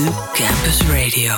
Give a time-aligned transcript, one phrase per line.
[0.00, 1.32] to Campus Radio.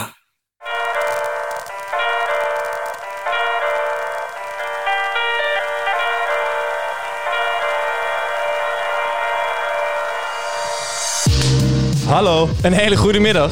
[12.06, 12.48] Hallo.
[12.62, 13.50] Een hele goede middag.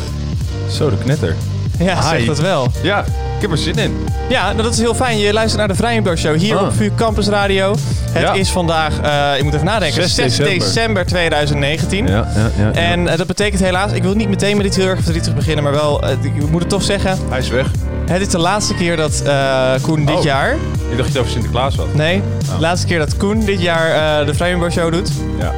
[0.70, 1.36] Zo, de knetter.
[1.78, 2.26] Ja, zeg Hi.
[2.26, 2.68] dat wel.
[2.82, 3.04] Ja,
[3.40, 3.96] heb er zin in.
[4.28, 5.18] Ja, nou, dat is heel fijn.
[5.18, 6.62] Je luistert naar de Vrijenberg Show hier Ah.
[6.62, 7.74] op VU Campus Radio.
[8.10, 8.32] Het Ja.
[8.32, 10.58] is vandaag, eh ik moet even nadenken, 6 6, december.
[10.58, 11.06] december.
[11.06, 12.06] 2019.
[12.06, 12.70] Ja, ja, ja.
[12.72, 15.64] En eh, dat betekent helaas, ik wil niet meteen met iets heel erg verdrietig beginnen,
[15.64, 17.66] maar wel, eh, ik moet het toch zeggen, Hij is weg.
[18.10, 20.22] het is de laatste keer dat eh, Koen dit Oh.
[20.22, 21.94] jaar, Ik dacht dat je het over Sinterklaas had.
[21.94, 25.10] nee, de laatste keer dat Koen dit jaar eh, de Vrijenberg Show doet.
[25.38, 25.52] Ja.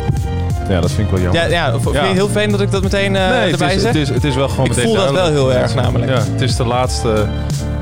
[0.68, 1.50] Ja, dat vind ik wel jammer.
[1.50, 3.74] Ja, ja, vind je het heel fijn dat ik dat meteen eh, nee, het erbij
[3.74, 3.92] is, zeg?
[3.92, 6.10] het, is, het is wel gewoon Ik meteen voel dat wel heel erg namelijk.
[6.12, 7.26] Ja, het is de laatste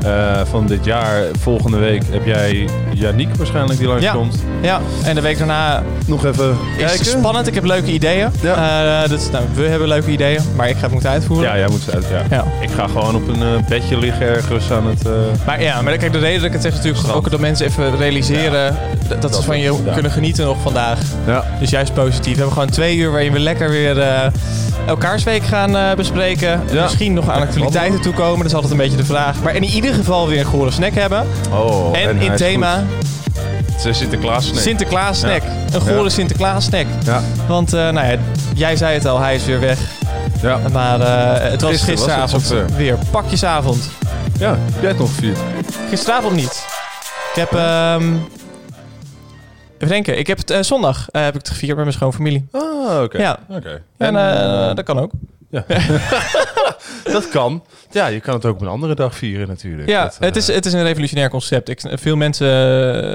[0.05, 1.23] eh, van dit jaar.
[1.41, 4.37] Volgende week heb jij Yannick waarschijnlijk die langskomt.
[4.63, 7.05] Ja, en de week daarna Nog even is kijken.
[7.05, 7.47] spannend.
[7.47, 8.29] Ik heb leuke ideeën.
[8.41, 9.03] Ja.
[9.03, 11.49] Eh, dus, nou, we hebben leuke ideeën, maar ik ga het moeten uitvoeren.
[11.49, 12.05] Ja, jij moet het uit.
[12.11, 12.37] Ja.
[12.37, 12.45] Ja.
[12.61, 15.07] Ik ga gewoon op een eh, bedje liggen ergens aan het...
[15.07, 15.13] eh,
[15.47, 17.25] Maar ja, maar kijk, de reden dat ik het zeg is natuurlijk Strand.
[17.25, 18.77] ook dat mensen even realiseren
[19.09, 19.93] dat, dat ze van je ja.
[19.93, 20.99] kunnen genieten nog vandaag.
[21.27, 21.45] ja.
[21.61, 22.33] Dus juist positief.
[22.33, 24.27] We hebben gewoon twee uur waarin we lekker weer eh
[24.87, 26.61] elkaarsweek gaan eh, bespreken.
[26.73, 26.83] Ja.
[26.83, 28.37] Misschien nog aan actualiteiten toekomen.
[28.39, 29.43] Dat is altijd een beetje de vraag.
[29.43, 31.27] Maar in ieder geval weer een gore snack hebben.
[31.53, 32.83] Oh, en, in thema
[33.77, 34.61] Sinterklaas snack.
[34.61, 35.43] Sinterklaas snack.
[35.73, 36.09] Een gore Ja.
[36.09, 36.87] Sinterklaas snack.
[37.05, 37.23] Ja.
[37.49, 38.19] Want eh, nou ja,
[38.55, 39.79] jij zei het al, hij is weer weg.
[40.43, 40.61] Ja.
[40.73, 42.77] Maar eh, het was Gisteren was het gisteravond zover.
[42.77, 43.91] weer pakjesavond.
[44.39, 45.39] ja, jij het nog gevierd?
[45.89, 46.67] Gisteravond niet.
[47.33, 47.53] Ik heb...
[47.53, 48.05] ehm
[49.81, 50.19] even denken.
[50.19, 52.49] Ik heb het eh, zondag eh, heb ik het gevierd met mijn schoonfamilie.
[52.51, 53.19] Ah, oké.
[53.19, 53.39] Ja.
[53.97, 55.11] En eh, dat kan ook.
[57.13, 57.65] Dat kan.
[57.91, 59.89] Ja, je kan het ook op een andere dag vieren natuurlijk.
[59.89, 61.69] Ja, Dat, eh, het, is, het is een revolutionair concept.
[61.69, 62.49] Ik, veel mensen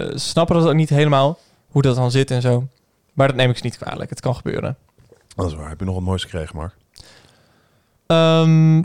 [0.09, 1.39] eh, snappen dat ook niet helemaal.
[1.69, 2.67] Hoe dat dan zit en zo.
[3.13, 4.09] Maar dat neem ik ze niet kwalijk.
[4.09, 4.78] Het kan gebeuren.
[5.36, 5.69] Dat is waar.
[5.69, 6.73] Heb je nog wat moois gekregen, Mark?
[8.08, 8.81] Ehm,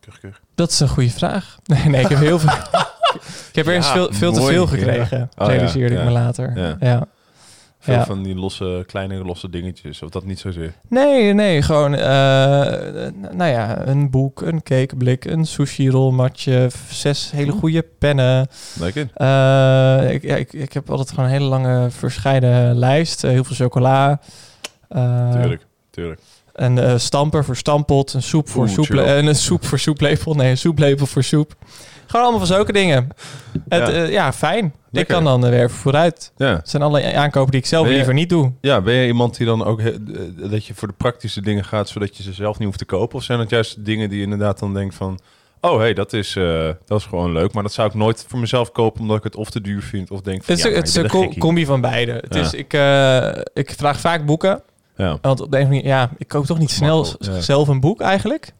[0.00, 0.40] Kuch, kuch.
[0.54, 1.58] dat is een goede vraag.
[1.64, 2.52] Nee, nee ik heb heel veel...
[3.52, 4.68] ik heb Ja, veel, veel te veel ja.
[4.68, 5.22] gekregen.
[5.22, 6.06] Oh, ja, realiseerde ik ja.
[6.06, 6.76] me later.
[6.80, 7.06] Ja.
[7.84, 8.04] Veel Ja.
[8.04, 10.02] van die losse, kleine losse dingetjes.
[10.02, 10.72] Of dat niet zozeer.
[10.88, 12.02] Nee, nee, gewoon, eh,
[13.32, 18.48] nou ja, een boek, een cakeblik, een sushi-rolmatje, zes hele goede pennen.
[18.78, 19.08] Lekker.
[19.14, 23.24] Eh, ik, ja, ik, ik heb altijd gewoon een hele lange verscheiden lijst.
[23.24, 24.20] Eh, heel veel chocola.
[25.32, 25.66] Tuurlijk.
[25.90, 26.20] Tuurlijk.
[26.52, 30.34] Een stamper voor stampot, een soep voor Oeh, soeple en een soep voor soeplepel.
[30.34, 31.54] Nee, een soeplepel voor soep.
[32.14, 33.08] Gewoon allemaal van zulke dingen.
[33.68, 33.94] Het, Ja.
[33.94, 34.02] ja.
[34.04, 34.62] ja, fijn.
[34.90, 35.00] Lekker.
[35.00, 36.32] Ik kan dan eh, weer vooruit.
[36.36, 36.54] Ja.
[36.56, 38.52] Het zijn alle aankopen die ik zelf je- liever niet doe.
[38.60, 39.80] ja, ben je iemand die dan ook...
[39.80, 39.92] eh,
[40.50, 41.88] dat je voor de praktische dingen gaat...
[41.88, 43.16] zodat je ze zelf niet hoeft te kopen?
[43.16, 45.18] Of zijn het juist dingen die je inderdaad dan denkt van...
[45.60, 47.52] Oh, hey, dat is, eh, dat is gewoon leuk.
[47.52, 49.00] Maar dat zou ik nooit voor mezelf kopen...
[49.00, 50.54] omdat ik het of te duur vind of denk van...
[50.54, 52.12] Het is, ja, het is een combi van beide.
[52.12, 52.40] Het Ja.
[52.40, 54.62] is, ik, eh, ik vraag vaak boeken.
[54.96, 55.18] Ja.
[55.20, 57.06] Want op de een of andere manier, ja, ik koop toch niet snel
[57.38, 58.52] zelf een boek eigenlijk.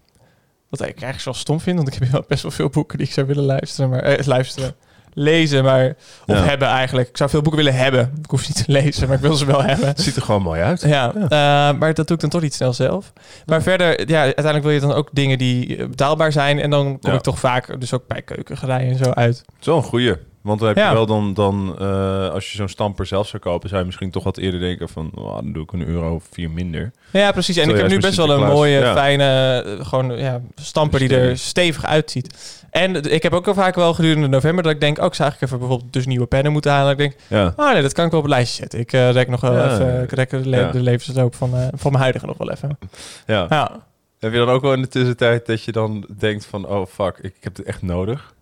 [0.79, 3.07] Wat ik eigenlijk wel stom vind, want ik heb wel best wel veel boeken die
[3.07, 4.75] ik zou willen luisteren, maar eh, luisteren,
[5.12, 5.95] lezen, maar
[6.27, 6.43] of Ja.
[6.45, 7.09] hebben eigenlijk.
[7.09, 8.12] Ik zou veel boeken willen hebben.
[8.23, 9.87] Ik hoef ze niet te lezen, maar ik wil ze wel hebben.
[9.87, 10.81] Het ziet er gewoon mooi uit.
[10.81, 13.12] Ja, eh, maar dat doe ik dan toch niet snel zelf.
[13.47, 16.61] Maar verder, ja, uiteindelijk wil je dan ook dingen die eh, betaalbaar zijn.
[16.61, 19.43] En dan kom ik toch vaak, dus ook bij keukengerijen en zo uit.
[19.59, 20.15] Zo'n goeie.
[20.44, 20.88] Want dan heb Ja.
[20.88, 24.10] je wel dan, dan eh, als je zo'n stamper zelf zou kopen, zou je misschien
[24.10, 26.93] toch wat eerder denken van, oh, dan doe ik een euro of vier minder.
[27.10, 27.56] Ja, precies.
[27.56, 28.93] En ik heb nu best wel een mooie, ja.
[28.94, 31.84] fijne, eh, gewoon ja, stamper die er Stevig.
[31.84, 32.62] uitziet.
[32.71, 35.41] En ik heb ook al vaak wel gedurende november dat ik denk, ook zou ik
[35.41, 36.93] even bijvoorbeeld dus nieuwe pennen moeten halen.
[36.93, 37.53] Ik denk, Ja.
[37.56, 38.78] oh nee, dat kan ik wel op het lijstje zetten.
[38.78, 40.71] Ik eh rek nog wel even, ik rek de, le- Ja.
[40.71, 42.78] de levensloop van, eh, van mijn huidige nog wel even.
[43.26, 43.47] ja.
[43.49, 43.71] Ja.
[44.19, 47.19] Heb je dan ook wel in de tussentijd dat je dan denkt van, oh fuck,
[47.19, 48.32] ik, ik heb het echt nodig?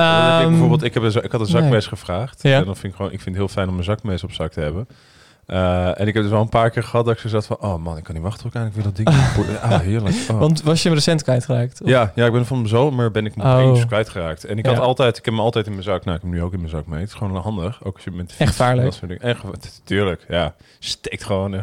[0.00, 1.80] Ik Ehm, bijvoorbeeld, ik, heb een, ik had een zakmes nee.
[1.80, 2.42] gevraagd.
[2.42, 2.56] Ja.
[2.58, 4.52] En dan vind ik gewoon, ik vind het heel fijn om een zakmes op zak
[4.52, 4.88] te hebben.
[5.46, 7.56] Eh, en ik heb dus wel een paar keer gehad dat ik zo zat van,
[7.60, 9.16] oh man, ik kan niet wachten tot ik eindelijk weer dat
[9.46, 10.16] ding Ah, heerlijk.
[10.30, 10.38] Oh.
[10.38, 11.82] Want was je hem recent kwijtgeraakt?
[11.82, 13.60] Of- Ja, ja, ik ben van mijn zomer ben ik nog Oh.
[13.62, 14.44] eens kwijtgeraakt.
[14.44, 16.04] En ik had altijd, ik heb hem altijd in mijn zak.
[16.04, 17.00] Nou, ik heb hem nu ook in mijn zak mee.
[17.00, 17.84] Het is gewoon handig.
[17.84, 18.84] Ook als je met de Echt fiets, gevaarlijk.
[18.84, 19.22] Dat soort dingen.
[19.24, 20.54] Echt, gevaar- tuurlijk, ja.
[20.78, 21.54] Steekt gewoon.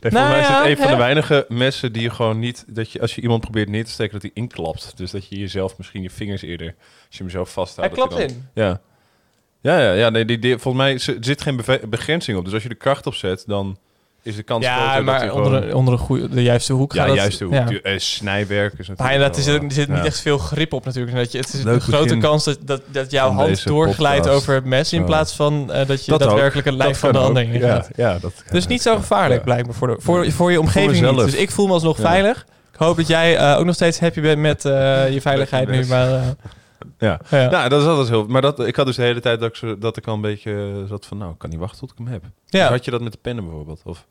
[0.00, 2.64] Nee, Nou volgens mij is het een van de weinige messen die je gewoon niet,
[2.68, 4.96] dat je als je iemand probeert neer te steken, dat hij inklapt.
[4.96, 6.74] Dus dat je jezelf misschien je vingers eerder,
[7.06, 7.96] als je hem zo vasthoudt.
[7.96, 8.48] Hij klapt dan- in.
[8.54, 8.80] Ja.
[9.62, 10.10] Ja, ja, ja.
[10.10, 12.44] Nee, die, die, volgens mij zit geen begrenzing op.
[12.44, 13.78] Dus als je de kracht opzet, dan
[14.22, 15.68] is de kans groter Ja, dat maar hij onder, gewoon...
[15.68, 17.54] de, onder de, goeie, de juiste hoek ja, gaat dat- juist de hoek.
[17.54, 17.66] ja.
[17.82, 19.94] Eh, snijwerk is Maar natuurlijk er wel, zit, er zit ja.
[19.94, 21.16] niet echt veel grip op natuurlijk.
[21.16, 24.40] Dat je, het is Leuk een grote kans dat, dat, dat jouw hand doorglijdt podcast.
[24.40, 24.92] over het mes...
[24.92, 27.52] in plaats van eh, dat je Dat daadwerkelijk het lijf Dat van de ander in
[27.60, 27.88] ja, gaat.
[27.96, 29.44] ja, dat Dus niet zo gevaarlijk Ja.
[29.44, 31.16] blijkbaar voor, de, voor, voor je omgeving niet.
[31.24, 32.02] Dus ik voel me alsnog Ja.
[32.02, 32.46] veilig.
[32.72, 34.72] Ik hoop dat jij eh, ook nog steeds happy bent met eh,
[35.12, 35.86] je veiligheid Met nu.
[35.86, 36.20] Maar eh,
[36.98, 37.20] Ja.
[37.30, 37.38] Ja.
[37.50, 38.26] ja, dat is altijd heel...
[38.26, 40.20] Maar dat, ik had dus de hele tijd dat ik, zo, dat ik al een
[40.20, 41.18] beetje zat van...
[41.18, 42.22] Nou, ik kan niet wachten tot ik hem heb.
[42.46, 42.60] Ja.
[42.62, 43.80] Dus had je dat met de pennen bijvoorbeeld?
[43.84, 44.06] Of,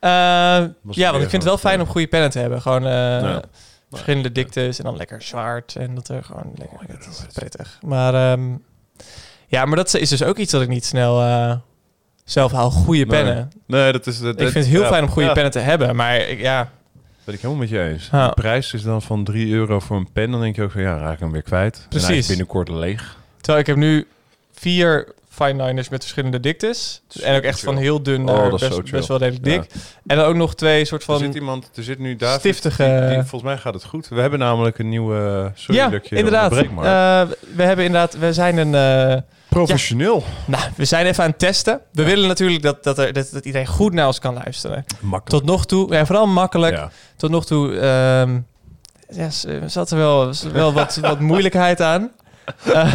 [0.00, 1.84] Eh, ja, want ik vind het wel fijn ja.
[1.84, 2.62] om goede pennen te hebben.
[2.62, 3.40] Gewoon eh, Ja.
[3.90, 5.76] verschillende diktes en dan lekker zwaard.
[5.76, 6.78] En dat er gewoon lekker...
[6.88, 7.78] dat is prettig.
[7.86, 8.50] Maar ehm,
[9.46, 11.54] ja, maar dat is dus ook iets dat ik niet snel eh,
[12.24, 12.70] zelf haal.
[12.70, 13.50] Goede pennen.
[13.66, 14.20] nee, dat is...
[14.20, 15.96] Dat, Ik vind het heel fijn om goede pennen te hebben.
[15.96, 16.70] Maar ik- ja,
[17.24, 18.08] Ben ik helemaal met je eens.
[18.12, 18.28] Ja.
[18.28, 20.30] De prijs is dan van 3 euro voor een pen.
[20.30, 21.86] Dan denk je ook van, ja, raak ik hem weer kwijt.
[21.88, 22.26] Precies.
[22.26, 23.16] Binnenkort leeg.
[23.36, 24.06] terwijl ik heb nu
[24.52, 27.02] vier fine liners met verschillende diktes.
[27.22, 28.50] En ook echt van heel dun Oh, naar
[28.90, 29.60] best, wel redelijk Ja.
[29.60, 29.70] dik.
[30.06, 31.18] En dan ook nog twee soort Er van...
[31.18, 34.08] zit iemand, er zit nu David, stiftige- die- die- volgens mij gaat het goed.
[34.08, 35.50] We hebben namelijk een nieuwe...
[35.54, 36.52] Sorry ja, inderdaad.
[36.52, 36.66] Eh,
[37.54, 38.18] we hebben inderdaad...
[38.18, 38.74] We zijn een...
[38.74, 39.20] eh,
[39.54, 40.22] Professioneel.
[40.46, 41.80] nou, we zijn even aan het testen.
[41.92, 44.84] We willen natuurlijk dat, dat, er, dat, dat iedereen goed naar ons kan luisteren.
[45.00, 45.28] Makkelijk.
[45.42, 46.76] Tot nog toe, en vooral makkelijk.
[46.76, 46.90] Ja.
[47.16, 47.72] Tot nog toe
[49.08, 52.10] ja, s- zat er wel, wel wat, wat moeilijkheid aan.
[52.64, 52.94] Eh,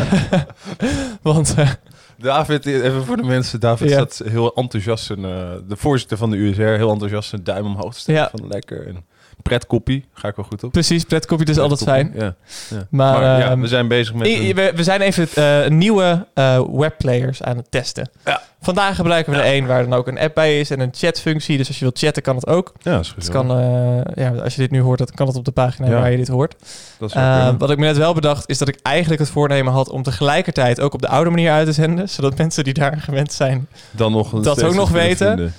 [1.21, 1.69] want eh,
[2.17, 3.59] David, even voor de mensen.
[3.59, 3.95] David Ja.
[3.95, 8.21] staat heel enthousiast, de voorzitter van de USR, heel enthousiast zijn duim omhoog te steken.
[8.21, 8.29] Ja.
[8.37, 8.87] Van lekker.
[8.87, 9.05] En
[9.41, 10.71] pretkoppie, ga ik wel goed op.
[10.71, 12.11] precies, pretkopje is altijd fijn.
[12.11, 12.37] Pretkoppie,
[12.69, 12.77] Ja.
[12.79, 12.87] ja.
[12.89, 14.27] Maar, Maar, ja, ehm, we zijn bezig met...
[14.27, 18.09] I- we, we zijn even eh, nieuwe eh, webplayers aan het testen.
[18.25, 18.41] Ja.
[18.61, 21.57] Vandaag gebruiken we er één waar dan ook een app bij is en een chatfunctie.
[21.57, 22.73] Dus als je wilt chatten kan het ook.
[22.81, 23.47] ja, dat is Het gezellig.
[23.47, 26.11] kan, eh, ja, als je dit nu hoort, dan kan het op de pagina waar
[26.11, 26.55] je dit hoort.
[26.99, 27.13] Dat
[27.57, 30.79] wat ik me net wel bedacht, is dat ik eigenlijk het voornemen had om tegelijkertijd
[30.81, 32.09] ook op de oude manier uit te zenden.
[32.19, 35.53] Zodat mensen die daar gewend zijn, Dan nog dat ook nog weten.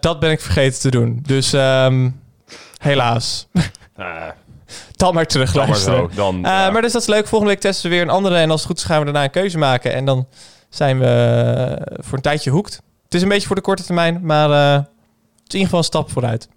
[0.00, 1.18] dat ben ik vergeten te doen.
[1.26, 2.10] Dus ehm,
[2.82, 3.48] helaas.
[3.96, 4.28] Ah,
[4.96, 6.10] Dan maar terug dan maar zo.
[6.14, 6.70] Dan, Eh, ja.
[6.70, 7.26] Maar dus dat is leuk.
[7.26, 8.36] Volgende week testen we weer een andere.
[8.36, 9.92] En als het goed is gaan we daarna een keuze maken.
[9.94, 10.26] En dan
[10.68, 12.82] zijn we eh, voor een tijdje hoekt.
[13.04, 14.20] Het is een beetje voor de korte termijn.
[14.22, 14.82] Maar eh, het
[15.46, 16.48] is in ieder geval een stap vooruit.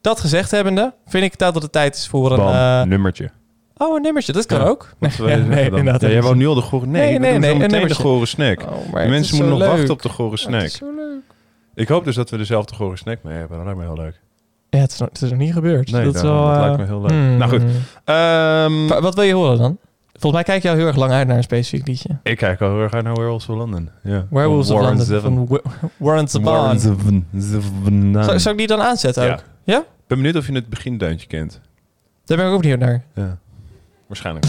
[0.00, 2.36] Dat gezegd hebbende, vind ik het dat het tijd is voor een...
[2.36, 3.30] Bam, eh, nummertje.
[3.76, 4.32] oh, een nummertje.
[4.32, 4.64] Dat kan Ja.
[4.66, 4.88] ook.
[4.98, 5.78] Wat ja, nee, dan?
[5.78, 6.00] inderdaad.
[6.00, 6.86] Ja, jij wou nu al de gore...
[6.86, 8.02] Nee, Nee, nee, doen nee, een meteen de nummertje.
[8.02, 8.60] gore snack.
[8.62, 9.68] Oh, De mensen moeten nog leuk.
[9.76, 10.62] wachten op de gore Het snack.
[10.62, 11.20] is zo leuk.
[11.74, 13.56] Ik hoop dus dat we dezelfde gore snack mee hebben.
[13.56, 14.20] Dat lijkt me heel leuk.
[14.74, 15.90] Ja, het is, nog, het is nog niet gebeurd.
[15.90, 16.40] Nee, dat, is daarom.
[16.40, 17.10] wel, Dat eh, lijkt me heel leuk.
[17.10, 17.36] hmm.
[17.36, 17.62] Nou goed.
[18.04, 19.78] Ehm, Wa- Wat wil je horen dan?
[20.12, 22.08] Volgens mij kijk jou heel erg lang uit naar een specifiek liedje.
[22.22, 23.90] ik kijk al heel erg uit naar Werewolves of London.
[24.02, 24.26] Ja.
[24.30, 25.60] Werewolves of London van Wa-
[25.96, 27.26] Warren Zevon.
[28.12, 29.32] Zou, zou ik die dan aanzetten Ja.
[29.32, 29.42] ook?
[29.64, 29.78] Ja?
[29.78, 31.60] Ik ben benieuwd of je het begindeuntje kent.
[32.24, 33.04] Daar ben ik ook benieuwd naar.
[33.14, 33.38] Ja.
[34.06, 34.46] Waarschijnlijk.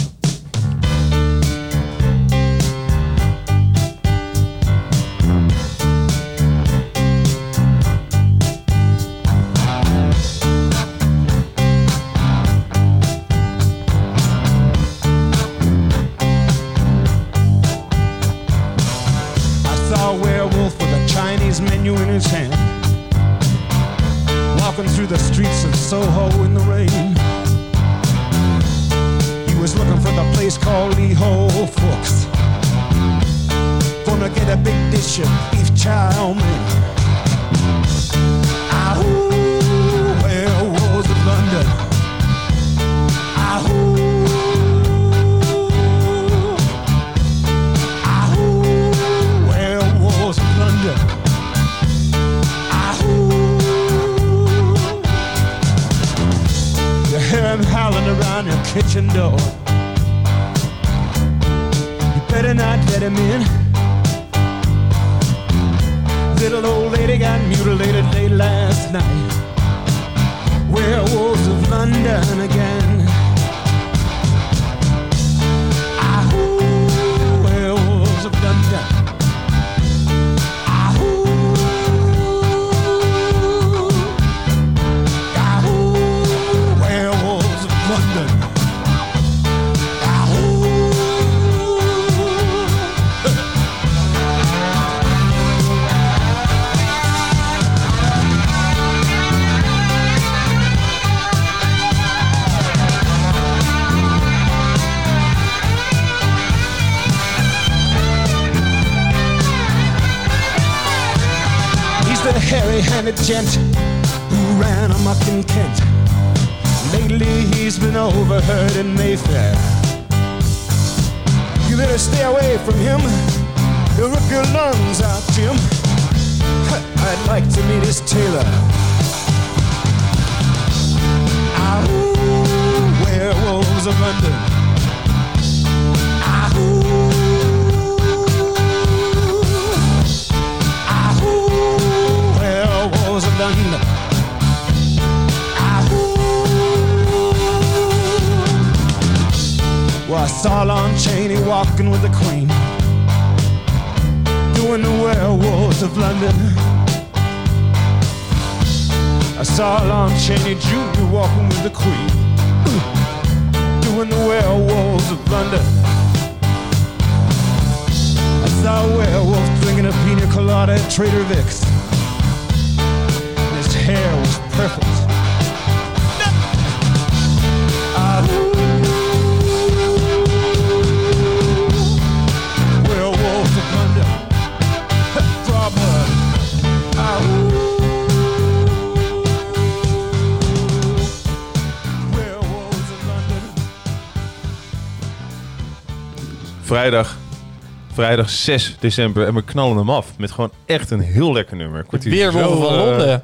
[198.15, 199.27] Vrijdag 6 december.
[199.27, 200.07] En we knallen hem af.
[200.17, 201.86] Met gewoon echt een heel lekker nummer.
[201.89, 203.24] Ik Weerwolven zo, van eh, Londen.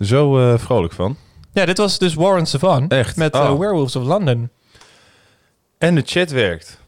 [0.00, 1.16] Zo eh, vrolijk van.
[1.52, 2.88] Ja, dit was dus Warren Savan.
[2.88, 3.16] Echt?
[3.16, 3.58] Met eh, Oh.
[3.58, 4.48] Werewolves of London.
[5.78, 6.78] En de chat werkt.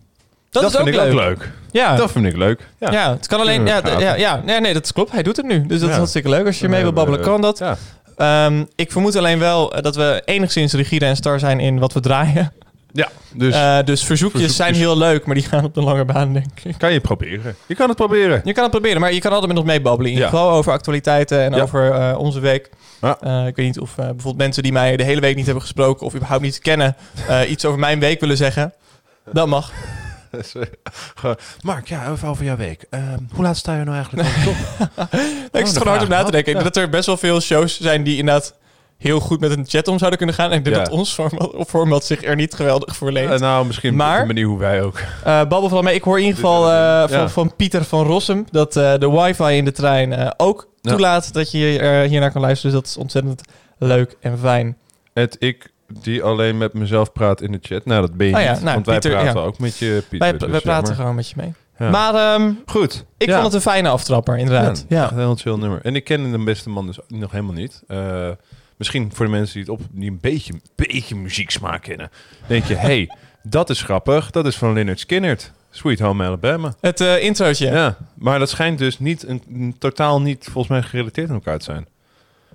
[0.51, 1.07] Dat, is vind ook ik leuk.
[1.13, 1.51] ook leuk.
[1.71, 1.97] Ja.
[1.97, 2.69] Dat vind ik leuk.
[2.79, 2.93] Ja.
[2.93, 3.11] Ja.
[3.11, 3.65] het kan alleen.
[3.65, 5.13] Kunnen Ja, we d- ja, ja, nee, nee, dat klopt.
[5.13, 5.67] Hij doet het nu.
[5.67, 6.47] Dus dat is hartstikke leuk.
[6.47, 7.59] Als je mee wil babbelen, kan dat.
[7.59, 7.77] Ja.
[8.17, 11.93] Ehm, ik vermoed alleen wel eh, dat we enigszins rigide en star zijn in wat
[11.93, 12.53] we draaien.
[12.93, 16.33] Ja, dus Eh, dus verzoekjes, zijn heel leuk, maar die gaan op de lange baan,
[16.33, 16.75] denk ik.
[16.79, 17.57] kan je proberen.
[17.67, 18.41] Je kan het proberen.
[18.45, 20.13] Je kan het proberen, maar je kan altijd met ons meebabbelen.
[20.13, 20.25] Ja.
[20.25, 21.63] geval over actualiteiten en Ja.
[21.63, 22.71] over eh, onze week.
[23.01, 23.19] Ja.
[23.21, 26.07] Eh, ik weet niet of bijvoorbeeld mensen die mij de hele week niet hebben gesproken...
[26.07, 26.97] of überhaupt niet kennen,
[27.49, 28.73] iets over mijn week willen zeggen.
[29.33, 29.73] Dat mag.
[31.63, 32.87] Mark, ja, even over jouw week.
[32.91, 34.35] Ehm, hoe laat sta je nou eigenlijk op?
[34.45, 35.09] Top?
[35.61, 36.65] ik zit gewoon hard op na te denken.
[36.65, 38.55] Dat er best wel veel shows zijn die inderdaad
[39.01, 40.51] heel goed met een chat om zouden kunnen gaan.
[40.51, 40.83] En ik denk Ja.
[40.83, 43.31] dat ons format, format zich er niet geweldig voor leent.
[43.33, 44.99] Eh, nou, misschien Maar- op manier hoe wij ook.
[45.25, 45.95] Eh babbel vooral mee.
[45.95, 47.09] Ik hoor in ieder geval eh, Ja.
[47.09, 50.91] van, van Pieter van Rossum dat de wifi in de trein ook Ja.
[50.91, 52.73] toelaat dat je er hiernaar kan luisteren.
[52.73, 53.43] Dus dat is ontzettend
[53.79, 54.77] leuk en fijn.
[55.13, 55.71] Het ik
[56.03, 57.85] die alleen met mezelf praat in de chat.
[57.85, 58.49] Nou, dat ben je Oh niet.
[58.63, 60.29] nou, want wij Pieter, praten ook met je, Pieter.
[60.29, 61.53] Wij, dus, wij praten maar- gewoon met je mee.
[61.79, 61.91] Ja.
[61.91, 63.05] Maar ehm, Goed.
[63.19, 63.33] ik Ja.
[63.33, 64.85] vond het een fijne aftrapper, inderdaad.
[64.89, 65.11] Ja, Ja.
[65.13, 65.79] een heel chill nummer.
[65.83, 67.83] En ik ken de beste man dus nog helemaal niet.
[68.81, 72.11] Misschien voor de mensen die, het op, die een beetje, beetje muzieksmaak kennen.
[72.47, 73.11] Denk je, hey,
[73.43, 74.31] dat is grappig.
[74.31, 75.39] Dat is van Leonard Skinner.
[75.71, 76.75] Sweet Home Alabama.
[76.81, 77.67] Het eh introotje.
[77.71, 77.97] Ja.
[78.15, 81.65] maar dat schijnt dus niet een, een totaal niet volgens mij gerelateerd aan elkaar te
[81.65, 81.87] zijn.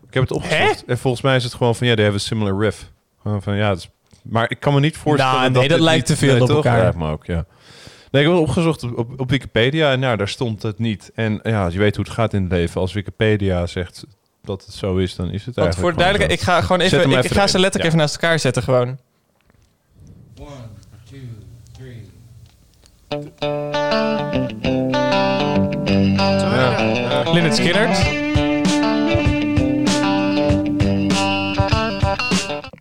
[0.08, 0.86] Ik heb het opgezocht.
[0.86, 2.92] En volgens mij is het gewoon van, ja, they have a similar riff.
[3.22, 3.90] Gewoon van, ja, is-
[4.24, 6.48] maar ik kan me niet voorstellen Nou, nee, dat dat dit lijkt te veel op
[6.48, 6.56] toch?
[6.56, 6.84] elkaar.
[6.84, 7.46] Ja, maar ook, ja.
[8.12, 11.12] Nee, ik heb het opgezocht op, op, op Wikipedia en nou, daar stond het niet.
[11.16, 12.82] En ja, je weet hoe het gaat in het leven.
[12.82, 14.06] Als Wikipedia zegt
[14.46, 16.82] dat het zo is, dan is het Want eigenlijk voor de duidelijkheid, ik ga gewoon
[16.82, 17.86] even, ik, even ga ze letterlijk Ja.
[17.86, 18.98] even naast elkaar zetten gewoon.
[20.40, 20.50] One,
[21.10, 21.20] two,
[21.78, 22.10] three.
[26.40, 26.48] zo.
[26.56, 27.32] Ja, ja.
[27.34, 28.24] Lynyrd Skynyrd.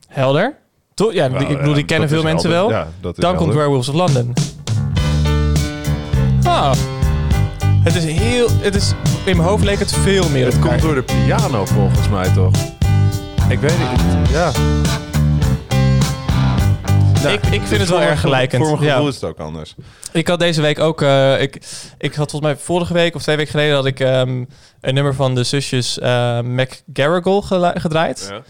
[0.09, 0.57] Helder.
[0.95, 2.69] To ja, die- ik bedoel, die Ja, kennen veel mensen helder.
[2.71, 2.79] wel.
[2.81, 3.55] Ja, dat is Dan komt.
[3.55, 4.33] Werewolves of London.
[6.45, 6.73] Ah.
[7.85, 8.49] Het is heel...
[8.61, 8.93] Het is,
[9.25, 12.53] in mijn hoofd leek het veel meer Het komt door de piano volgens mij toch?
[13.49, 14.29] Ik weet het niet.
[14.31, 14.51] Ja.
[17.23, 18.63] Nou, Ik- ik vind dus het wel erg gelijkend.
[18.63, 18.93] Voor mijn Ja.
[18.93, 19.75] gevoel is het ook anders.
[20.13, 21.03] Ik had deze week ook...
[21.03, 21.55] eh, ik,
[21.99, 23.75] ik had volgens mij vorige week of twee weken geleden...
[23.75, 24.45] had ik ehm,
[24.81, 27.43] een nummer van de zusjes eh McGarrigle
[27.75, 28.29] gedraaid.
[28.31, 28.43] Ja.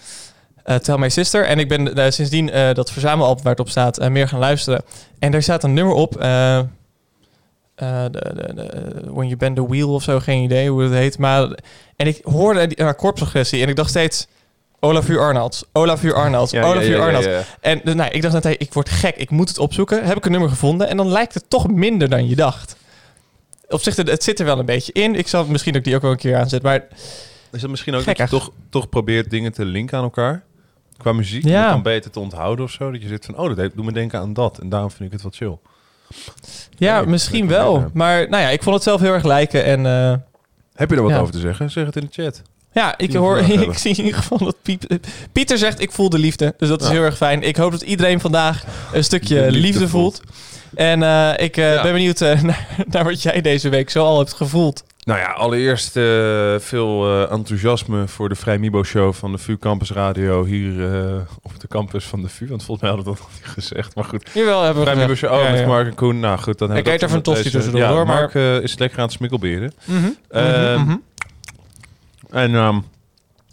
[0.64, 1.44] eh, Tell My Sister.
[1.46, 4.82] En ik ben sindsdien dat verzamelalbum waar het op staat meer gaan luisteren.
[5.18, 6.16] En daar staat een nummer op.
[7.74, 10.82] eh, eh, de, de, de- When You Bend the Wheel of zo, geen idee hoe
[10.82, 11.18] het heet.
[11.18, 11.58] Maar,
[11.96, 14.26] en ik hoorde die akkoordprogressie en ik dacht steeds...
[14.80, 15.18] Olaf U.
[15.18, 16.12] Arnolds, Olaf U.
[16.12, 16.90] Arnolds, Ja, Olaf ja, U.
[16.90, 17.26] ja, ja, Arnolds.
[17.60, 20.04] En eh, nou, ik dacht net, hey, ik word gek, ik moet het opzoeken.
[20.04, 22.76] Heb ik een nummer gevonden en dan lijkt het toch minder dan je dacht.
[23.68, 25.14] Op zich, het, zit er wel een beetje in.
[25.14, 26.68] Ik zal misschien ook die ook wel een keer aanzetten.
[26.70, 26.86] Maar
[27.52, 30.42] Is het misschien ook dat je toch, toch probeert dingen te linken aan elkaar?
[30.96, 31.44] Qua muziek?
[31.44, 31.74] Ja.
[31.74, 32.90] Om beter te onthouden of zo?
[32.90, 34.58] Dat je zit van, oh, dat doet me denken aan dat.
[34.58, 35.58] En daarom vind ik het wat chill.
[36.76, 37.90] Ja, Nee, misschien wel.
[37.92, 39.64] Maar nou ja, ik vond het zelf heel erg lijken.
[39.64, 40.14] En eh,
[40.74, 41.18] Heb je er wat Ja.
[41.18, 41.70] over te zeggen?
[41.70, 42.42] Zeg het in de chat.
[42.72, 44.56] ja, ik Die hoor, ik zie in ieder geval dat
[45.32, 46.54] Pieter zegt, ik voel de liefde.
[46.58, 46.92] Dus dat is Ja.
[46.92, 47.42] heel erg fijn.
[47.42, 50.22] Ik hoop dat iedereen vandaag een stukje De liefde, liefde voelt.
[50.74, 51.82] En eh, ik eh, Ja.
[51.82, 54.84] ben benieuwd naar, naar wat jij deze week zo al hebt gevoeld.
[55.04, 59.56] Nou ja, allereerst eh, veel eh, enthousiasme voor de Vrij Mibo Show van de VU
[59.58, 62.46] Campus Radio hier eh, op de campus van de VU.
[62.48, 63.94] Want volgens mij hadden we dat nog niet gezegd.
[63.94, 65.14] Maar goed, Jawel, hebben we Vrij Mibo.
[65.14, 65.66] Show, oh, Ja, met ja.
[65.66, 66.20] Mark en Koen.
[66.20, 68.98] Nou goed, dan Ik eet een met tosti tussendoor, ja, hoor, maar- Mark is lekker
[68.98, 69.72] aan het smikkelberen.
[69.84, 70.96] Mhm, Ehm, mhm, mhm.
[72.30, 72.80] En ehm,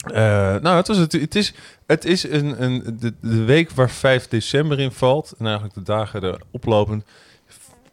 [0.04, 1.54] eh, nou, het, was het, het is,
[1.86, 5.34] het is een, een, de, de week waar 5 december in valt.
[5.38, 7.04] En eigenlijk de dagen er oplopend.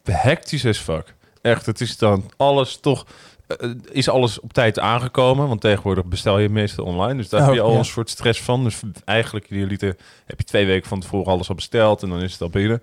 [0.04, 1.14] Hectisch as fuck.
[1.42, 3.06] Echt, het is dan alles toch...
[3.48, 5.48] eh, is alles op tijd aangekomen?
[5.48, 7.16] Want tegenwoordig bestel je meestal online.
[7.16, 7.78] Dus daar Oh, heb je al ja.
[7.78, 8.64] een soort stress van.
[8.64, 9.78] Dus eigenlijk, jullie
[10.26, 12.02] heb je twee weken van tevoren alles al besteld.
[12.02, 12.80] En dan is het al binnen.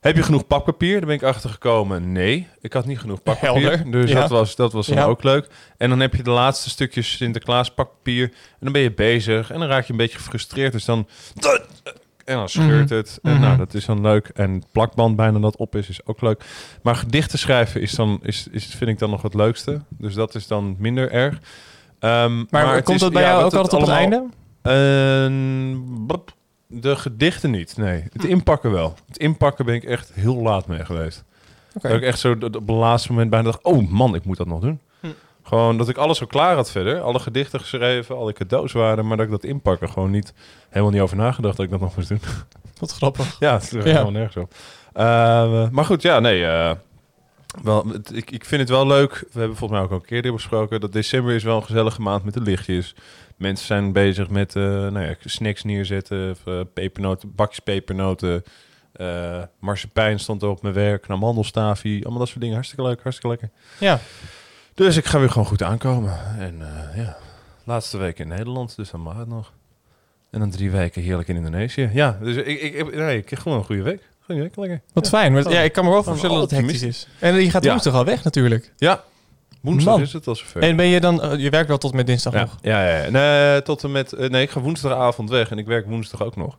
[0.00, 0.96] Heb je genoeg pakpapier?
[0.98, 2.12] Daar ben ik achter gekomen.
[2.12, 3.70] Nee, ik had niet genoeg pakpapier.
[3.70, 4.20] Helder, Dus ja.
[4.20, 5.04] dat was, dat was dan Ja.
[5.04, 5.46] ook leuk.
[5.76, 8.24] En dan heb je de laatste stukjes Sinterklaas pakpapier.
[8.24, 9.50] En dan ben je bezig.
[9.50, 10.72] En dan raak je een beetje gefrustreerd.
[10.72, 11.06] Dus dan...
[12.24, 12.94] En dan scheurt Mhm.
[12.98, 13.18] het.
[13.22, 13.40] En Mhm.
[13.40, 14.28] nou, dat is dan leuk.
[14.28, 16.44] En plakband bijna dat op is, is ook leuk.
[16.82, 19.80] Maar gedichten schrijven is dan, is, is, vind ik dan nog het leukste.
[19.88, 21.40] Dus dat is dan minder erg.
[21.98, 24.24] Ehm, Maar, het komt is- dat bij ja, jou ook altijd op het einde?
[24.62, 25.76] Ehm,
[26.66, 28.04] de gedichten niet, nee.
[28.12, 28.94] Het inpakken wel.
[29.06, 31.24] Het inpakken ben ik echt heel laat mee geweest.
[31.74, 31.88] Oké.
[31.88, 33.62] Dat ik echt zo op het laatste moment bijna dacht...
[33.64, 34.80] oh man, ik moet dat nog doen.
[35.50, 37.00] Gewoon dat ik alles zo klaar had verder.
[37.00, 39.06] Alle gedichten geschreven, alle cadeaus waren...
[39.06, 40.32] maar dat ik dat inpakken gewoon niet...
[40.68, 42.20] helemaal niet over nagedacht dat ik dat nog moest doen.
[42.80, 43.36] Wat grappig.
[43.40, 43.80] ja, het is Ja.
[43.82, 44.54] helemaal nergens op.
[44.92, 46.46] Eh, maar goed, ja, nee...
[46.46, 46.70] eh,
[47.62, 49.12] wel, het- ik, ik vind het wel leuk.
[49.32, 50.80] We hebben volgens mij ook al een keer dit besproken.
[50.80, 52.94] Dat december is wel een gezellige maand met de lichtjes.
[53.36, 56.30] Mensen zijn bezig met eh, nou ja, snacks neerzetten.
[56.30, 58.42] Of, eh, pepernoten, bakjes pepernoten.
[58.92, 61.04] eh marsepein stond er op mijn werk.
[61.08, 62.00] Een amandelstafie.
[62.02, 62.54] Allemaal dat soort dingen.
[62.54, 63.50] Hartstikke leuk, hartstikke lekker.
[63.78, 63.98] Ja.
[64.86, 66.18] Dus ik ga weer gewoon goed aankomen.
[66.38, 67.16] En eh, ja,
[67.64, 68.76] laatste week in Nederland.
[68.76, 69.52] Dus dan mag het nog.
[70.30, 71.90] En dan drie weken heerlijk in Indonesië.
[71.92, 74.02] Ja, dus ik, ik, ik, nee, ik heb gewoon een goede week.
[74.24, 74.80] Goeie week, lekker.
[74.92, 75.10] Wat ja.
[75.10, 75.32] fijn.
[75.32, 75.52] Maar, Oh.
[75.52, 77.08] ja, ik kan me wel voorstellen dat het hectisch is.
[77.18, 77.70] En je gaat Ja.
[77.70, 78.72] woensdag al weg natuurlijk.
[78.76, 79.02] Ja,
[79.60, 80.02] woensdag Man.
[80.02, 80.62] is het al zover.
[80.62, 81.22] En ben je dan...
[81.22, 82.56] eh, je werkt wel tot met dinsdag Ja, nog?
[82.62, 83.10] ja, ja, ja.
[83.10, 84.12] Nee, tot en met.
[84.12, 86.58] eh, Nee, ik ga woensdagavond weg en ik werk woensdag ook nog.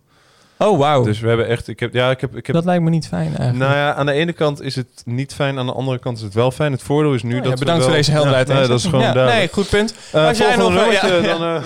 [0.68, 1.04] Oh, wauw.
[1.04, 1.68] Dus we hebben echt.
[1.68, 2.36] Ik heb, ja, ik heb.
[2.36, 3.58] Ik heb dat lijkt me niet fijn eigenlijk.
[3.58, 6.24] nou ja, aan de ene kant is het niet fijn, aan de andere kant is
[6.24, 6.72] het wel fijn.
[6.72, 7.52] Het voordeel is nu Oh ja, dat.
[7.54, 8.48] we bedankt wel- voor deze helderheid.
[8.48, 9.38] Ja, nee, dat is gewoon ja, duidelijk.
[9.54, 9.96] Nee, goed punt.
[10.12, 11.44] Eh, Als jij nog- ja, dan.
[11.44, 11.64] eh,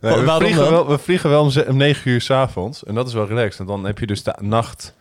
[0.00, 2.84] nee, we, vliegen wel, we vliegen wel om, ze- om 9 uur s'avonds.
[2.84, 3.60] En dat is wel relaxed.
[3.60, 4.94] En dan heb je dus de nacht.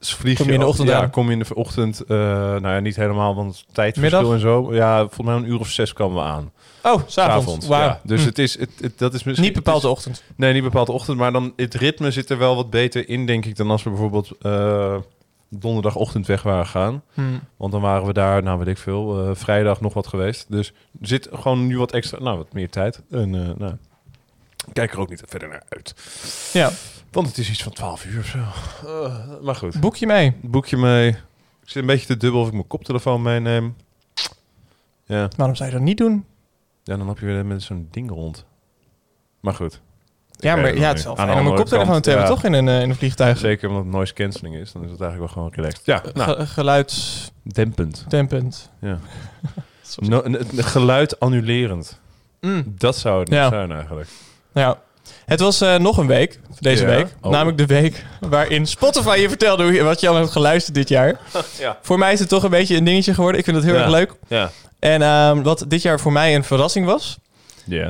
[0.00, 1.10] Vlieg Kom je in de ochtend Ja, aan?
[1.10, 2.00] kom je in de ochtend.
[2.00, 4.34] eh, nou ja, niet helemaal, want tijdverschil Middag?
[4.34, 4.74] en zo.
[4.74, 6.52] Ja, volgens mij een uur of zes komen we aan.
[6.82, 7.66] Oh, s'avonds.
[7.66, 8.00] Ja.
[8.04, 8.26] Dus Hm.
[8.26, 9.46] het is, het, het- dat is misschien...
[9.46, 10.22] Niet bepaald de ochtend.
[10.36, 13.26] Nee, niet bepaald de ochtend, maar dan het ritme zit er wel wat beter in,
[13.26, 14.96] denk ik, dan als we bijvoorbeeld eh,
[15.48, 17.02] donderdagochtend weg waren gaan.
[17.14, 17.22] Hm.
[17.56, 20.46] Want dan waren we daar, nou weet ik veel, eh, vrijdag nog wat geweest.
[20.48, 23.02] Dus zit gewoon nu wat extra, nou wat meer tijd.
[23.10, 23.74] En eh, nou,
[24.72, 25.94] kijk er ook niet verder naar uit.
[26.52, 26.70] Ja.
[27.10, 28.38] Want het is iets van 12 uur of zo.
[29.42, 30.32] Maar goed, Boek je mee?
[30.42, 31.08] boekje mee.
[31.62, 33.76] Ik zit een beetje te dubbel of ik mijn koptelefoon meeneem.
[35.06, 36.24] Ja, Waarom zou je dat niet doen?
[36.84, 38.44] Ja dan heb je weer met zo'n ding rond.
[39.40, 39.80] Maar goed.
[40.30, 42.34] Ja, maar ja, het is wel fijn om een koptelefoon te hebben, ja.
[42.34, 42.44] toch?
[42.44, 43.38] In een, eh, in een vliegtuig.
[43.38, 45.86] Zeker omdat het noise cancelling is, dan is het eigenlijk wel gewoon relaxed.
[45.86, 48.04] Ja, nou, geluidsdempend.
[48.08, 48.70] dempend.
[48.80, 48.98] Ja.
[49.96, 50.22] No,
[50.56, 52.00] geluid annulerend.
[52.40, 52.74] Mm.
[52.78, 53.42] Dat zou het Ja.
[53.42, 54.08] niet zijn eigenlijk.
[54.52, 54.78] Ja.
[55.26, 56.88] Het was eh, nog een week, deze Ja.
[56.88, 57.06] week.
[57.20, 57.30] Oh.
[57.32, 61.20] Namelijk de week waarin Spotify je vertelde wat je allemaal hebt geluisterd dit jaar.
[61.58, 61.78] Ja.
[61.82, 63.38] Voor mij is het toch een beetje een dingetje geworden.
[63.38, 64.14] Ik vind het heel erg leuk.
[64.28, 64.50] Ja.
[64.80, 67.18] En ehm, wat dit jaar voor mij een verrassing was,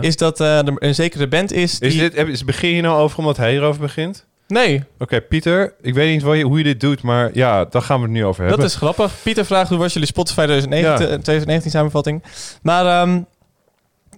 [0.01, 1.89] is dat eh, er een zekere band is die...
[1.89, 4.27] Is dit, heb- is, begin je nou over omdat hij hierover begint?
[4.49, 7.97] Nee, Oké, Pieter, ik weet niet je, hoe je dit doet, maar ja, daar gaan
[7.97, 8.61] we het nu over hebben.
[8.61, 9.13] dat is grappig.
[9.23, 11.07] Pieter vraagt hoe was jullie Spotify 2019, Ja.
[11.07, 12.23] 2019 samenvatting.
[12.63, 13.21] Maar ehm,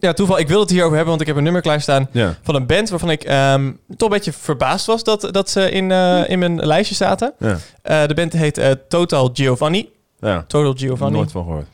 [0.01, 2.35] ja, toeval, ik wil het hierover hebben, want ik heb een nummer klaarstaan Ja.
[2.43, 5.91] van een band waarvan ik ehm, toch een beetje verbaasd was dat, dat ze in,
[5.91, 7.33] eh, in mijn lijstje zaten.
[7.39, 7.59] Ja.
[7.83, 9.89] Eh, de band heet Total Giovanni.
[10.21, 10.45] ja.
[10.49, 11.17] Total Giovanni.
[11.17, 11.67] Nooit van gehoord.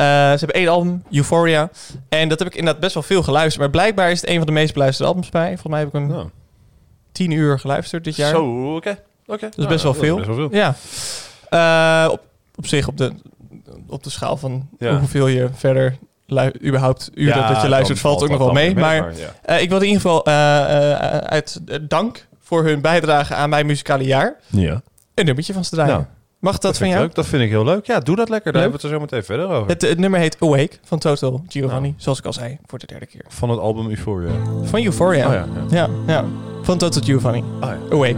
[0.00, 1.70] Eh, ze hebben één album, Euphoria.
[2.08, 3.58] En dat heb ik inderdaad best wel veel geluisterd.
[3.58, 5.48] Maar blijkbaar is het een van de meest beluisterde albums bij.
[5.48, 6.28] Volgens mij heb ik hem Nou.
[7.12, 8.30] tien uur geluisterd dit jaar.
[8.30, 8.98] Zo, oké.
[9.26, 9.48] Oké.
[9.48, 10.16] Dat is best wel veel.
[10.16, 10.48] Best wel veel.
[10.52, 10.74] Ja.
[11.48, 12.20] Eh, op,
[12.54, 13.12] op zich op de,
[13.88, 14.98] op de schaal van Ja.
[14.98, 15.96] hoeveel je verder
[16.64, 18.74] überhaupt uren Ja, dat je luistert, valt ook nog wel mee.
[18.74, 19.34] Maar ja.
[19.42, 24.04] eh, ik wilde in ieder geval eh, uit dank voor hun bijdrage aan mijn muzikale
[24.04, 24.82] jaar ja.
[25.14, 25.92] een nummertje van ze draaien.
[25.94, 26.04] Nou,
[26.40, 27.00] Mag dat, Dat van jou?
[27.00, 27.14] leuk.
[27.14, 27.86] dat vind ik heel leuk.
[27.86, 28.52] Ja, doe dat lekker.
[28.52, 28.70] Daar Leuk.
[28.72, 29.68] hebben we het er zo meteen verder over.
[29.70, 31.80] Het, het nummer heet Awake van Total Giovanni.
[31.88, 31.94] Nou.
[31.96, 33.24] Zoals ik al zei, voor de derde keer.
[33.28, 34.30] Van het album Euphoria.
[34.62, 35.26] Van Euphoria.
[35.26, 35.46] Oh ja.
[35.70, 35.76] ja.
[35.76, 36.24] Ja, ja.
[36.62, 37.44] Van Total Giovanni.
[37.60, 37.76] Ja.
[37.90, 38.16] Awake.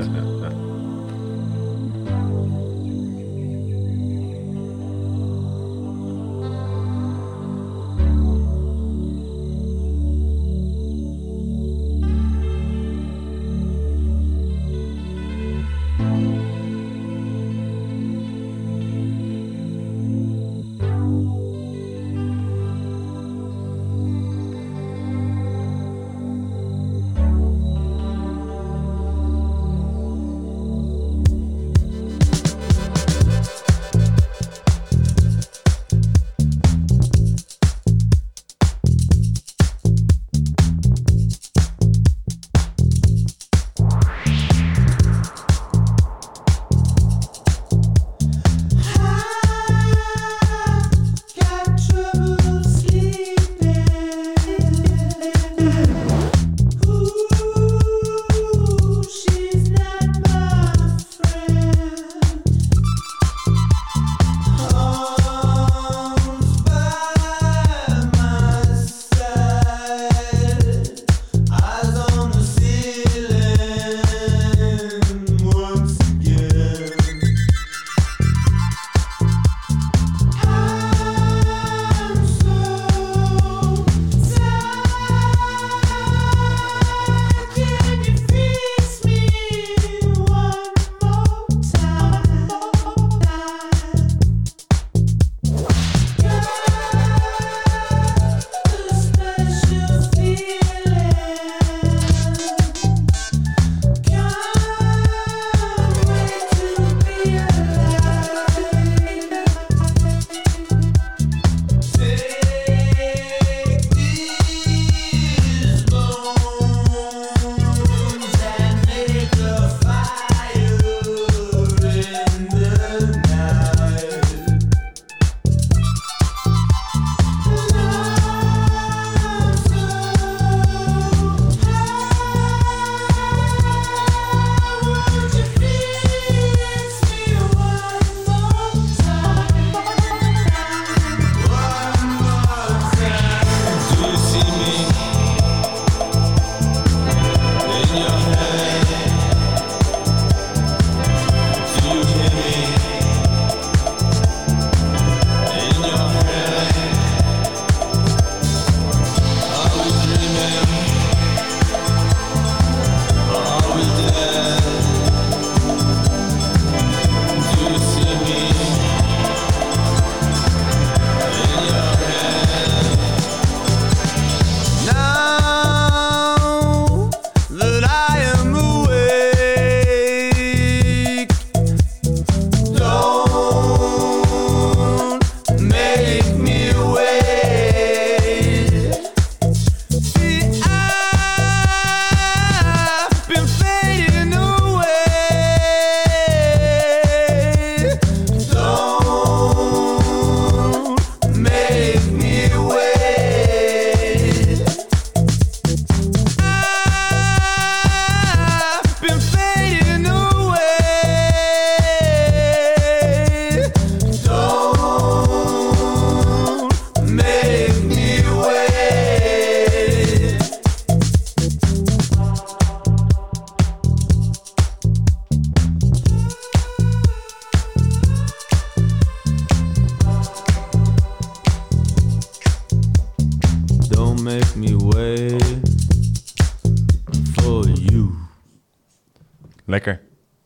[239.73, 240.01] Lekker.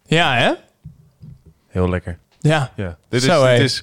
[0.05, 0.53] Ja, hè?
[1.67, 2.19] Heel lekker.
[2.41, 2.73] Ja.
[2.77, 2.99] Ja.
[3.09, 3.83] Dit Zo, is,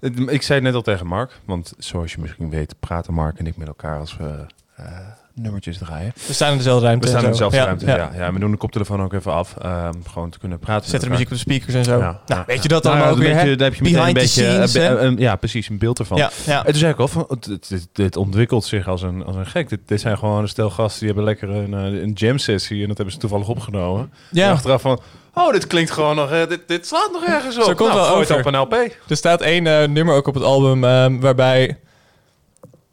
[0.00, 3.14] dit is, ik zei het net al tegen Mark, want zoals je misschien weet, praten
[3.14, 4.46] Mark en ik met elkaar als we
[4.76, 5.08] eh,
[5.42, 6.12] nummertjes draaien.
[6.26, 7.02] We staan in dezelfde ruimte.
[7.04, 7.86] We staan en in dezelfde Ja, ruimte.
[7.86, 7.96] ja.
[7.96, 8.10] Ja.
[8.14, 10.90] Ja, we doen de koptelefoon ook even af, ehm, gewoon te kunnen praten.
[10.90, 11.92] Zet de muziek op de speakers en zo.
[11.98, 13.48] Ja, nou, ja, weet je dat Nou, allemaal ook weer, heb hè?
[13.50, 14.28] je- Dan heb je meteen een beetje...
[14.28, 15.14] scenes, hè?
[15.14, 16.18] be- ja, precies, een beeld ervan.
[16.18, 16.58] Ja, ja.
[16.58, 19.36] En toen zei ik al, van, het, het, het- dit ontwikkelt zich als een, als
[19.36, 19.68] een gek.
[19.68, 22.82] Dit, dit zijn gewoon een stel gasten die hebben lekker een, eh, een jam sessie
[22.82, 24.00] en dat hebben ze toevallig opgenomen.
[24.02, 24.50] En ja.
[24.50, 25.00] achteraf van,
[25.34, 27.62] oh, dit klinkt gewoon nog, eh, dit, dit slaat nog ergens op.
[27.62, 28.46] Zo komt nou, wel het over.
[28.46, 28.72] op een LP.
[29.08, 31.78] Er staat één eh, nummer ook op het album ehm, waarbij...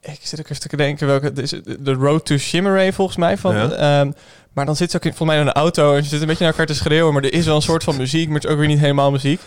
[0.06, 1.32] Ik zit ook even te denken welke...
[1.42, 3.38] is De Road to Shimmeray volgens mij.
[3.38, 3.70] Van, Ja.
[3.72, 4.12] ehm,
[4.54, 6.28] maar dan zit ze ook in, volgens mij in een auto en ze zit een
[6.28, 7.14] beetje naar elkaar te schreeuwen.
[7.14, 9.12] Maar er is wel een soort van muziek, maar het is ook weer niet helemaal
[9.12, 9.40] muziek.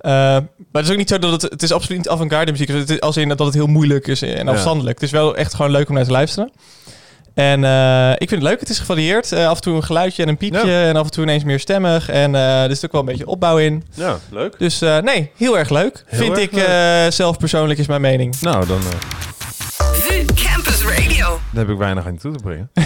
[0.00, 1.50] Eh, maar het is ook niet zo dat het...
[1.50, 2.68] Het is absoluut niet avant-garde muziek.
[2.68, 4.94] Het is als in dat het heel moeilijk is en afstandelijk.
[4.94, 6.52] Het is wel echt gewoon leuk om naar te luisteren.
[7.34, 8.60] En eh, ik vind het leuk.
[8.60, 9.32] Het is gevarieerd.
[9.32, 10.70] Eh, af en toe een geluidje en een piepje.
[10.70, 10.88] Ja.
[10.88, 12.08] En af en toe ineens meer stemmig.
[12.08, 13.84] En er zit ook wel een beetje opbouw in.
[13.94, 14.54] Ja, leuk.
[14.58, 16.04] Dus nee, heel erg leuk.
[16.06, 18.40] Heel Vind erg ik eh, zelf persoonlijk is mijn mening.
[18.40, 18.80] Nou, dan
[21.52, 22.70] daar heb ik weinig aan toe te brengen.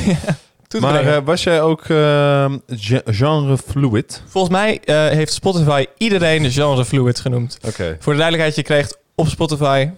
[0.69, 1.17] Toe te maar brengen.
[1.21, 4.23] eh, was jij ook eh, ge- genre fluid?
[4.27, 7.59] Volgens mij eh, heeft Spotify iedereen genre fluid genoemd.
[7.67, 7.97] Oké.
[8.01, 9.89] Voor de duidelijkheid, je krijgt op Spotify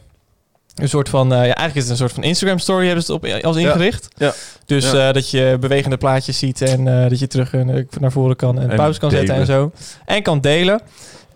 [0.74, 1.26] een soort van...
[1.32, 3.56] eh, ja, eigenlijk is het een soort van Instagram story hebben ze het op, als
[3.56, 4.08] ingericht.
[4.16, 4.32] ja.
[4.66, 5.12] Dus Ja.
[5.12, 7.52] dat je bewegende plaatjes ziet en dat je terug
[8.00, 9.72] naar voren kan en, En pauze kan zetten en zo.
[10.04, 10.80] En kan delen.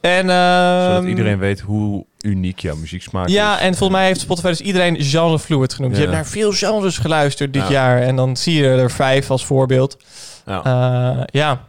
[0.03, 3.61] En, Zodat ehm, iedereen weet hoe uniek jouw muzieksmaak Ja, is.
[3.63, 5.93] en volgens mij heeft Spotify dus iedereen genre fluid genoemd.
[5.97, 6.07] Je Ja.
[6.07, 7.71] hebt naar veel genres geluisterd dit Ja.
[7.71, 8.03] jaar.
[8.03, 9.97] En dan zie je er vijf als voorbeeld.
[10.47, 10.63] Ja.
[10.65, 11.61] Eh, ja.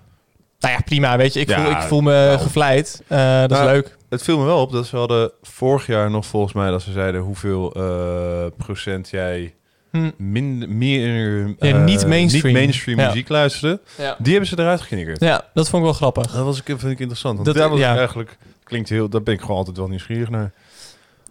[0.60, 1.18] Nou ja, prima.
[1.18, 2.40] Weet je, ik, Ja, voel, ik voel me nou.
[2.40, 3.04] gevleid.
[3.08, 3.98] Eh, dat is Nou, leuk.
[4.10, 6.92] Het viel me wel op dat ze hadden vorig jaar nog volgens mij dat ze
[6.92, 9.54] zeiden hoeveel eh, procent jij
[9.98, 10.12] Hm.
[10.18, 12.46] min, meer Ja, eh, niet mainstream.
[12.46, 13.08] niet mainstream Ja.
[13.08, 13.80] muziek luisterde.
[13.98, 14.16] Ja.
[14.20, 15.20] Die hebben ze eruit geknikkerd.
[15.20, 16.32] ja, dat vond ik wel grappig.
[16.32, 17.34] Dat was ik, vind ik interessant.
[17.34, 19.10] Want Dat- daar was ik eigenlijk klinkt heel.
[19.10, 20.52] Daar ben ik gewoon altijd wel nieuwsgierig naar.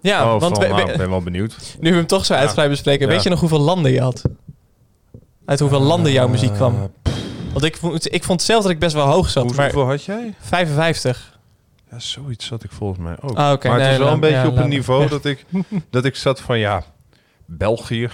[0.01, 1.77] Ja, oh, want we- nou, we- ik ben wel benieuwd.
[1.81, 2.39] nu we hem toch zo Ja.
[2.41, 3.07] uitgebreid bespreken.
[3.07, 3.13] Ja.
[3.13, 4.23] Weet je nog hoeveel landen je had?
[5.45, 6.75] Uit hoeveel landen jouw muziek kwam?
[6.75, 7.13] Eh,
[7.53, 9.45] Want ik vond, ik vond zelf dat ik best wel hoog zat.
[9.45, 10.35] hoe- maar hoeveel had jij?
[10.41, 11.39] 55.
[11.91, 13.37] Ja, zoiets zat ik volgens mij ook.
[13.37, 13.69] Ah, oké.
[13.69, 15.45] maar het is wel een beetje ja, op een niveau dat ik,
[15.91, 16.85] dat ik zat van ja,
[17.47, 18.09] België.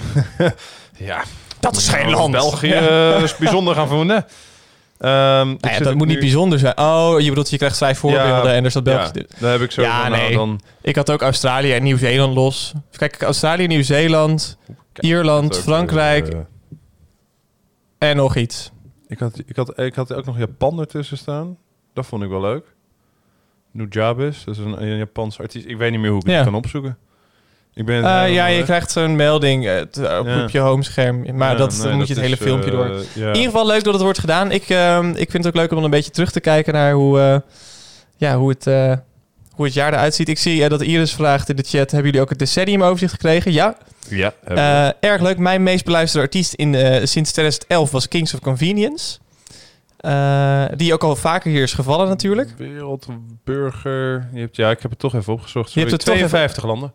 [0.96, 1.22] ja,
[1.60, 2.32] Dat is geen nou, land.
[2.32, 4.26] België eh, is bijzonder gaan wonen.
[4.98, 6.78] Ehm, Nou ja, dat moet niet bijzonder zijn.
[6.78, 9.10] Oh, je bedoelt, je krijgt vijf voorbeelden en er staat België.
[9.28, 10.34] Ja, daar heb ik zo Ja, van, nou, nee.
[10.36, 12.72] dan Ik had ook Australië en Nieuw-Zeeland los.
[12.90, 14.58] Kijk, Australië, Nieuw-Zeeland,
[15.00, 16.38] Ierland, ook, Frankrijk eh,
[17.98, 18.70] en nog iets.
[19.08, 21.56] ik, had, ik, had, ik had ook nog Japan ertussen staan.
[21.94, 22.64] Dat vond ik wel leuk.
[23.72, 25.66] Nujabes, dat is een, een Japanse artiest.
[25.66, 26.42] Ik weet niet meer hoe ik het Ja.
[26.44, 26.98] kan opzoeken.
[27.78, 30.42] Ik ben, Eh, ja, je krijgt zo'n melding eh, op, Ja.
[30.42, 31.36] op je homescherm.
[31.36, 32.86] Maar Ja, dat, nee, dan moet je het hele is, filmpje eh, door.
[33.14, 34.50] In ieder geval leuk dat het wordt gedaan.
[34.52, 37.20] Ik, ehm, ik vind het ook leuk om een beetje terug te kijken naar hoe,
[37.20, 37.36] eh,
[38.16, 38.92] ja, hoe, het, eh,
[39.52, 40.28] hoe het jaar eruit ziet.
[40.28, 43.52] Ik zie dat Iris vraagt in de chat, hebben jullie ook het decennium overzicht gekregen?
[43.52, 43.76] Ja,
[44.08, 44.32] Ja.
[44.44, 45.38] Eh, erg leuk.
[45.38, 46.74] Mijn meest beluisterde artiest in,
[47.08, 49.18] sinds 2011 was Kings of Convenience.
[49.98, 52.50] Eh, die ook al vaker hier is gevallen natuurlijk.
[52.56, 54.28] Wereldburger.
[54.32, 55.72] Je hebt, ja, ik heb het toch even opgezocht.
[55.72, 56.92] Je hebt het toch 52 landen.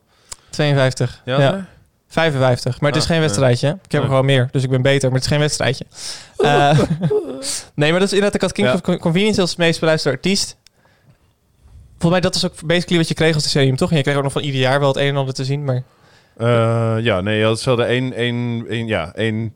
[0.54, 1.22] 52.
[1.26, 1.62] Ja, Ja, nee?
[2.08, 2.80] 55.
[2.82, 3.78] Maar het is Ah, geen wedstrijdje.
[3.86, 5.04] Ik heb er gewoon meer, dus ik ben beter.
[5.10, 5.86] Maar het is geen wedstrijdje.
[6.38, 6.80] Eh,
[7.76, 8.34] nee, maar dat is inderdaad...
[8.36, 8.76] Ik had Kings Ja.
[8.76, 10.58] of Con- Convenience als meest beluisterde artiest.
[11.98, 13.89] Volgens mij dat is ook basically wat je kreeg als decennium, toch?
[13.92, 15.63] En je kreeg ook nog van ieder jaar wel het een en ander te zien.
[15.63, 15.84] Maar
[16.38, 19.54] Eh, ja, nee, je had hetzelfde één, één, één, ja, één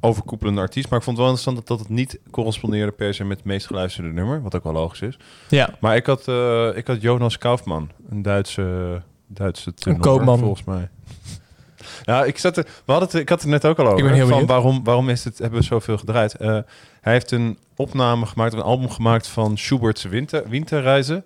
[0.00, 0.88] overkoepelende artiest.
[0.90, 3.46] Maar ik vond het wel interessant dat, dat het niet correspondeerde per se met het
[3.46, 4.42] meest geluisterde nummer.
[4.42, 5.18] Wat ook wel logisch is.
[5.48, 10.38] ja, Maar ik had, eh, ik had Jonas Kaufman, een Duitse, Duitse tenor, koopman.
[10.38, 10.88] volgens mij.
[12.02, 13.98] Ja, ik, zat er, we hadden het, ik had het net ook al over.
[13.98, 16.34] Ik ben heel van waarom, waarom is het, hebben we zoveel gedraaid?
[16.34, 16.58] Eh,
[17.00, 21.24] hij heeft een opname gemaakt, een album gemaakt van Schubert's Winter, Winterreizen.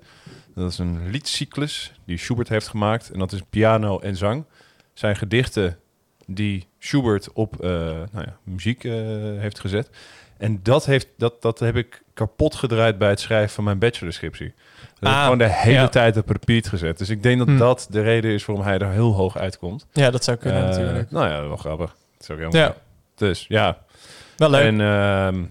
[0.54, 3.10] Dat is een liedcyclus die Schubert heeft gemaakt.
[3.10, 4.44] En dat is piano en zang.
[4.92, 5.78] Zijn gedichten
[6.26, 7.70] die Schubert op eh,
[8.12, 8.92] nou ja, muziek eh,
[9.38, 9.90] heeft gezet.
[10.38, 14.46] En dat, heeft, dat, dat heb ik kapot gedraaid bij het schrijven van mijn bachelorscriptie.
[14.56, 15.88] Dat heb ik Ah, gewoon de hele ja.
[15.88, 16.98] tijd op repeat gezet.
[16.98, 17.56] Dus ik denk dat Hm.
[17.56, 19.86] dat de reden is waarom hij er heel hoog uitkomt.
[19.92, 21.10] ja, dat zou kunnen Eh, natuurlijk.
[21.10, 21.90] Nou ja, wel grappig.
[21.90, 22.66] Dat is ook helemaal Ja.
[22.66, 22.74] ja.
[23.14, 23.78] Dus ja.
[24.36, 24.62] Wel leuk.
[24.64, 25.44] En ehm,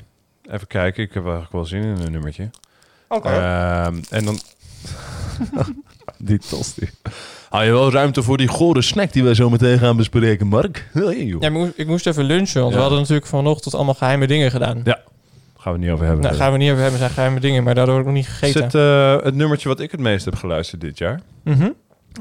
[0.55, 2.49] even kijken, ik heb eigenlijk wel zin in een nummertje.
[3.07, 3.29] Oké.
[3.29, 4.39] Ehm, en dan...
[6.17, 6.89] die tosti.
[7.53, 10.89] Hou je wel ruimte voor die gore snack die wij zo meteen gaan bespreken, Mark?
[10.93, 11.41] Hey, joh.
[11.41, 12.75] Ja, ik moest, ik moest even lunchen, want Ja.
[12.75, 14.81] we hadden natuurlijk vanochtend allemaal geheime dingen gedaan.
[14.83, 14.99] Ja.
[15.57, 16.23] Gaan we niet over hebben.
[16.23, 18.27] Nou, gaan we niet over hebben, zijn geheime dingen, maar daardoor heb ik nog niet
[18.27, 18.61] gegeten.
[18.61, 21.19] Zit eh, het nummertje wat ik het meest heb geluisterd dit jaar.
[21.43, 21.69] Mhm.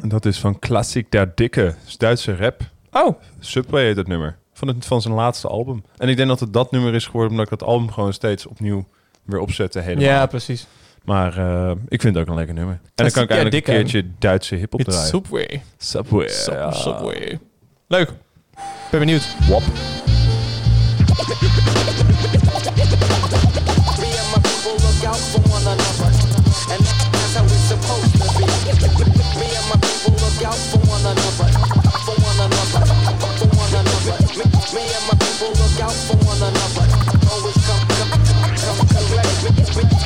[0.01, 1.75] En dat is van Klassik der Dikke.
[1.85, 2.61] Dat Duitse rap
[2.93, 4.37] Oh, Subway heet het nummer.
[4.53, 5.85] Van, het, van zijn laatste album.
[5.97, 7.31] En ik denk dat het dat nummer is geworden...
[7.31, 8.85] omdat ik dat album gewoon steeds opnieuw
[9.25, 10.05] weer opzette helemaal.
[10.05, 10.67] ja, precies.
[11.05, 12.81] Maar eh, ik vind het ook een lekker nummer.
[12.95, 15.11] En dan kan ik dik een keertje Duitse hip-hop It's draaien.
[15.11, 15.63] Subway.
[15.77, 16.29] Subway.
[16.29, 16.75] Sub-.
[16.75, 17.39] Subway.
[17.87, 18.11] Leuk.
[18.91, 19.27] Ben benieuwd.
[19.49, 19.63] Wap.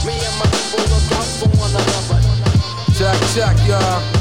[0.07, 0.46] Me and my
[2.97, 4.16] Check, check, y'all.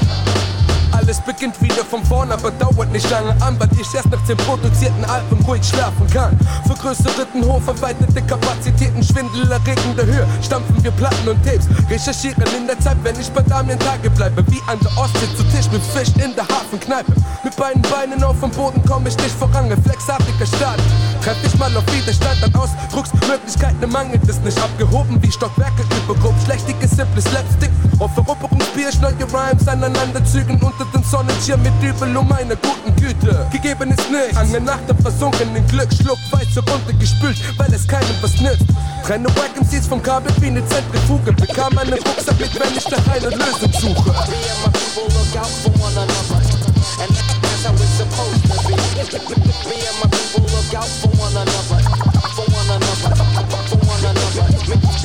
[1.06, 4.38] Alles beginnt wieder von vorn, aber dauert nicht lange an, weil ich erst nach dem
[4.38, 6.36] produzierten Album ruhig schlafen kann.
[6.66, 11.68] Vergrößerten hoch erweiterte Kapazitäten, schwindelerregende Höhe, stampfen wir Platten und Tapes.
[11.92, 15.44] Recherchieren in der Zeit, wenn ich bei Damien Tage bleibe, wie an der Ostsee zu
[15.56, 17.14] Tisch mit Fisch in der Hafenkneipe.
[17.44, 20.82] Mit beiden Beinen auf dem Boden komm ich nicht voran, reflexartiger Start.
[21.22, 26.34] Treff ich mal auf Widerstand an Ausdrucksmöglichkeiten, mangelt es nicht abgehoben wie Stockwerke übergrob.
[26.46, 32.56] Schlechtiges, simples Slapstick, auf Eroberungsbier, neue Rhymes aneinanderzügen unter den Sonnenschirm mit Übel um meine
[32.58, 33.48] guten Güte.
[33.52, 34.38] Gegeben ist nichts.
[34.38, 38.66] An Nacht der versunkenen in Glück, schluckt weiße Runde gespült, weil es keinem was nützt.
[39.06, 41.32] Trenne Wacken MCs vom Kabel wie eine Zentrifuge.
[41.34, 44.10] Bekam einen Rucksack mit, wenn ich nach einer Lösung suche.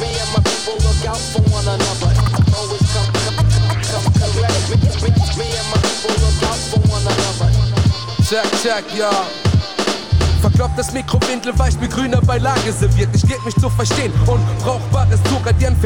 [0.00, 2.12] Me and my people look out for one another.
[2.56, 3.19] Always come.
[8.30, 9.49] Check, check, ja.
[10.40, 13.10] Verkloppt das Mikro windelweich mit grüner Beilage serviert.
[13.14, 14.12] Ich geb mich zu verstehen.
[14.26, 15.76] Unbrauchbares zu radieren.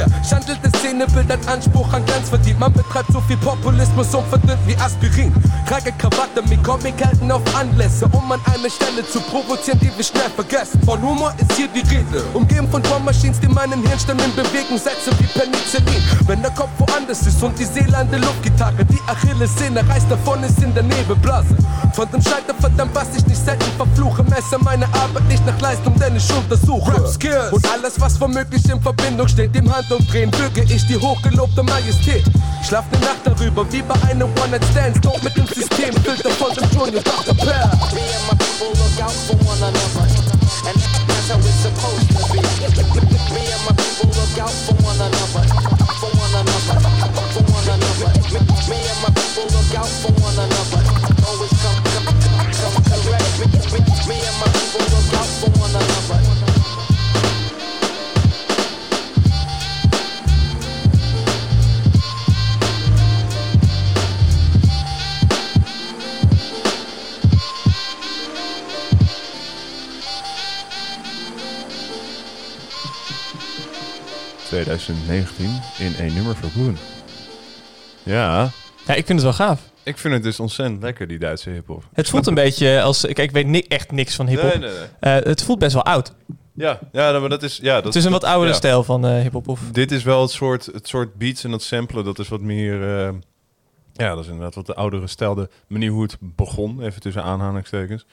[0.85, 2.61] Szenebild hat Anspruch an Glanz verdient.
[2.61, 5.33] Man betreibt so viel Populismus und verdünnt wie Aspirin.
[5.69, 10.31] Trage Krawatte mit Comic-Helden auf Anlässe, um an eine Stelle zu provozieren, die wir schnell
[10.37, 10.81] vergessen.
[10.85, 12.23] Von Humor ist hier die Rede.
[12.35, 16.03] Umgeben von Drum-Machines, die meinen Hirnstamm in Bewegung setzen wie Penicillin.
[16.27, 20.43] Wenn der Kopf woanders ist und die Seele an der Luftgitarre, die Achillessehne reißt davon,
[20.45, 21.57] ist in der Nebelblase.
[21.93, 24.25] Von dem Scheiter verdammt, was ich nicht selten verfluche.
[24.45, 26.93] Messe meine Arbeit nicht nach Leistung, denn ich untersuche.
[26.93, 29.57] Rap Skills und alles, was womöglich in Verbindung steht.
[29.57, 32.25] Im Handumdrehen bürge ich die hochgelobte Majestät.
[32.63, 35.03] Schlaf ne Nacht darüber, wie bei einem One-Night-Stand.
[35.05, 37.35] Doch mit dem System, Filter von dem Junior Dr.
[37.35, 37.71] Pear.
[37.95, 40.05] Me and my people look out for one another.
[40.69, 40.77] And
[41.09, 42.41] that's how it's supposed to be.
[43.33, 45.45] Me and my people look out for one another.
[46.01, 46.81] For one another.
[47.33, 48.13] For one another.
[48.29, 50.85] Me, me and my people look out for one another.
[51.25, 53.34] Always come, come, come correct.
[53.39, 56.45] Me, me, me and my people look out for one another.
[74.51, 76.79] ...2019 in één nummer voor Boen.
[78.03, 78.51] Ja,
[78.87, 79.61] Ja, ik vind het wel gaaf.
[79.83, 81.85] ik vind het dus ontzettend lekker, die Duitse hiphop.
[81.93, 83.01] Het voelt een beetje als...
[83.01, 84.59] Kijk, ik weet ni echt niks van hiphop.
[84.59, 85.19] Nee, nee, nee.
[85.19, 86.15] Eh, het voelt best wel oud.
[86.55, 87.59] Ja, ja nou, maar dat is...
[87.63, 88.57] Ja, dat, het is een wat oudere ja.
[88.57, 89.49] stijl van eh hiphop.
[89.49, 89.61] Of...
[89.73, 92.83] Dit is wel het soort, het soort beats en dat samplen, dat is wat meer...
[92.83, 93.15] eh,
[93.93, 97.23] ja, dat is inderdaad wat de oudere stijl, de manier hoe het begon, even tussen
[97.23, 98.07] aanhalingstekens.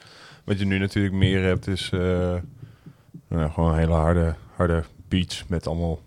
[0.44, 1.90] Wat je nu natuurlijk meer hebt is
[3.28, 6.00] nou, gewoon hele harde, harde beats met allemaal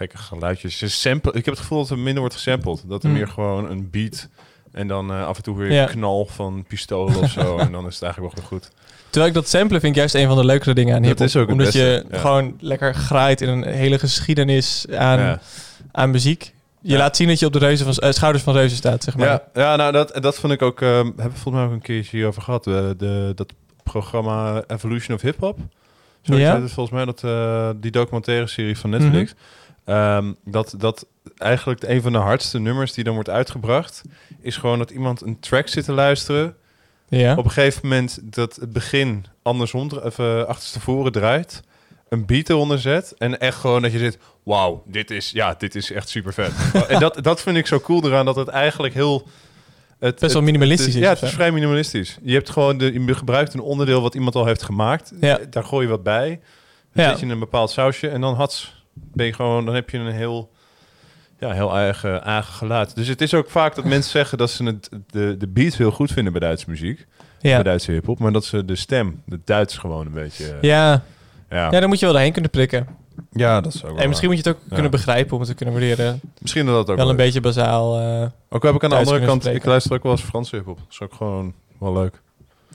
[0.00, 0.80] gekke geluidjes.
[0.80, 2.84] Je sample, ik heb het gevoel dat er minder wordt gesampled.
[2.88, 3.18] Dat er Hmm.
[3.18, 4.28] meer gewoon een beat
[4.72, 5.82] en dan eh, af en toe weer Ja.
[5.82, 7.58] een knal van pistolen of zo.
[7.58, 8.70] en dan is het eigenlijk wel weer goed.
[9.10, 11.56] Terwijl ik dat samplen vind ik juist een van de leukere dingen aan het Omdat
[11.56, 12.18] beste, je ja.
[12.18, 15.40] gewoon lekker graait in een hele geschiedenis aan, Ja.
[15.92, 16.54] aan muziek.
[16.82, 19.16] Je laat zien dat je op de reuzen van, eh, schouders van reuzen staat, zeg
[19.16, 19.26] maar.
[19.26, 20.80] Ja, ja nou dat, dat vond ik ook.
[20.82, 22.66] ehm hebben we volgens mij ook een keertje hierover gehad.
[22.66, 25.58] eh, de, dat programma Evolution of Hip Hop.
[26.22, 26.60] Zo Ja.
[26.60, 27.20] het volgens mij dat
[27.82, 29.34] die documentaire serie van Netflix.
[29.84, 34.02] Ehm, dat, dat eigenlijk een van de hardste nummers die dan wordt uitgebracht,
[34.40, 36.56] is gewoon dat iemand een track zit te luisteren.
[37.08, 37.36] Ja.
[37.36, 41.62] Op een gegeven moment dat het begin andersom, of uh, achterstevoren draait,
[42.08, 45.74] een beat eronder zet en echt gewoon dat je zit, wauw, dit is, ja, dit
[45.74, 46.52] is echt super vet.
[46.88, 49.28] en dat, dat vind ik zo cool eraan, dat het eigenlijk heel...
[49.98, 52.18] Het, Best wel minimalistisch het is Ja, het is vrij minimalistisch.
[52.22, 55.12] Je hebt gewoon de, je gebruikt een onderdeel wat iemand al heeft gemaakt.
[55.20, 55.38] Ja.
[55.50, 56.40] Daar gooi je wat bij.
[56.92, 57.10] Dan Ja.
[57.10, 58.79] zet je een bepaald sausje en dan hats.
[59.14, 60.50] Ben je gewoon, dan heb je een heel,
[61.38, 62.94] ja, heel eigen, eigen geluid.
[62.94, 65.90] Dus het is ook vaak dat mensen zeggen dat ze het, de, de beat heel
[65.90, 67.06] goed vinden bij Duitse muziek.
[67.40, 67.62] Bij.
[67.62, 68.18] Duitse hip-hop.
[68.18, 70.44] Maar dat ze de stem, de Duits gewoon een beetje.
[70.44, 71.02] eh, Ja.
[71.50, 71.70] ja.
[71.70, 72.86] ja, dan moet je wel doorheen kunnen prikken.
[73.32, 74.36] Ja, dat is ook wel En misschien waar.
[74.36, 74.74] moet je het ook Ja.
[74.74, 76.20] kunnen begrijpen om het te kunnen waarderen.
[76.40, 77.98] Misschien dat dat ook wel een beetje bazaal.
[78.00, 79.60] eh, Ook heb ik aan de andere kant, spreken.
[79.60, 80.76] ik luister ook wel eens Franse hip-hop.
[80.78, 82.20] Dat is ook gewoon wel leuk.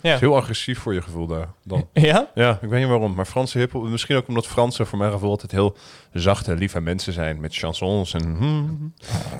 [0.05, 0.17] Is Ja.
[0.19, 1.47] heel agressief voor je gevoel daar.
[1.63, 1.87] Dan.
[1.93, 2.27] Ja?
[2.33, 3.13] Ja, ik weet niet waarom.
[3.13, 5.77] Maar Franse hiphop, misschien ook omdat Fransen voor mijn gevoel altijd heel
[6.13, 7.39] zachte, lieve mensen zijn.
[7.39, 8.35] Met chansons en...
[8.37, 8.93] hmm.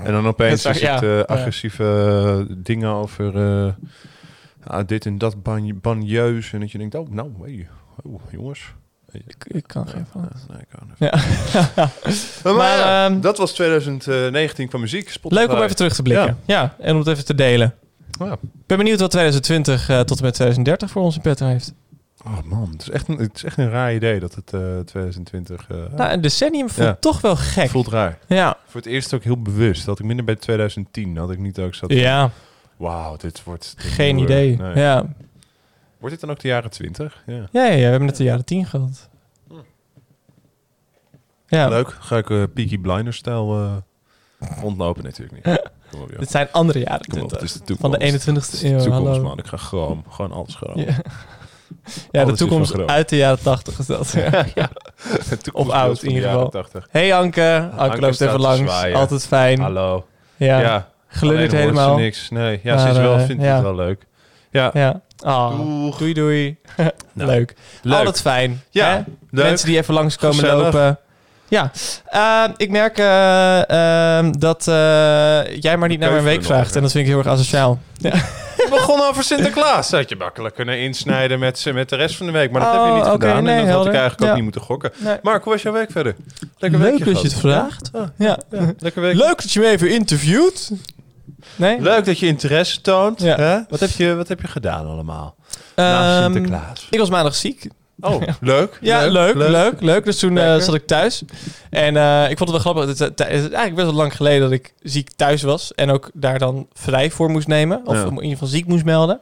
[0.04, 1.22] En dan opeens Dat is is- het ja, eh, ja.
[1.22, 1.84] agressieve
[2.50, 3.74] eh, dingen over eh,
[4.68, 6.54] ah, dit en dat ban banjeus.
[6.54, 7.68] En dat je denkt, oh, nou, hey,
[8.04, 8.74] oh, jongens.
[9.12, 10.30] Ik, ik kan geen van.
[10.50, 11.20] Nee, ik kan even.
[11.76, 11.90] Ja.
[12.44, 15.10] Maar, Maar, ja, dat was 2019 qua muziek.
[15.10, 15.42] Spotify.
[15.42, 16.38] Leuk om even terug te blikken.
[16.46, 16.76] Ja.
[16.80, 17.74] en om het even te delen.
[18.20, 18.32] Ja.
[18.32, 21.74] Ik ben benieuwd wat 2020 eh, tot en met 2030 voor ons in petto heeft.
[22.26, 24.80] Oh man, het is, echt een, het is echt een raar idee dat het eh
[24.80, 26.98] 2020 eh, Nou, een decennium voelt Ja.
[27.00, 27.70] toch wel gek.
[27.70, 28.18] voelt raar.
[28.28, 28.58] Ja.
[28.66, 29.78] Voor het eerst ook heel bewust.
[29.78, 31.14] Dat had ik minder bij 2010.
[31.14, 31.92] Dat had ik niet ook zat.
[31.94, 32.30] Ja,
[32.78, 33.74] Wauw, dit wordt.
[33.78, 34.58] geen idee.
[34.58, 34.76] Nee.
[34.76, 35.06] Ja.
[35.98, 37.24] Wordt dit dan ook de jaren 20?
[37.26, 37.34] Ja.
[37.34, 39.10] Ja, ja, ja, we hebben het de jaren 10 gehad.
[41.48, 41.90] Ja, Leuk.
[42.00, 43.76] Ga ik eh Peaky Blinders stijl eh
[44.64, 45.04] ontlopen?
[45.04, 45.62] Natuurlijk niet.
[45.96, 46.20] Kom op, joh.
[46.20, 47.42] dit zijn andere jaren Kom op, het 20.
[47.44, 47.82] is de toekomst.
[47.82, 48.78] Van de Het 21ste is de eeuw.
[48.80, 49.22] toekomst, Hallo.
[49.24, 49.38] man.
[49.38, 50.76] Ik ga gewoon, gewoon alles gewoon.
[50.78, 50.86] Ja,
[52.12, 52.90] ja Alles de is toekomst groot.
[52.90, 54.14] uit de jaren 80 is dat.
[54.56, 54.70] Ja.
[55.54, 56.50] Of oud, in ieder geval.
[56.50, 56.88] 80.
[56.92, 58.72] Hey Anke, Anke, loopt staat even te langs.
[58.72, 58.96] zwaaien.
[58.98, 59.60] Altijd fijn.
[59.62, 60.06] Hallo.
[60.36, 60.90] Ja, Ja.
[61.08, 61.98] gelukkig alleen hoort ze helemaal.
[61.98, 62.30] niks.
[62.30, 62.60] Nee.
[62.64, 63.54] Ja, ze Maar, is wel, eh, vindt ja.
[63.54, 64.06] het wel leuk.
[64.52, 64.70] Ja.
[64.74, 65.02] Ja.
[65.20, 65.98] Ah, Doeg.
[65.98, 66.58] doei doei.
[67.14, 67.56] Nou, leuk.
[67.82, 67.98] leuk.
[67.98, 68.62] Altijd fijn.
[68.70, 68.96] Ja, hè?
[69.32, 69.46] leuk.
[69.46, 70.64] Mensen die even langskomen Gezellig.
[70.64, 71.00] lopen.
[71.48, 71.72] Ja,
[72.06, 73.70] Eh, ik merk eh,
[74.18, 76.76] ehm, dat eh, jij maar niet naar mijn week vraagt.
[76.76, 77.80] En dat vind ik heel erg asociaal.
[78.66, 79.90] Ik begon over Sinterklaas.
[79.90, 82.52] Dat had je makkelijk kunnen insnijden met, met de rest van de week.
[82.52, 83.44] Maar dat Oh, heb je niet oké, gedaan.
[83.44, 84.28] nee, en dat had ik eigenlijk Ja.
[84.30, 84.92] ook niet moeten gokken.
[84.98, 85.18] Nee.
[85.22, 86.16] Mark, hoe was jouw week verder?
[86.58, 87.92] Lekker Leuk dat je het vraagt.
[87.94, 88.12] Ja.
[88.18, 88.38] Ja,
[88.80, 89.16] lekker week.
[89.16, 90.72] Leuk dat je me even interviewt.
[91.56, 91.82] Nee?
[91.82, 93.22] Leuk dat je interesse toont.
[93.22, 93.36] Ja.
[93.36, 93.58] Hè?
[93.70, 95.36] Wat, heb je, wat heb je gedaan allemaal?
[95.76, 96.88] Na Ehm, Sinterklaas.
[96.90, 97.68] ik was maandag ziek.
[98.00, 98.78] Oh, leuk.
[98.82, 100.06] Ja, leuk, leuk, leuk.
[100.06, 101.22] Dus toen eh, zat ik thuis.
[101.70, 102.86] En eh, ik vond het wel grappig.
[102.86, 105.74] Het, is- het is eigenlijk best wel lang geleden dat ik ziek thuis was.
[105.74, 107.82] En ook daar dan vrij voor moest nemen.
[107.86, 109.20] Of in ieder geval ziek moest melden.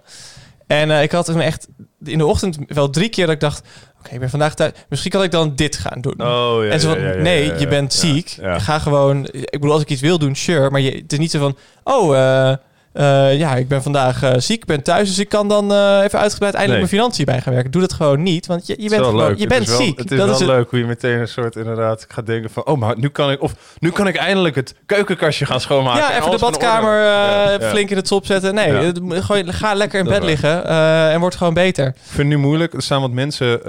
[0.67, 1.67] En eh, ik had toen echt
[2.03, 3.67] in de ochtend wel drie keer dat ik dacht...
[3.99, 4.71] Oké, ik ben vandaag thuis.
[4.89, 6.21] Misschien kan ik dan dit gaan doen.
[6.21, 8.37] Oh, ja, en zo van, ja, ja, ja, nee, je bent ziek.
[8.59, 9.27] Ga gewoon...
[9.31, 10.69] Ik bedoel, als ik iets wil doen, sure.
[10.69, 11.57] Maar je, het is niet zo van...
[11.83, 12.53] Oh,
[12.93, 15.07] eh, ja, ik ben vandaag eh, ziek, ik ben thuis.
[15.07, 16.77] Dus ik kan dan eh, even uitgebreid eindelijk Nee.
[16.77, 17.71] mijn financiën bij gaan werken.
[17.71, 19.35] Doe dat gewoon niet, want je, je Het bent, wel gewoon, leuk.
[19.35, 19.97] je Het bent wel- ziek.
[19.97, 20.49] Het is dat wel is het.
[20.49, 22.65] leuk hoe je meteen een soort inderdaad gaat denken van...
[22.65, 23.41] Oh, maar nu kan ik...
[23.41, 26.01] Of nu kan ik eindelijk het keukenkastje gaan schoonmaken.
[26.01, 27.11] Ja, en even de badkamer ordenen.
[27.11, 27.69] Ja, ja.
[27.69, 28.53] flink in het zop zetten.
[28.53, 28.81] Nee, Ja.
[28.81, 30.65] het moet gewoon, ga lekker in Dat bed liggen
[31.11, 31.87] en word gewoon beter.
[31.87, 32.73] Ik vind het nu moeilijk.
[32.73, 33.59] Er staan wat mensen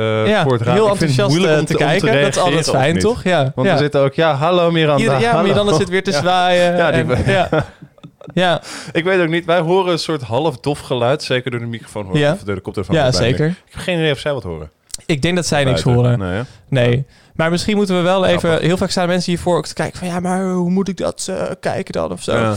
[0.43, 0.75] voor het raam.
[0.75, 2.23] heel het enthousiast eh, om te, kijken.
[2.23, 3.23] dat is altijd fijn, toch?
[3.25, 4.15] Ja, Want er zit ook...
[4.15, 5.03] Ja, hallo Miranda.
[5.03, 5.49] Ieder- ja, hallo.
[5.49, 6.77] Miranda zit weer te zwaaien.
[6.77, 7.49] Ja,
[8.35, 8.63] ja.
[8.93, 9.45] Ik weet ook niet.
[9.45, 11.23] Wij horen een soort half dof geluid.
[11.23, 12.21] Zeker door de microfoon horen.
[12.21, 12.33] Ja.
[12.33, 12.97] Of door de koptelefoon.
[12.97, 13.47] ja, zeker.
[13.47, 14.71] Ik heb geen idee of zij wat horen.
[15.07, 16.47] Ik denk dat zij niks horen.
[16.69, 17.05] Nee.
[17.35, 18.61] Maar misschien moeten we wel even...
[18.61, 20.09] Heel vaak staan mensen hiervoor ook te kijken van...
[20.09, 22.37] Ja, maar hoe moet ik dat eh, kijken dan of zo?
[22.37, 22.55] Ja.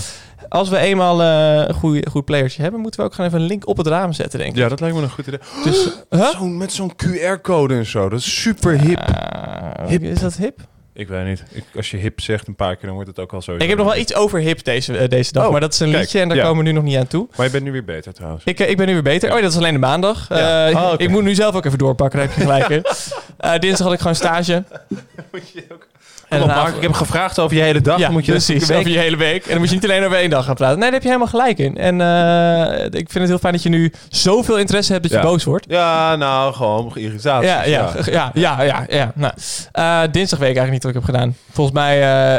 [0.49, 2.81] Als we eenmaal eh, een goed, goed playertje hebben...
[2.81, 4.57] moeten we ook gewoon even een link op het raam zetten, denk ik.
[4.57, 5.39] ja, dat lijkt me een goed idee.
[5.63, 6.41] Dus, huh?
[6.41, 8.09] Met zo'n QR-code en zo.
[8.09, 8.99] Dat is super hip.
[8.99, 10.03] Ah, Hip.
[10.03, 10.59] Is dat hip?
[10.97, 11.43] Ik weet niet.
[11.51, 13.55] Ik, als je hip zegt een paar keer, dan wordt het ook al zo.
[13.55, 15.45] Ik heb nog wel iets over hip deze, eh, deze dag.
[15.45, 16.43] Oh, maar dat is een kijk, liedje en daar ja.
[16.43, 17.27] komen we nu nog niet aan toe.
[17.35, 18.43] Maar je bent nu weer beter trouwens.
[18.45, 19.29] Ik, eh, ik ben nu weer beter.
[19.29, 20.29] Oh, ja, dat is alleen de maandag.
[20.29, 20.67] Ja.
[20.67, 20.93] Eh, Oh.
[20.97, 22.83] Ik moet nu zelf ook even doorpakken, daar heb je gelijk in.
[23.61, 24.63] Dinsdag had ik gewoon stage.
[26.29, 27.97] Op, Mark, ik heb gevraagd over je hele dag.
[27.97, 28.67] Ja, Dan moet je precies.
[28.67, 29.43] week- Over je hele week.
[29.43, 30.73] En dan moet je niet alleen over één dag gaan praten.
[30.79, 31.77] Nee, daar heb je helemaal gelijk in.
[31.77, 35.17] En eh, ik vind het heel fijn dat je nu zoveel interesse hebt dat je
[35.17, 35.23] Ja.
[35.23, 35.65] boos wordt.
[35.69, 37.47] Ja, nou, gewoon irritatie.
[37.47, 38.85] Ja, ja, ja, ja, ja.
[38.89, 39.33] ja, Nou,
[39.71, 41.35] eh, dinsdag weet ik eigenlijk niet wat ik heb gedaan.
[41.51, 41.95] Volgens mij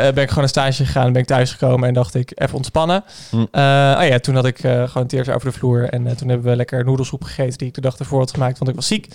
[0.07, 3.05] eh, ben ik gewoon een stage gegaan, ben ik thuisgekomen en dacht ik even ontspannen.
[3.31, 3.37] Hm.
[3.37, 3.47] Oh
[4.09, 6.85] ja, toen had ik gewoon een teertje over de vloer en toen hebben we lekker
[6.85, 9.09] noedelsoep gegeten die ik de dag ervoor had gemaakt, want ik was ziek.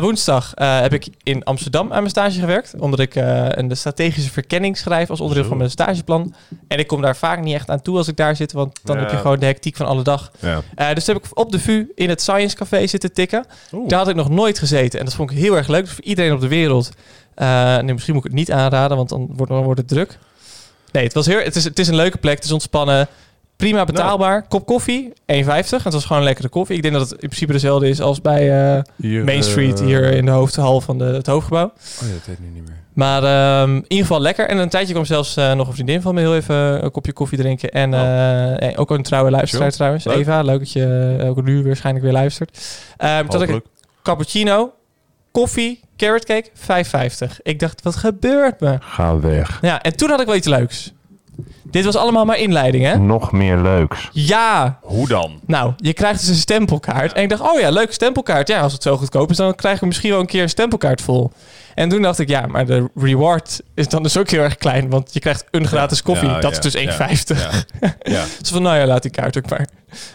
[0.00, 4.76] Woensdag heb ik in Amsterdam aan mijn stage gewerkt, omdat ik eh, een strategische verkenning
[4.78, 5.48] schrijf als onderdeel Zo.
[5.48, 6.34] van mijn stageplan.
[6.68, 8.96] En ik kom daar vaak niet echt aan toe als ik daar zit, want dan
[8.96, 9.02] Ja.
[9.02, 10.30] heb je gewoon de hectiek van alle dag.
[10.40, 10.62] Ja.
[10.74, 13.44] Eh, dus heb ik op de VU in het Science Café zitten tikken.
[13.72, 13.88] Oeh.
[13.88, 14.98] Daar had ik nog nooit gezeten.
[14.98, 15.84] En dat vond ik heel erg leuk.
[15.84, 16.90] Dus voor iedereen op de wereld.
[17.36, 20.18] nee, misschien moet ik het niet aanraden, want dan wordt, dan wordt het druk.
[20.92, 22.34] Nee, het, was heel, het, is, het is een leuke plek.
[22.36, 23.08] Het is ontspannen.
[23.56, 24.46] Prima betaalbaar.
[24.48, 25.14] Kop koffie, 1,50.
[25.82, 26.76] Het was gewoon lekkere koffie.
[26.76, 29.80] Ik denk dat het in principe dezelfde is als bij eh, Hier, Main eh, Street
[29.80, 31.64] hier in de hoofdhal van de, het hoofdgebouw.
[31.66, 32.82] Oh ja, dat weet ik nu niet meer.
[32.94, 34.48] Maar ehm, in ieder geval lekker.
[34.48, 37.12] En een tijdje kwam zelfs eh, nog een vriendin van me heel even een kopje
[37.12, 37.70] koffie drinken.
[37.70, 37.94] En
[38.58, 40.04] eh, ook een trouwe luisteraar trouwens.
[40.04, 40.16] Leuk.
[40.16, 42.60] Eva, leuk dat je ook nu waarschijnlijk weer luistert.
[42.96, 43.60] Toen had ik
[44.02, 44.72] cappuccino,
[45.30, 46.50] koffie, carrot cake,
[47.28, 47.36] 5,50.
[47.42, 48.76] Ik dacht, wat gebeurt me?
[48.80, 49.58] Ga weg.
[49.62, 50.92] Ja, en toen had ik wel iets leuks.
[51.74, 52.98] Dit was allemaal maar inleiding, hè?
[52.98, 54.08] Nog meer leuks.
[54.12, 54.78] Ja!
[54.82, 55.40] Hoe dan?
[55.46, 57.12] Nou, je krijgt dus een stempelkaart.
[57.12, 58.48] En ik dacht, oh ja, leuke stempelkaart.
[58.48, 61.00] Ja, als het zo goedkoop is, dan krijgen we misschien wel een keer een stempelkaart
[61.00, 61.32] vol.
[61.74, 64.90] En toen dacht ik, ja, maar de reward is dan dus ook heel erg klein.
[64.90, 66.28] Want je krijgt een gratis koffie.
[66.28, 67.42] Ja, dat ja, is dus ja, 1,50.
[67.80, 67.94] Ja.
[68.02, 68.24] ja.
[68.40, 69.66] Dus van, nou ja, laat die kaart ook maar.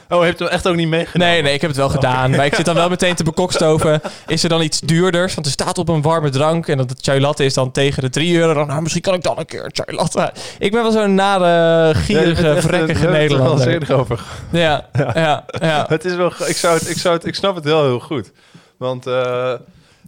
[0.10, 1.34] Oh, heb je hem echt ook niet meegenomen?
[1.34, 2.32] Nee, nee, ik heb het wel gedaan.
[2.32, 4.02] Maar ik zit dan wel meteen te bekokstoven.
[4.28, 5.34] Is er dan iets duurders?
[5.34, 6.68] Want er staat op een warme drank.
[6.68, 8.54] En dat de chai latte is dan tegen de 3 euro.
[8.54, 10.34] Dan, nou, misschien kan ik dan een keer een chai latte.
[10.60, 11.49] Ik ben wel zo'n nare,
[11.94, 13.68] gierige, vrekkige Nederlander.
[13.68, 14.24] eerder over.
[14.52, 15.86] Ja, ja, ja.
[15.90, 18.32] Het is wel, ik, zou het, ik, zou het, ik snap het wel heel goed.
[18.78, 19.52] Want eh,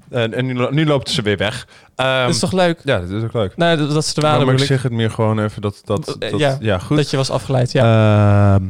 [0.10, 1.68] en, en nu, nu loopt ze weer weg.
[1.96, 2.80] Ehm, Dat is toch leuk?
[2.84, 3.58] Ja, dat is ook leuk.
[3.58, 4.66] Nou, dat, dat ze er Maar, waren, maar ik.
[4.66, 5.82] zeg het meer gewoon even dat...
[5.84, 6.98] dat, Eh, dat ja, ja, goed.
[6.98, 8.56] Dat je was afgeleid, ja.
[8.56, 8.66] Ehm,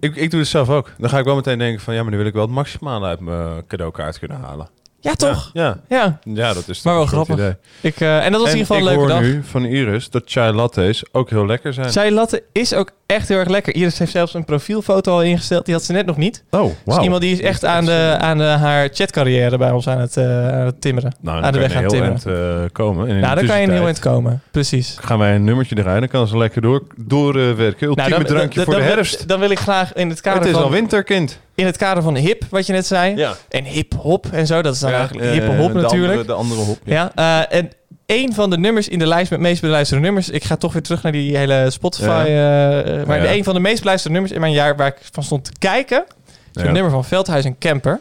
[0.00, 0.92] ik, ik doe het zelf ook.
[0.98, 1.94] Dan ga ik wel meteen denken van...
[1.94, 4.68] Ja, maar nu wil ik wel het maximale uit mijn cadeaukaart kunnen halen.
[5.00, 5.50] Ja, toch?
[5.52, 6.18] Ja, Ja.
[6.24, 7.34] ja, dat is Maar wel grappig.
[7.34, 7.54] idee.
[7.80, 9.32] Ik, eh, en dat was in ieder geval een ik leuke hoor dag.
[9.32, 11.90] nu van Iris dat chai lattes ook heel lekker zijn.
[11.90, 13.74] Chai latte is ook echt heel erg lekker.
[13.74, 15.64] Iris heeft zelfs een profielfoto al ingesteld.
[15.64, 16.44] Die had ze net nog niet.
[16.50, 17.02] Oh, Dus wauw.
[17.02, 20.48] iemand die is echt aan, de, aan de, haar chatcarrière bij ons aan het, eh,
[20.48, 21.14] aan het timmeren.
[21.20, 22.44] Nou, aan dan de kan weg je aan het timmeren.
[22.54, 23.08] eind eh, komen.
[23.08, 24.42] En in Ja, de daar kan je een heel eind komen.
[24.50, 24.96] Precies.
[25.00, 27.86] Gaan wij een nummertje draaien, dan kan ze lekker door, doorwerken.
[27.86, 29.28] Ultieme Nou, dan, drankje dan- voor de dan- herfst.
[29.28, 30.62] Dan wil ik graag in het kader Het is van...
[30.64, 31.40] al winterkind.
[31.54, 33.16] in het kader van hip, wat je net zei.
[33.16, 33.32] Ja.
[33.48, 34.62] En hip-hop en zo.
[34.62, 36.10] Dat is dan eigenlijk eh, hippe hop de natuurlijk.
[36.10, 36.78] Andere, de andere hop.
[36.84, 37.70] ja, eh, en
[38.16, 40.28] een van de nummers in de lijst met meest beluisterde nummers.
[40.28, 42.24] Ik ga toch weer terug naar die hele Spotify.
[42.28, 42.82] Ja.
[42.82, 43.22] eh, maar Ja.
[43.22, 45.50] de een van de meest beluisterde nummers in mijn jaar waar ik van stond te
[45.58, 46.04] kijken.
[46.26, 46.66] is Ja.
[46.68, 48.00] een nummer van Veldhuis en Kemper.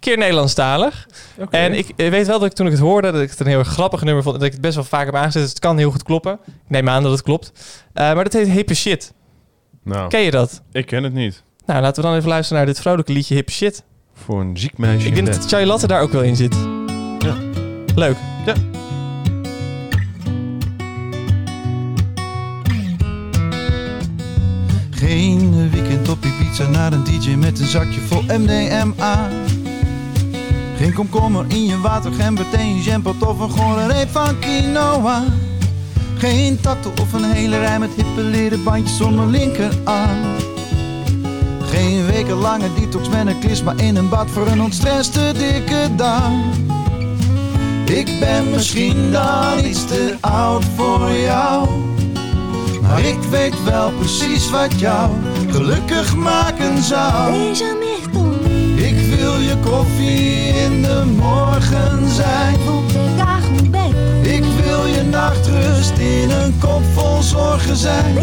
[0.00, 1.06] Keer Nederlandstalig.
[1.50, 3.46] En ik eh, weet wel dat ik toen ik het hoorde, dat ik het een
[3.46, 4.34] heel erg grappig nummer vond.
[4.34, 5.40] En dat ik het best wel vaak heb aangezet.
[5.42, 6.32] Dus het kan heel goed kloppen.
[6.46, 7.52] Ik neem aan dat het klopt.
[7.92, 9.12] Eh, maar dat heet Hippe Shit.
[9.84, 10.62] Nou, Ken je dat?
[10.72, 11.42] ik ken het niet.
[11.66, 13.82] Nou, laten we dan even luisteren naar dit vrolijke liedje Hippe Shit.
[14.14, 15.06] Voor een ziek meisje.
[15.06, 16.56] Ik denk dat Latte daar ook wel in zit.
[17.98, 18.16] Leuk.
[18.46, 18.54] Ja.
[24.90, 29.28] Geen weekend op Ibiza naar een DJ met een zakje vol MDMA.
[30.76, 35.24] Geen komkommer in je water, gember, thee, je jampot of een gore reep van quinoa.
[36.18, 40.34] Geen tattoo of een hele rij met hippe leren bandjes om mijn linkerarm.
[41.60, 46.42] Geen wekenlange detox met een klisma in een bad voor een ontstresste dikke darm.
[47.88, 51.68] Ik ben misschien dan iets te oud voor jou.
[52.82, 55.10] Maar ik weet wel precies wat jou
[55.50, 57.34] gelukkig maken zou.
[58.74, 62.56] Ik wil je koffie in de morgen zijn.
[64.22, 68.16] Ik wil je nachtrust in een kop vol zorgen zijn.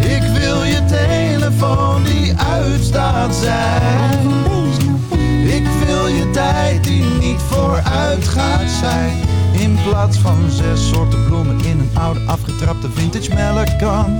[0.00, 4.39] Ik wil je telefoon die uitstaat zijn.
[6.40, 9.16] Tijd die niet vooruit gaat zijn.
[9.52, 14.18] In plaats van zes soorten bloemen in een oude afgetrapte vintage melkkan.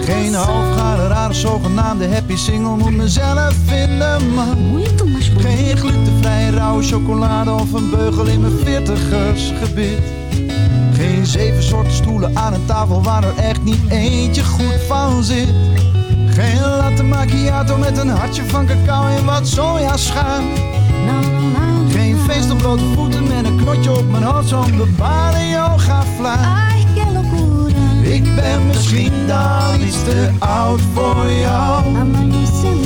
[0.00, 4.82] Geen halfgare rare zogenaamde happy single moet mezelf vinden man.
[5.38, 10.02] Geen glutenvrije rauwe chocolade of een beugel in mijn veertigers gebit.
[10.92, 15.54] Geen zeven soorten stoelen aan een tafel waar er echt niet eentje goed van zit.
[16.38, 20.44] Geen latte macchiato met een hartje van cacao en wat sojaschuim.
[21.90, 26.86] Geen feest op blote voeten met een knotje op mijn hoofd zo'n bepaalde yoga fly.
[28.02, 31.90] Ik ben misschien dan iets te oud voor jou.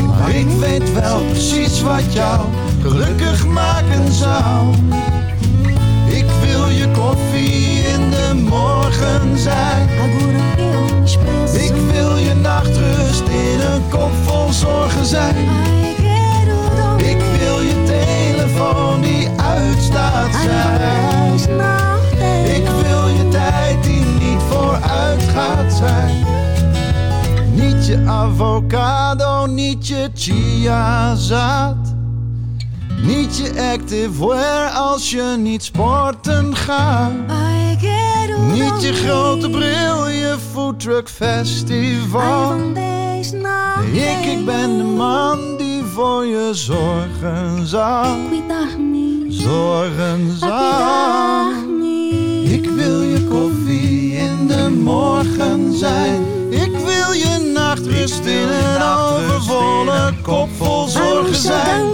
[0.08, 2.40] Maar ik weet wel precies wat jou
[2.82, 4.74] gelukkig maken zou.
[6.06, 9.88] Ik wil je koffie in de morgen zijn.
[11.52, 15.36] Ik wil je nachtrust in een kop vol zorgen zijn.
[16.96, 21.34] Ik wil je telefoon die uitstaat zijn.
[22.44, 26.24] Ik wil je tijd die niet vooruit gaat zijn.
[27.54, 32.01] Niet je avocado, niet je chiazaad.
[33.02, 37.12] Niet je activewear als je niet sporten gaat.
[38.52, 42.56] Niet je grote bril, je foodtruck festival.
[42.56, 43.20] Nee,
[43.92, 48.16] ik, ik ben de man die voor je zorgen zal.
[49.28, 51.50] Zorgen zal.
[52.44, 56.22] Ik wil je koffie in de morgen zijn.
[56.50, 61.90] Ik wil je nachtrust in een overvolle kop vol zorgen zijn.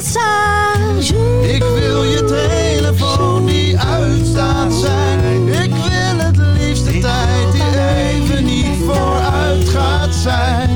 [1.42, 5.48] Ik wil je telefoon die uitstaat zijn.
[5.48, 10.67] Ik wil het liefste tijd die even niet vooruit gaat zijn.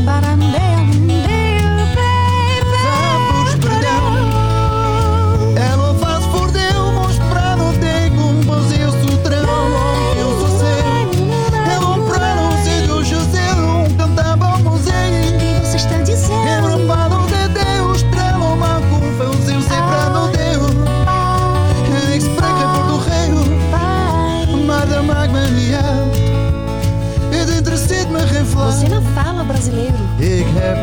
[30.72, 30.78] Ik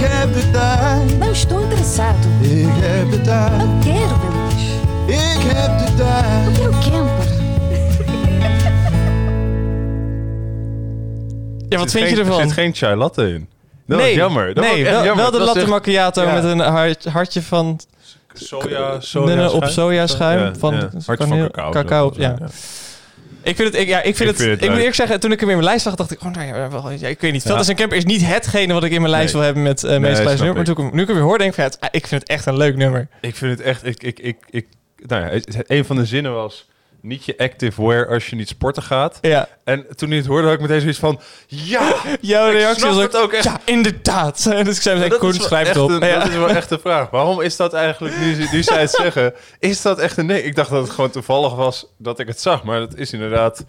[0.00, 1.18] heb de tijd.
[1.18, 2.28] Não estou interessado.
[2.40, 3.52] Ik heb de tijd.
[3.52, 4.16] Eu quero.
[5.06, 6.58] Ik heb de Eu tijd.
[6.58, 7.26] quero camper.
[11.68, 12.40] Ja, wat vind je geen- Er ervan?
[12.40, 13.48] zit geen chai latte in.
[13.86, 14.54] Dat nee, jammer.
[14.54, 15.22] Dat nee, was wel, jammer.
[15.24, 16.32] wel de latte echt macchiato ja.
[16.34, 17.80] met een hart- hartje van
[18.32, 20.88] soja, soja Nee, op sojaschuim Ja, van ja.
[21.06, 21.70] Hartje van cacao.
[21.70, 22.20] cacao, zo.
[22.20, 22.36] ja.
[23.42, 25.20] Ik vind het, ik, ja, ik vind Ik het, vind het ik moet eerlijk zeggen,
[25.20, 27.20] toen ik hem in mijn lijst zag, dacht ik, oh nou ja, wel, ja ik
[27.20, 27.42] weet niet.
[27.42, 27.46] Ja.
[27.48, 29.42] Velders en Camper is niet hetgene wat ik in mijn lijst Nee.
[29.42, 30.54] wil hebben met uh, Nee, nummer.
[30.54, 32.06] Maar toen ik, hem- nu ik hem weer hoor, denk ik, van, ja, het- ik
[32.06, 33.08] vind het echt een leuk nummer.
[33.20, 33.86] Ik vind het echt...
[33.86, 34.66] Ik, ik, ik, ik,
[35.06, 36.68] nou ja, het- een van de zinnen was...
[37.00, 39.18] Niet je active wear als je niet sporten gaat.
[39.20, 41.20] Ja, En toen hij het hoorde, had ik meteen zoiets van...
[41.46, 41.94] Ja!
[42.20, 43.44] jouw Ik reactie was het ook echt.
[43.44, 44.42] ja, inderdaad.
[44.64, 45.90] Dus ik zei meteen, Koen, schrijf het op.
[45.90, 46.18] een- Ja.
[46.18, 47.10] dat is wel echt de vraag.
[47.10, 50.42] Waarom is dat eigenlijk, nu, nu zij het zeggen, is dat echt een nee?
[50.42, 52.62] Ik dacht dat het gewoon toevallig was dat ik het zag.
[52.64, 53.64] Maar dat is inderdaad,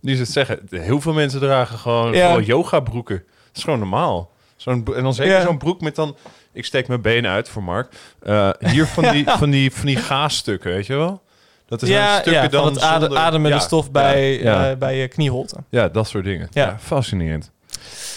[0.00, 2.38] nu ze het zeggen, heel veel mensen dragen gewoon Ja.
[2.38, 3.16] yoga broeken.
[3.26, 4.30] Dat is gewoon normaal.
[4.56, 5.42] Zo'n, en dan zeker Ja.
[5.42, 6.16] zo'n broek met dan,
[6.52, 7.92] ik steek mijn benen uit voor Mark.
[8.22, 11.22] Eh, hier van die, van die, van die gaasstukken, weet je wel?
[11.68, 15.56] Dat is Ja, stukken ja, dan het zonder- ademende stof bij, eh, bij je knieholte.
[15.68, 16.48] Ja, dat soort dingen.
[16.50, 16.76] Ja.
[16.80, 17.50] Fascinerend.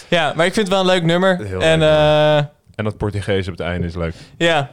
[0.08, 1.36] Ja, maar ik vind het wel een leuk nummer.
[1.46, 2.36] Heel en leuk eh,
[2.74, 4.14] En dat Portugees op het einde is leuk.
[4.36, 4.70] ja,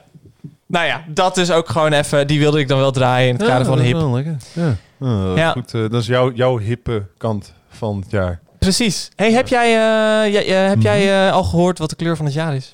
[0.66, 3.46] nou ja, dat is ook gewoon even, die wilde ik dan wel draaien in het
[3.48, 4.02] kader van hip.
[4.14, 4.36] lekker.
[4.54, 4.76] Ja.
[5.00, 5.52] Ah, Ja.
[5.52, 8.40] Goed, eh, dat is jouw, jouw hippe kant van het jaar.
[8.60, 9.10] Precies.
[9.16, 10.86] Hey, heb jij, eh, jij- eh, heb Mhm.
[10.86, 12.72] jij eh, al gehoord wat de kleur van het jaar is?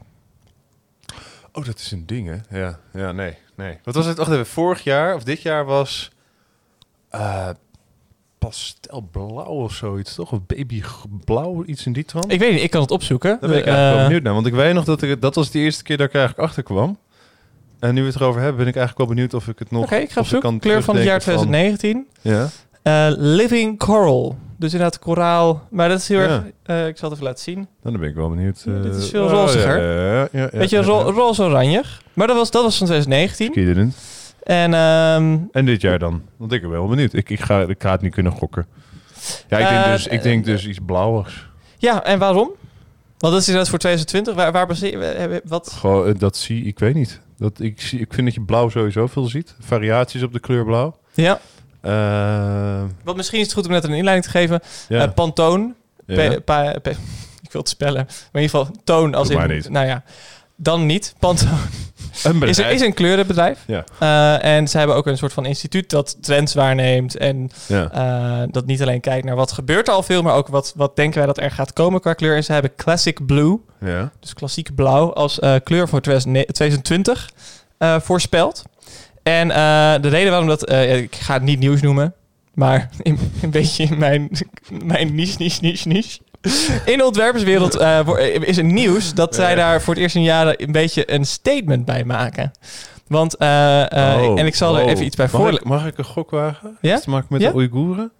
[1.54, 2.60] Oh, dat is een ding, hè?
[2.60, 3.78] Ja, ja nee, nee.
[3.84, 4.18] Wat was het?
[4.18, 6.12] Wacht even, vorig jaar of dit jaar was
[7.09, 7.49] eh
[8.39, 10.32] pastelblauw of zoiets, toch?
[10.32, 12.32] Of babyblauw, iets in die trant?
[12.32, 13.38] Ik weet niet, ik kan het opzoeken.
[13.39, 14.34] Daar ben ik eigenlijk wel eh, benieuwd naar.
[14.34, 16.64] Want ik weet nog dat ik, dat was de eerste keer dat ik eigenlijk achter
[16.64, 16.97] kwam.
[17.80, 19.84] En nu we het erover hebben, ben ik eigenlijk wel benieuwd of ik het nog...
[19.84, 20.59] Oké, ik ga op zoek.
[20.59, 22.07] Kleur van het jaar terugdenken 2019.
[22.22, 22.49] Ja?
[22.82, 24.38] Eh, Living Coral.
[24.62, 25.68] Dus inderdaad koraal.
[25.70, 26.43] Maar dat is heel erg...
[26.64, 27.68] eh, ik zal het even laten zien.
[27.84, 28.64] Dan ben ik wel benieuwd.
[28.64, 29.82] Dit is eh, veel oh, roziger.
[29.82, 31.03] Ja, ja, ja, ja, Weet je, ja, ro ja.
[31.12, 31.84] roze-oranje.
[32.14, 33.47] Maar dat was, dat was van 2019.
[33.51, 33.95] Skidderend.
[34.43, 36.22] En ehm, En dit jaar dan?
[36.38, 37.14] Want ik ben wel benieuwd.
[37.14, 38.66] Ik, ik, ga, ik ga het niet kunnen gokken.
[39.47, 41.47] Ja, ik denk Eh, dus, ik denk dus iets blauwigs.
[41.78, 42.51] ja, en waarom?
[43.18, 44.34] Want dat is inderdaad voor 2020.
[44.34, 45.41] Waar, waar baseer je...
[45.45, 45.72] Wat?
[45.72, 47.20] Gewoon, dat zie ik, weet niet.
[47.38, 49.55] Dat, ik, zie, ik vind dat je blauw sowieso veel ziet.
[49.59, 50.97] Variaties op de kleur blauw.
[51.14, 51.39] Ja.
[51.82, 54.60] Eh, Want misschien is het goed om net een inleiding te geven.
[54.90, 55.02] ja.
[55.02, 55.74] Eh, Pantone.
[56.06, 56.16] ja.
[56.16, 56.90] Pe- pa- pe-
[57.46, 58.06] ik wil het spellen.
[58.06, 59.48] Maar in ieder geval toon als Doe in...
[59.48, 59.70] maar niet.
[59.70, 60.04] Nou ja,
[60.56, 61.16] dan niet.
[61.20, 61.52] Pantone
[62.24, 63.60] Een is, is een kleurenbedrijf.
[63.68, 63.84] Ja.
[64.00, 67.18] Eh, en ze hebben ook een soort van instituut dat trends waarneemt.
[67.18, 68.48] En Ja.
[68.52, 71.18] dat niet alleen kijkt naar wat gebeurt er al veel, maar ook wat, wat denken
[71.18, 72.36] wij dat er gaat komen qua kleur.
[72.36, 74.12] En ze hebben Classic Blue, ja.
[74.20, 77.30] dus klassiek blauw, als kleur voor 2020
[77.78, 78.64] eh, voorspeld.
[79.24, 80.64] En eh, de reden waarom dat...
[80.66, 82.14] eh, ik ga het niet nieuws noemen,
[82.54, 84.30] maar in, een beetje in mijn,
[84.84, 86.20] mijn niche, niche, niche, niche.
[86.86, 88.00] In de ontwerperswereld eh,
[88.42, 91.86] is het nieuws dat zij daar voor het eerst in jaren een beetje een statement
[91.86, 92.52] bij maken.
[93.08, 94.90] Want, Oh, en ik zal er oh.
[94.90, 95.68] even iets bij voorlezen.
[95.68, 96.78] mag ik een gok wagen?
[96.82, 96.94] Ja?
[96.96, 97.50] Iets te maken met Ja?
[97.50, 98.12] de Oeigoeren?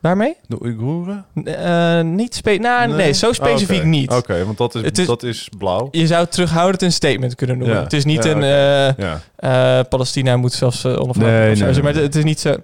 [0.00, 0.36] Waarmee?
[0.46, 1.24] De Oeigoeren?
[1.44, 3.12] Eh, niet spe nou, nee.
[3.12, 3.86] zo specifiek Oké.
[3.86, 4.10] niet.
[4.10, 5.88] Oké, want dat is, Het is- dat is blauw.
[5.90, 7.76] Je zou terughoudend een statement kunnen noemen.
[7.76, 7.82] Ja.
[7.82, 8.42] Het is niet Ja, een...
[8.42, 9.20] eh, Ja.
[9.36, 11.82] eh, Palestina moet zelfs onafhankelijk Nee, nee.
[11.82, 12.54] Maar het, het is niet zo.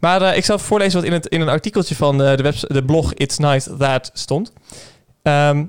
[0.00, 2.64] Maar eh, ik zal voorlezen wat in, het, in een artikeltje van de, de, webs-
[2.68, 4.52] de blog It's Nice That stond.
[5.22, 5.64] Ehm,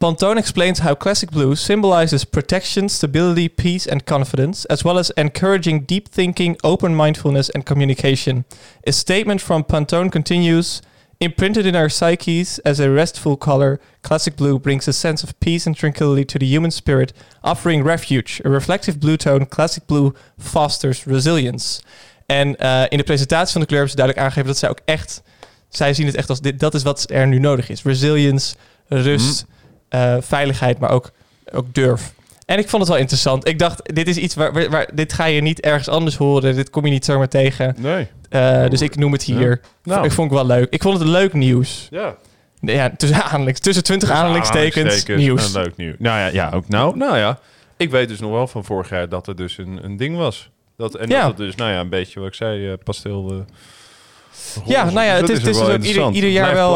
[0.00, 5.80] Pantone explains how classic blue symbolizes protection, stability, peace, and confidence, as well as encouraging
[5.80, 8.46] deep thinking, open mindfulness, and communication.
[8.86, 10.80] A statement from Pantone continues
[11.22, 15.66] Imprinted in our psyches as a restful color, classic blue brings a sense of peace
[15.66, 17.12] and tranquility to the human spirit,
[17.44, 18.40] offering refuge.
[18.42, 21.82] A reflective blue tone, classic blue fosters resilience.
[22.26, 24.80] En eh, in de presentatie van de kleur hebben ze duidelijk aangegeven dat zij ook
[24.84, 25.22] echt,
[25.68, 27.82] zij zien het echt als dit, dat is wat er nu nodig is.
[27.82, 28.54] Resilience,
[28.88, 29.44] rust,
[29.90, 31.10] eh, veiligheid, maar ook,
[31.52, 32.12] ook durf.
[32.46, 33.48] En ik vond het wel interessant.
[33.48, 36.54] Ik dacht, dit is iets waar, waar, waar- dit ga je niet ergens anders horen.
[36.54, 37.74] Dit kom je niet zomaar tegen.
[37.78, 38.08] Nee.
[38.28, 39.60] Eh, dus ik noem het hier.
[39.82, 40.04] Nou.
[40.04, 40.70] Ik vond het wel leuk.
[40.70, 41.88] Ik vond het leuk nieuws.
[41.90, 42.14] Ja.
[42.60, 45.52] Ja, tussen, aanhalingstekens, tussen 20 aanhalingstekens nieuws.
[45.52, 45.94] leuk nieuws.
[45.98, 47.38] Nou ja, ja, ook nou, nou ja.
[47.76, 50.50] Ik weet dus nog wel van vorig jaar dat er dus een, een ding was.
[50.76, 51.26] Dat, en Ja.
[51.26, 53.30] dat dus, nou ja, een beetje wat ik zei, pastel...
[53.30, 56.74] eh, Ja, nou ja, Dus het is, het is dus ook ieder, jaar wel...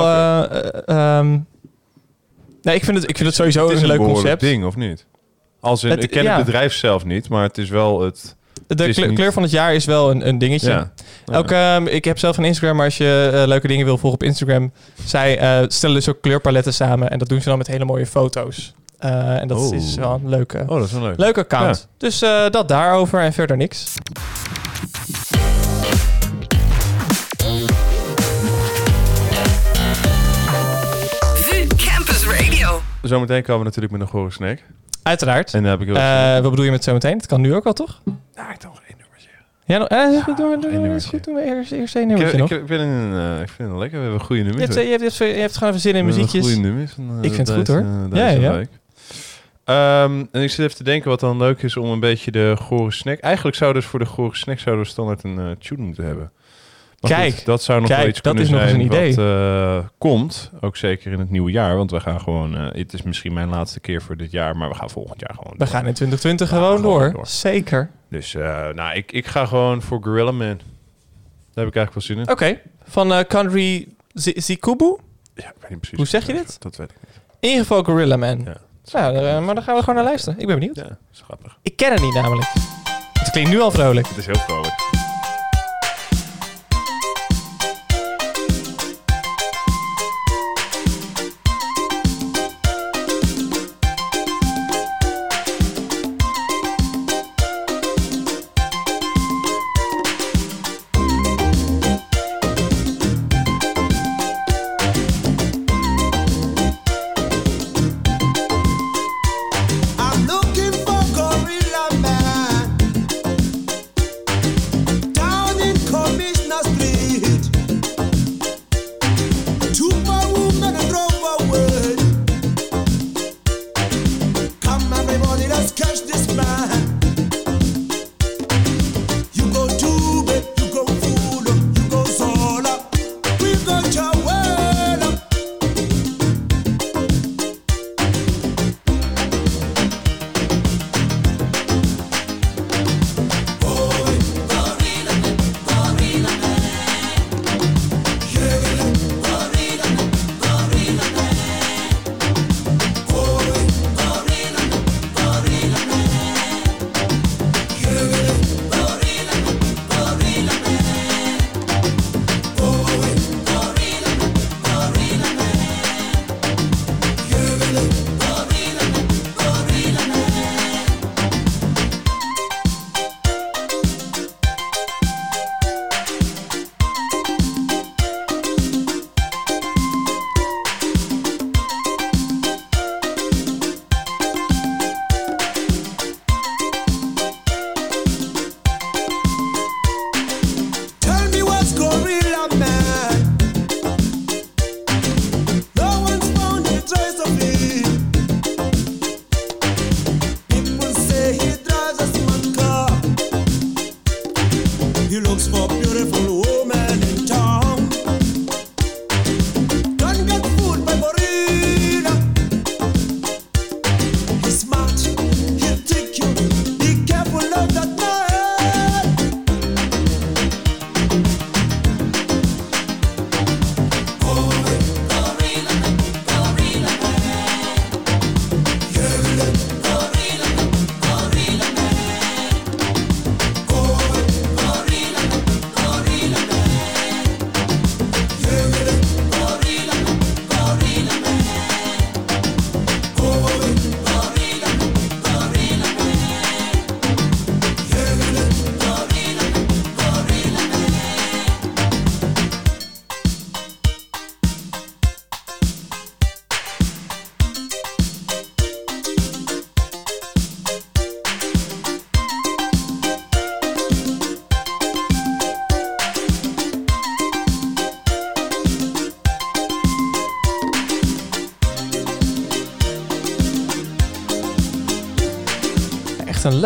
[2.64, 4.40] nee, ik vind het, ik vind het sowieso het is een een leuk concept.
[4.40, 5.06] ding, of niet?
[5.60, 6.36] Als in, Het- ik ken ja.
[6.36, 8.36] het bedrijf zelf niet, maar het is wel het...
[8.66, 10.70] De is kleur, niet- kleur van het jaar is wel een, een dingetje.
[10.70, 10.92] Ja.
[11.38, 14.18] Ook, ehm, ik heb zelf een Instagram, maar als je eh, leuke dingen wil volgen
[14.20, 14.72] op Instagram...
[15.04, 18.06] zij eh, stellen dus ook kleurpaletten samen en dat doen ze dan met hele mooie
[18.06, 18.74] foto's.
[18.98, 19.74] Eh, en dat Oh.
[19.74, 21.18] is wel een leuke, Oh, dat is wel leuk.
[21.18, 21.88] leuk account.
[21.98, 22.18] Dus
[22.50, 23.84] dat daarover en verder niks.
[33.09, 34.59] Zometeen komen we natuurlijk met een gore snack.
[35.02, 35.55] Uiteraard.
[35.55, 35.96] En dan heb ik wel...
[35.96, 37.18] Eh, wat bedoel je met zometeen?
[37.18, 38.00] Dat kan nu ook wel, toch?
[38.05, 39.28] nou, ik nog één nummertje.
[39.64, 41.09] Ja, nog, eh, goed, doen we, doen we- één is nummertje.
[41.09, 42.50] goed, doen we eerst, eerst één Ik, nummertje ik, nog.
[42.61, 43.98] ik, vind het, eh, ik vind het lekker.
[43.98, 44.74] We hebben goede Je nummers.
[44.74, 46.44] hebt, je, hebt, je hebt gewoon even zin in muziekjes.
[46.44, 46.92] Goede nummers.
[46.98, 47.84] eh, Ik vind het goed, hoor.
[48.12, 48.62] Ja, ja.
[49.64, 52.57] Ehm, en ik zit even te denken wat dan leuk is om een beetje de
[52.61, 53.18] gore snack...
[53.18, 56.32] Eigenlijk zouden dus voor de gore snack zouden we standaard een tune moeten hebben.
[57.09, 59.16] Maar Kijk, goed, dat zou nog kijk, wel iets dat kunnen is nog eens zijn
[59.16, 60.50] een wat eh, komt.
[60.61, 61.76] Ook zeker in het nieuwe jaar.
[61.76, 62.57] Want we gaan gewoon...
[62.57, 64.57] eh, het is misschien mijn laatste keer voor dit jaar.
[64.57, 65.66] Maar we gaan volgend jaar gewoon We door.
[65.66, 67.12] gaan in 2020 Ja, gewoon, door.
[67.12, 67.26] door.
[67.26, 67.90] Zeker.
[68.11, 70.61] Dus eh, nou, ik, ik ga gewoon voor Gorilla Man.
[71.55, 72.30] Daar heb ik eigenlijk wel zin in.
[72.30, 74.96] Oké, van eh Country Zikubu.
[75.34, 75.96] Ja, ik weet niet precies.
[75.98, 76.57] Hoe zeg je dit?
[76.62, 77.20] Dat weet ik niet.
[77.40, 78.40] In ieder geval Gorilla Man.
[78.44, 78.57] Ja.
[78.92, 80.38] Nou, eh, maar dan gaan we gewoon naar luisteren.
[80.40, 80.76] Ik ben benieuwd.
[80.76, 81.59] Ja, dat is grappig.
[81.62, 82.48] Ik ken het niet namelijk.
[83.12, 84.09] Het klinkt nu al vrolijk.
[84.09, 84.74] Het is heel vrolijk.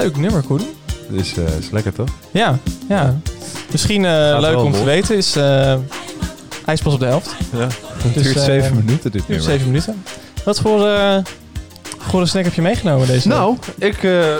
[0.02, 0.60] Leuk nummer, Koen.
[1.08, 2.08] Dus eh is lekker toch?
[2.30, 3.20] Ja, ja.
[3.70, 5.36] Misschien eh, leuk om te weten is...
[5.36, 5.74] eh
[6.64, 7.34] hij is pas op de helft.
[7.52, 7.66] Ja.
[8.02, 9.46] Het Dus, duurt zeven minuten dit nummer.
[9.46, 10.02] zeven minuten.
[10.44, 11.16] Wat voor eh
[11.98, 14.02] gore snack heb je meegenomen deze Nou, ik...
[14.02, 14.34] eh,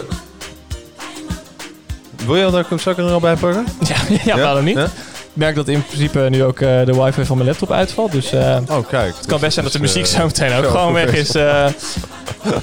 [2.26, 3.64] wil je al dat ik hem zakken er al bij pakken?
[3.78, 3.88] week?
[4.24, 4.76] Ja, ja, waarom niet?
[4.76, 4.84] Ja?
[4.84, 8.12] Ik merk dat in principe nu ook de wifi van mijn laptop uitvalt.
[8.12, 9.14] Dus het Oh, kijk.
[9.26, 11.30] kan best zijn dat de muziek zo meteen ook gewoon weg is.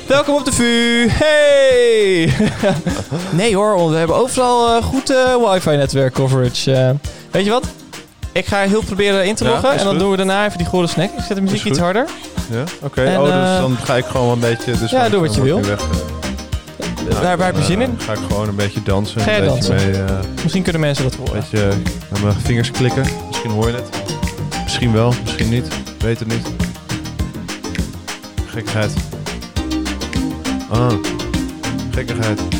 [0.07, 1.07] Welkom op de VU.
[1.09, 2.33] Hey!
[3.41, 6.73] nee hoor, want we hebben overal eh, goed eh, wifi-netwerk coverage.
[6.73, 6.89] Eh,
[7.31, 7.65] weet je wat?
[8.31, 9.71] Ik ga heel proberen in te loggen.
[9.71, 9.99] en dan goed.
[9.99, 11.09] doen we daarna even die gore snack.
[11.17, 12.05] Ik zet de muziek iets harder.
[12.51, 13.03] Ja, oké.
[13.03, 14.77] En, oh, dus dan ga ik gewoon een beetje...
[14.77, 15.61] Dus ja, doe wat je wil.
[15.61, 15.79] weg.
[17.09, 17.99] Nou, Waar- waar heb je dan, zin in?
[18.05, 19.21] Ga ik gewoon een beetje dansen.
[19.21, 19.91] Ga een beetje dansen?
[19.91, 20.03] Mee,
[20.41, 21.33] Misschien kunnen mensen dat een horen.
[21.39, 21.67] beetje
[22.09, 23.05] met mijn vingers klikken.
[23.27, 23.89] Misschien hoor je het.
[24.63, 25.67] Misschien wel, misschien niet.
[25.99, 26.47] Weet het niet.
[28.45, 28.91] Gekkigheid.
[30.69, 30.93] Ah,
[31.91, 32.39] gekkigheid.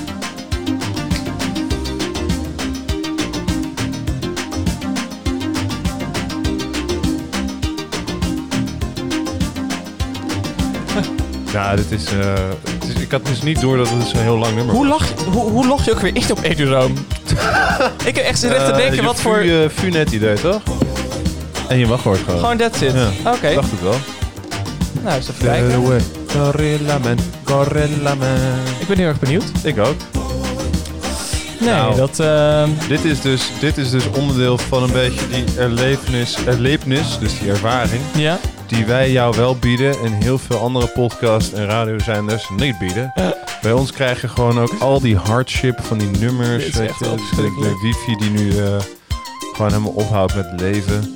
[11.52, 12.34] Ja, dit is, eh,
[12.80, 13.02] het is...
[13.02, 15.68] Ik had dus niet door dat het een heel lang nummer Hoe, je- hoe, hoe
[15.68, 16.94] log je ook weer in op Eduroam?
[18.06, 19.38] ik heb echt zitten te Eh, denken, je wat voor...
[19.38, 20.62] Fu, eh, Funet idee, toch?
[21.68, 22.40] En je wachtwoord gewoon.
[22.40, 22.94] Gewoon that's it.
[22.94, 23.32] Ja.
[23.32, 23.96] Oké, Ik dacht het wel.
[25.04, 27.35] nou eens even kijken.
[27.50, 28.18] Man.
[28.80, 29.44] Ik ben heel erg benieuwd.
[29.64, 29.96] Ik ook.
[31.60, 31.96] Nee, Nou.
[31.96, 32.20] dat...
[32.20, 37.40] ehm, Dit is, dus, dit is dus onderdeel van een beetje die erlevenis, erlevenis, dus
[37.40, 38.40] die ervaring, ja.
[38.68, 43.14] die wij jou wel bieden en heel veel andere podcasts en radiozenders niet bieden.
[43.62, 46.90] Bij ons krijg je gewoon ook al die hardship van die nummers, Dit is weet
[46.90, 47.72] echt je, de, verschrikkelijk.
[47.74, 48.66] de wifi die nu eh,
[49.54, 51.16] gewoon helemaal ophoudt met leven.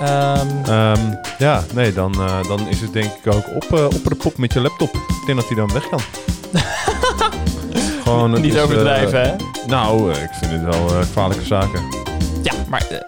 [0.00, 1.00] Ehm, Ehm,
[1.38, 4.38] ja, nee, dan, eh, dan is het denk ik ook op, eh, op de pop
[4.38, 4.94] met je laptop.
[4.94, 6.00] Ik denk dat hij dan weg kan.
[8.02, 9.36] Gewoon, het niet is, overdrijven, eh, hè?
[9.66, 11.82] nou, eh, ik vind het wel eh, kwalijke zaken.
[12.42, 12.86] Ja, maar...
[12.90, 12.98] eh,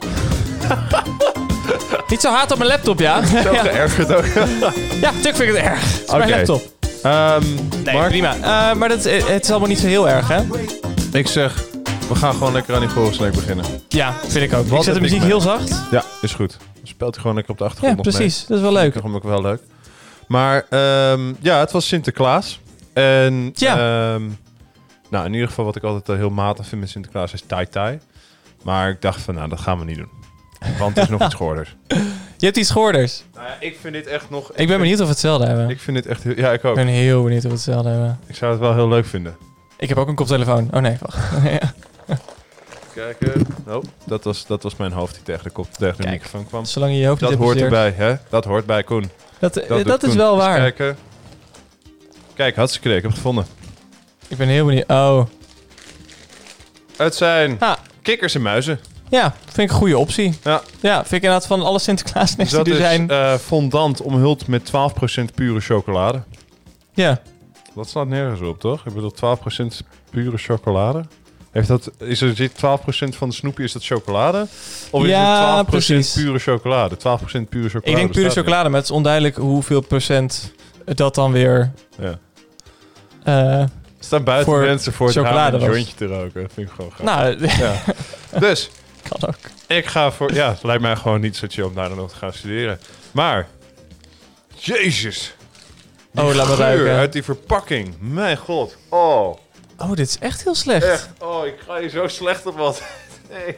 [2.10, 3.26] niet zo hard op mijn laptop, ja?
[3.26, 3.62] Zo ja.
[3.62, 4.24] geërgerd ook.
[5.00, 5.80] ja, natuurlijk vind ik het erg.
[5.92, 6.62] Het is mijn laptop.
[7.02, 7.42] Ehm,
[7.84, 8.34] Nee, Mark, prima.
[8.34, 10.40] Eh, maar dat, eh, het is allemaal niet zo heel erg, hè?
[11.12, 11.64] ik zeg,
[12.08, 13.64] we gaan gewoon lekker aan die Gorensnack beginnen.
[13.88, 14.66] Ja, vind ik ook.
[14.68, 15.70] Wat ik zet de muziek heel zacht.
[15.90, 16.56] Ja, is goed.
[16.86, 18.14] Speelt hij gewoon lekker op de Ja, achtergrond mee.
[18.14, 18.46] precies.
[18.46, 18.94] Dat is wel leuk.
[18.94, 19.60] Dat is ook wel leuk.
[20.28, 22.60] Maar ehm, ja, het was Sinterklaas.
[22.92, 23.72] En Ja.
[24.14, 24.22] ehm,
[25.10, 27.98] nou, in ieder geval wat ik altijd heel matig vind met Sinterklaas is Tai Tai.
[28.62, 30.08] Maar ik dacht van, nou, dat gaan we niet doen.
[30.78, 31.76] Want het is nog iets schoorders.
[32.36, 33.22] Je hebt iets schoorders.
[33.34, 34.52] Nou ja, ik vind dit echt nog...
[34.54, 35.68] Ik ben benieuwd of we hetzelfde hebben.
[35.70, 36.36] Ik vind dit echt heel...
[36.36, 36.74] Ja, ik Ik ook.
[36.74, 38.18] ben heel benieuwd of we hetzelfde hebben.
[38.26, 39.36] Ik zou het wel heel leuk vinden.
[39.78, 40.68] Ik heb ook een koptelefoon.
[40.72, 41.18] Oh nee, wacht.
[42.96, 43.46] Kijken.
[43.68, 46.10] Oh, dat was, dat was mijn hoofd die tegen de kop tegen de Kijk.
[46.14, 46.64] microfoon kwam.
[46.64, 48.14] Zolang je je hoofd Dat niet hoort erbij, hè?
[48.28, 49.10] Dat hoort bij Koen.
[49.38, 50.18] Dat, eh, dat is Koen.
[50.18, 50.56] wel Eens waar.
[50.58, 50.96] kijken.
[52.34, 52.96] Kijk, hartstikke leuk.
[52.96, 53.46] Ik heb het gevonden.
[54.28, 54.90] Ik ben heel benieuwd.
[54.90, 55.22] Oh.
[56.96, 57.76] Het zijn Ah.
[58.02, 58.80] kikkers en muizen.
[59.08, 60.38] Ja, vind ik een goede optie.
[60.42, 60.62] Ja.
[60.80, 63.10] Ja, vind ik inderdaad van alle Sinterklaasnest Dus dat die er is zijn.
[63.10, 66.22] eh, fondant omhuld met 12% pure chocolade.
[66.94, 67.20] ja.
[67.74, 68.86] Dat staat nergens op, toch?
[68.86, 71.04] Ik bedoel, 12% pure chocolade.
[71.56, 72.58] Heeft dat, is er zit 12%
[73.16, 74.46] van de snoepje, is dat chocolade?
[74.90, 76.12] Of is Ja, het 12% precies.
[76.12, 76.96] pure chocolade?
[76.96, 77.90] 12% pure chocolade.
[77.90, 80.52] Ik denk pure chocolade, maar het is onduidelijk hoeveel procent
[80.84, 81.72] dat dan weer...
[81.98, 82.18] Ja.
[83.60, 83.64] eh,
[83.98, 86.42] staan buiten Voor mensen voor het raam een jointje te roken.
[86.42, 87.02] Dat vind ik gewoon gaaf.
[87.02, 87.74] nou, Ja.
[88.48, 88.70] Dus,
[89.08, 89.36] kan ook.
[89.66, 90.34] ik ga voor...
[90.34, 92.80] Ja, het lijkt mij gewoon niet zo chill om daar dan nog te gaan studeren.
[93.12, 93.46] Maar,
[94.56, 95.34] jezus.
[96.12, 96.94] Die Oh, laat me ruiken.
[96.94, 97.94] uit die verpakking.
[98.00, 98.76] Mijn god.
[98.88, 99.36] Oh,
[99.78, 100.84] Oh, dit is echt heel slecht.
[100.86, 101.08] echt.
[101.18, 102.82] Oh, ik ga je zo slecht op wat.
[103.30, 103.56] Nee.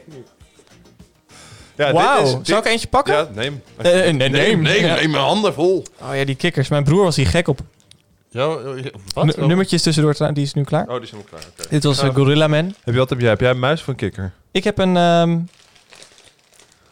[1.77, 2.23] Ja, dit Wauw.
[2.23, 3.15] is- Zou dit- ik eentje pakken?
[3.15, 3.63] Ja, neem.
[3.77, 4.31] Eh, nee, neem.
[4.31, 4.95] neem, neem, Ja.
[4.95, 5.85] neem mijn handen vol.
[6.01, 6.69] Oh ja, die kikkers.
[6.69, 7.61] Mijn broer was hier gek op.
[8.31, 8.47] Ja,
[9.15, 9.37] wat?
[9.37, 10.87] Nu- nummertjes tussendoor, die is nu klaar.
[10.89, 11.43] Oh, die is helemaal klaar.
[11.59, 11.69] oké.
[11.69, 12.65] Dit was eh, Gorilla Man.
[12.85, 13.29] Heb je wat heb jij?
[13.29, 14.33] Heb jij een muis een kikker?
[14.51, 14.97] Ik heb een...
[14.97, 15.39] ehm,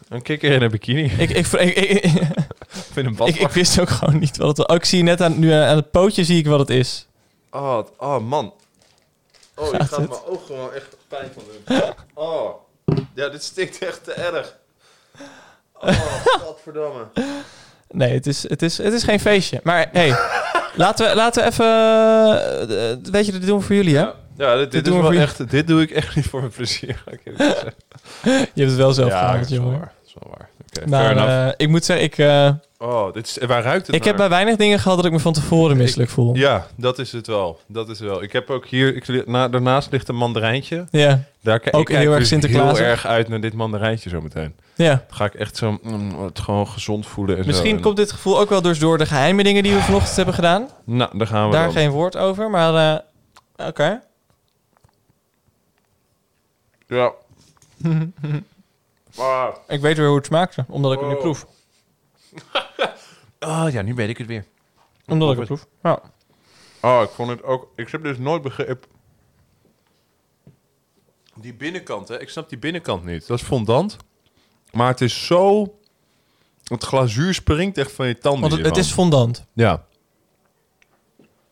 [0.09, 1.03] Een kikker in een bikini.
[1.03, 2.11] ik, ik, ik, ik, Ik
[2.93, 4.65] vind een ik, ik wist ook gewoon niet wat het was.
[4.65, 7.07] Oh, ik zie net aan, nu aan het pootje zie ik wat het is.
[7.51, 8.53] Oh, oh man.
[9.59, 11.79] Oh, je Gaat mijn oog gewoon echt pijn van doen.
[12.13, 12.53] Oh.
[13.13, 14.55] Ja, dit stinkt echt te erg.
[15.73, 17.07] Oh, godverdamme.
[17.89, 19.59] Nee, het is, het is, het is geen feestje.
[19.63, 20.09] Maar hey,
[20.75, 21.65] laten, we, laten we even...
[22.79, 24.01] eh, weet je, dit doen we voor jullie, hè?
[24.01, 25.19] Ja, ja dit, dit, is wel je.
[25.19, 27.03] echt, dit doe ik echt niet voor mijn plezier.
[28.23, 29.79] Je hebt het wel zelf ja, wel jongen.
[29.79, 30.46] Dat is wel waar.
[30.85, 31.17] Maar
[31.47, 34.29] eh, ik moet zeggen, ik, eh, oh, dit is, waar ruikt het ik heb bij
[34.29, 36.35] weinig dingen gehad dat ik me van tevoren misselijk voel.
[36.35, 37.59] Ja, dat is het wel.
[37.67, 38.23] Dat is wel.
[38.23, 40.85] Ik heb ook hier, ik, na, daarnaast ligt een mandarijntje.
[40.91, 42.77] Ja, Daar kijk Ook ik heel erg dus Sinterklaasig.
[42.77, 44.55] heel erg uit naar dit mandarijntje zometeen.
[44.75, 44.89] ja.
[45.07, 47.81] Dan ga ik echt zo mm, het gewoon gezond voelen en Misschien zo.
[47.81, 50.69] Komt dit gevoel ook wel dus door de geheime dingen die we vanochtend hebben gedaan.
[50.83, 51.73] Nou, daar gaan we Daar dan.
[51.73, 53.01] geen woord over, maar
[53.55, 54.01] eh, oké.
[56.87, 57.11] Ja.
[59.17, 59.55] Ah.
[59.67, 61.21] Ik weet weer hoe het smaakte, omdat ik het nu Oh.
[61.21, 61.45] proef.
[63.39, 64.45] Oh ja, nu weet ik het weer.
[65.07, 65.67] Omdat ik het proef.
[65.83, 66.01] Ja.
[66.81, 67.67] Oh, ik vond het ook...
[67.75, 68.89] Ik heb dus nooit begrepen...
[71.35, 72.21] Die binnenkant, hè.
[72.21, 73.27] Ik snap die binnenkant niet.
[73.27, 73.97] Dat is fondant.
[74.71, 75.73] Maar het is zo...
[76.63, 78.89] Het glazuur springt echt van je tanden Want het, het hiervan.
[78.91, 79.45] is fondant.
[79.53, 79.85] Ja.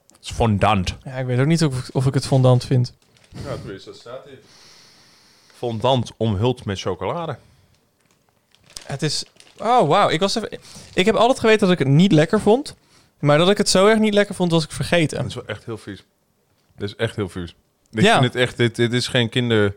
[0.07, 0.97] Het is fondant.
[1.03, 2.93] Ja, ik weet ook niet of, of ik het fondant vind.
[3.43, 4.39] Ja, tenminste, dat staat hier.
[5.55, 7.37] Fondant omhuld met chocolade.
[8.85, 9.25] Het is...
[9.57, 10.09] Oh, wauw.
[10.09, 10.59] Ik, was even...
[10.93, 12.75] ik heb altijd geweten dat ik het niet lekker vond.
[13.19, 15.17] Maar dat ik het zo erg niet lekker vond, was ik vergeten.
[15.17, 16.03] Dat is wel echt heel vies.
[16.77, 17.55] Dit is echt heel vies.
[17.91, 18.19] Ik Ja.
[18.19, 18.57] vind het echt...
[18.57, 19.75] Dit, dit is geen kinder...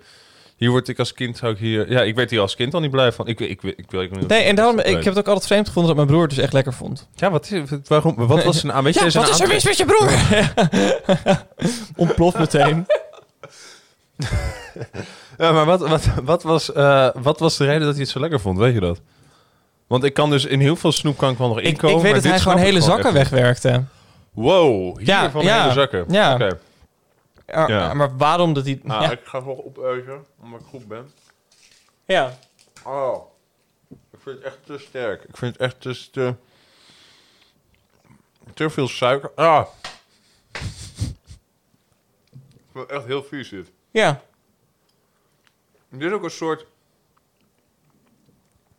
[0.57, 1.91] Hier word ik als kind, zou ik hier...
[1.91, 3.27] Ja, ik werd hier als kind al niet blij van.
[3.27, 5.97] Ik, ik, ik, ik, wil Nee, en daarom, ik heb het ook altijd vreemd gevonden
[5.97, 7.09] dat mijn broer het dus echt lekker vond.
[7.15, 8.85] Ja, wat, is, waarom, wat was een aan?
[8.85, 10.11] Weet je, Ja, wat is er mis met je broer?
[12.07, 12.87] Ontploft meteen.
[15.39, 18.21] Ja, maar wat, wat, wat, was, eh, wat was de reden dat hij het zo
[18.21, 18.59] lekker vond?
[18.59, 19.01] Weet je dat?
[19.87, 21.97] Want ik kan dus in heel veel snoep kan ik wel nog inkomen.
[21.97, 23.85] ik weet maar dat hij gewoon hele zakken wegwerkte.
[24.31, 26.05] Wow, hier Ja, van ja, hele zakken.
[26.09, 26.35] ja.
[26.35, 26.59] Oké.
[27.47, 27.95] Ja, Ja.
[27.95, 28.81] Maar waarom dat hij...
[28.83, 29.11] Nou, ja.
[29.11, 31.11] ik ga wel opeten, omdat ik goed ben.
[32.05, 32.39] ja.
[32.85, 33.23] Oh,
[33.91, 35.23] ik vind het echt te sterk.
[35.25, 36.11] Ik vind het echt te...
[36.11, 36.35] Te,
[38.55, 39.31] te veel suiker.
[39.35, 39.67] Ah.
[40.53, 40.61] Ik
[42.73, 43.71] vind het echt heel vies dit.
[43.91, 44.21] Ja.
[45.91, 46.67] Dit is ook een soort...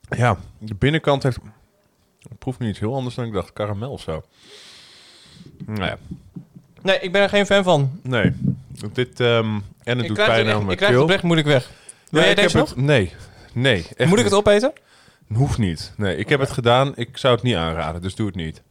[0.09, 1.37] Ja, de binnenkant heeft...
[2.29, 3.53] Het proeft niet iets heel anders dan ik dacht.
[3.53, 4.23] Karamel of zo.
[5.65, 5.97] Nou ja,
[6.81, 7.99] Nee, ik ben er geen fan van.
[8.03, 8.33] nee.
[8.93, 11.69] Dit, ehm, en het Ik doet pijn aan mijn ik krijg het oprecht moeilijk weg.
[12.09, 12.69] Wil Ja, jij ik deze nog?
[12.69, 13.13] het- Nee,
[13.53, 13.85] nee.
[13.95, 14.73] echt Moet ik het opeten?
[15.33, 15.93] Hoeft niet.
[15.97, 16.91] Nee, ik heb het gedaan.
[16.95, 18.61] Ik zou het niet aanraden, dus doe het niet.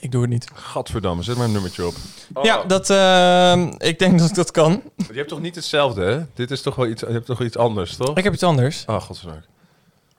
[0.00, 0.50] Ik doe het niet.
[0.54, 1.94] Gadverdamme, zet maar een nummertje op.
[2.42, 4.82] Ja, dat, ehm, ik denk dat ik dat kan.
[4.96, 6.24] Je hebt toch niet hetzelfde, hè?
[6.34, 8.16] Dit is toch wel iets, je hebt toch wel iets anders, toch?
[8.16, 8.84] Ik heb iets anders.
[8.86, 9.42] Oh, godzijdank.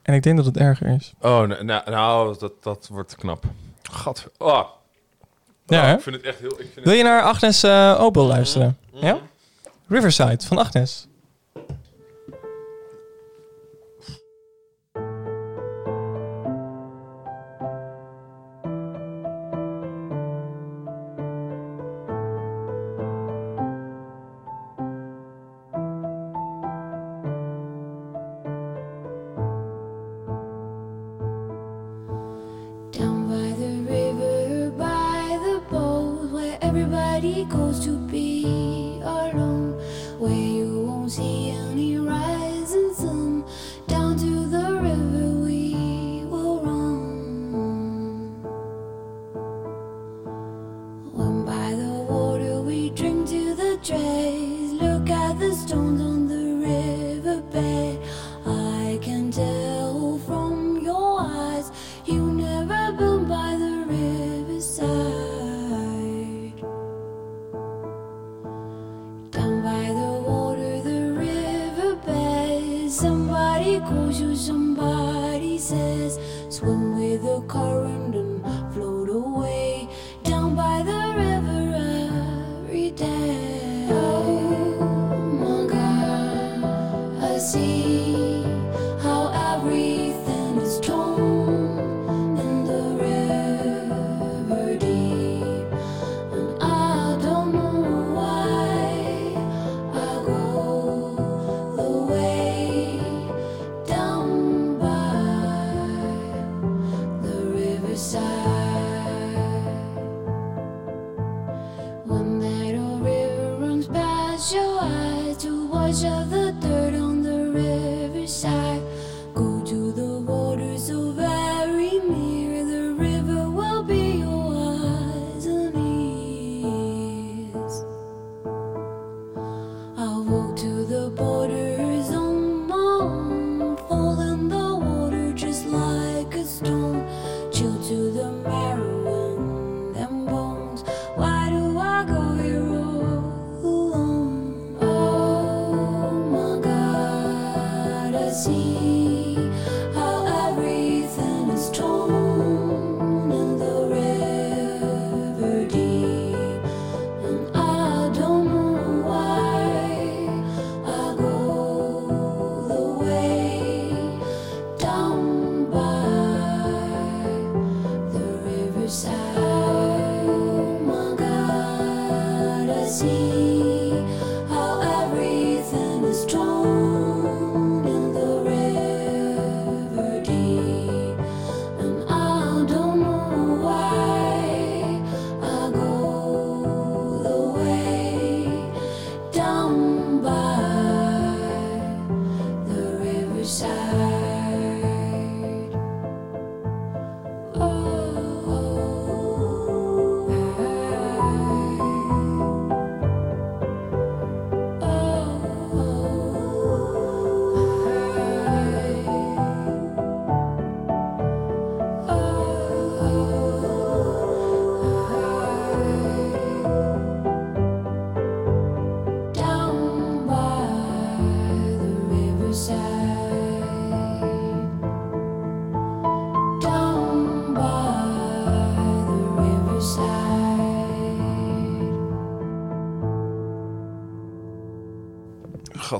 [0.01, 1.13] En ik denk dat het erger is.
[1.21, 3.43] Oh, nou, nou, nou, dat, dat wordt knap.
[3.91, 4.27] Gat.
[4.37, 4.47] Oh.
[5.65, 5.93] Ja, Oh, hè?
[5.93, 6.59] ik vind het echt heel...
[6.59, 8.77] Ik vind Wil je naar Agnes eh Opel luisteren?
[8.93, 9.05] Mhm.
[9.05, 9.17] Ja?
[9.87, 11.07] Riverside van Agnes.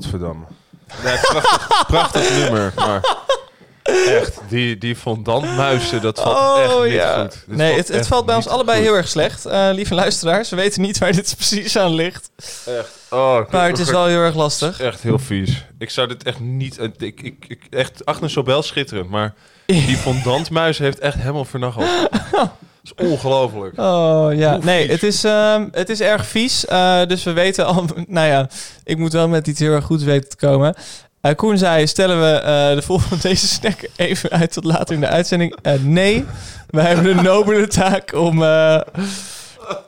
[0.02, 0.44] Gadverdamme.
[1.04, 3.16] Nee, prachtig, prachtig nummer, maar
[4.06, 7.20] echt, die, die fondantmuizen, dat valt echt Oh niet ja.
[7.22, 7.30] goed.
[7.46, 8.86] Dit Nee, het, het echt valt bij ons niet allebei goed.
[8.86, 9.46] heel erg slecht.
[9.46, 12.30] Eh, lieve luisteraars, we weten niet waar dit precies aan ligt.
[12.66, 12.88] Echt.
[13.10, 14.80] Oh, Maar het is wel heel erg lastig.
[14.80, 15.64] Echt heel vies.
[15.78, 16.78] Ik zou dit echt niet...
[16.78, 19.34] eh, Ik, ik, ik, echt, Agnes Sobel schitterend, maar
[19.66, 21.88] die fondantmuis heeft echt helemaal vernacheld.
[22.82, 23.78] Is ongelooflijk.
[23.80, 24.92] Oh ja, Hoe nee, vies.
[24.92, 26.66] het is, ehm, het is erg vies.
[26.66, 28.48] Eh, dus we weten al, nou ja,
[28.84, 30.74] ik moet wel met iets heel erg goeds weten te komen.
[31.20, 35.00] Eh, Koen zei, stellen we eh, de volgende deze snack even uit tot later in
[35.00, 35.56] de uitzending?
[35.80, 36.24] Nee,
[36.70, 38.80] wij hebben de nobele taak om, eh,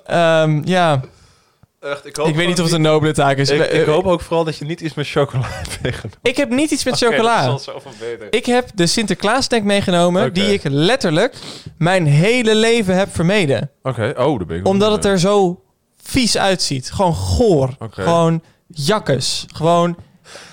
[0.06, 1.00] ehm, ja,
[1.82, 3.50] Echt, ik hoop ik weet niet of het een nobele taak is.
[3.50, 6.18] Ik, hoop ook vooral dat je niet iets met chocola hebt meegenomen.
[6.22, 7.46] ik heb niet iets met Oké, chocola.
[7.46, 8.26] dat is al zoveel beter.
[8.30, 11.34] Ik heb de Sinterklaas snack meegenomen, die ik letterlijk
[11.78, 13.70] mijn hele leven heb vermeden.
[13.82, 15.62] Oké, oh, ben ik Omdat het er zo
[16.02, 16.90] vies uitziet.
[16.92, 17.76] Gewoon goor.
[17.90, 19.44] Gewoon jakkes.
[19.54, 19.96] Gewoon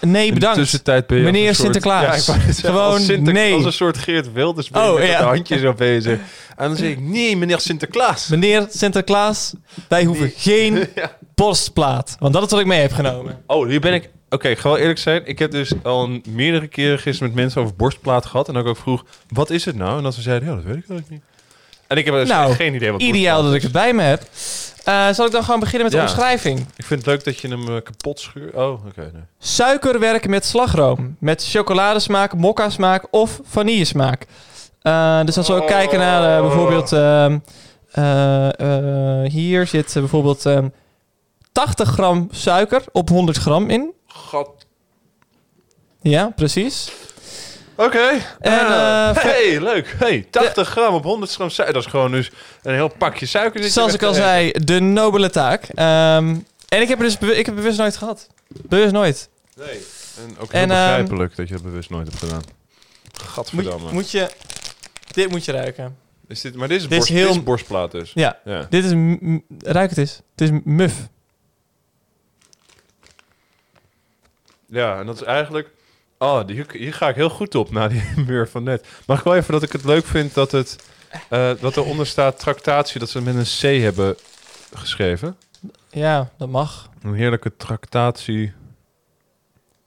[0.01, 0.55] nee In bedankt.
[0.55, 2.03] de tussentijd ben je Meneer soort- Sinterklaas.
[2.25, 3.53] Ja, ik zeggen, Gewoon als Sinter- nee.
[3.53, 5.17] Als een soort Geert Wilders ben je Oh, met ja.
[5.17, 6.19] de handjes zo bezig.
[6.57, 8.27] En dan zeg ik, nee, meneer Sinterklaas.
[8.27, 9.53] Meneer Sinterklaas,
[9.87, 11.17] wij hoeven geen Ja.
[11.39, 12.15] Borstplaat.
[12.19, 13.43] Want dat is wat ik mee heb genomen.
[13.47, 14.09] Oh, hier ben ik...
[14.29, 15.21] Oké, ik ga wel eerlijk zijn.
[15.25, 18.47] Ik heb dus al meerdere keren gisteren met mensen over borstplaat gehad.
[18.47, 19.97] En ook ook vroeg, wat is het nou?
[19.97, 21.21] En dat ze zeiden, ja, dat weet ik eigenlijk niet.
[21.87, 24.21] En ik heb dus Nou, geen idee wat Ideaal dat ik het bij me heb.
[24.83, 26.59] Eh, zal ik dan gewoon beginnen met de omschrijving?
[26.59, 28.53] Ik vind het leuk dat je hem eh, kapot schuurt.
[28.53, 29.09] Oh, oké.
[29.13, 29.21] nee.
[29.39, 31.15] Suikerwerk met slagroom.
[31.19, 34.25] Met chocoladesmaak, mokka-smaak of vanillesmaak.
[34.81, 36.91] Eh, dus als we ook kijken naar bijvoorbeeld...
[36.91, 37.37] ehm,
[37.91, 40.67] eh, eh, hier zit bijvoorbeeld ehm,
[41.51, 43.93] 80 gram suiker op 100 gram in.
[44.07, 44.49] God.
[46.01, 46.91] Ja, precies.
[47.75, 48.09] Oké.
[48.41, 49.09] Ah.
[49.09, 49.95] eh, hey, leuk.
[49.97, 51.73] Hey, 80 gram op 100 gram suiker.
[51.75, 52.31] Dat is gewoon dus
[52.63, 53.63] een heel pakje suiker.
[53.69, 55.63] Zoals ik al te zei, de nobele taak.
[55.63, 56.35] Ehm,
[56.69, 58.27] en ik heb dus ik heb bewust nooit gehad.
[58.47, 59.29] Bewust nooit.
[59.55, 59.67] Nee.
[59.67, 62.41] En ook heel En, ehm, begrijpelijk dat je dat bewust nooit hebt gedaan.
[63.13, 63.91] Moet, Gadverdamme.
[63.91, 64.29] moet je...
[65.11, 65.97] Dit moet je ruiken.
[66.27, 68.11] Is dit, maar dit is, Dit is borst, heel- dit is borstplaat dus.
[68.13, 68.65] Ja, Ja.
[68.69, 68.91] dit is...
[69.57, 70.21] Ruik het eens.
[70.35, 70.93] Het is muf.
[74.69, 75.69] Ja, en dat is eigenlijk...
[76.17, 78.87] Oh, hier, hier ga ik heel goed op na die muur van net.
[79.05, 80.75] Mag ik wel even dat ik het leuk vind dat het...
[81.29, 84.15] eh dat eronder staat tractatie, dat ze met een C hebben
[84.73, 85.37] geschreven.
[85.89, 86.89] Ja, dat mag.
[87.01, 88.53] Een heerlijke tractatie.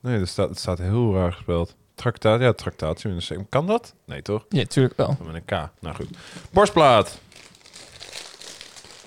[0.00, 1.74] Nee, dat staat, het staat heel raar gespeld.
[1.94, 3.50] Tractaat, ja, tractatie met een C.
[3.50, 3.94] Kan dat?
[4.06, 4.44] Nee, toch?
[4.48, 5.16] Ja, tuurlijk wel.
[5.24, 5.50] Met een K.
[5.80, 6.08] Nou goed.
[6.50, 7.20] Borstplaat.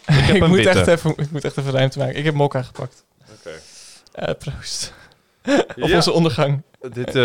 [0.33, 0.69] Ik, moet witte.
[0.69, 2.15] echt even, ik moet echt even ruimte maken.
[2.15, 3.03] Ik heb mokka gepakt.
[3.39, 3.61] Oké.
[4.11, 4.93] Eh, proost.
[5.67, 5.95] Op Ja.
[5.95, 6.61] onze ondergang.
[6.79, 7.23] Dit, eh,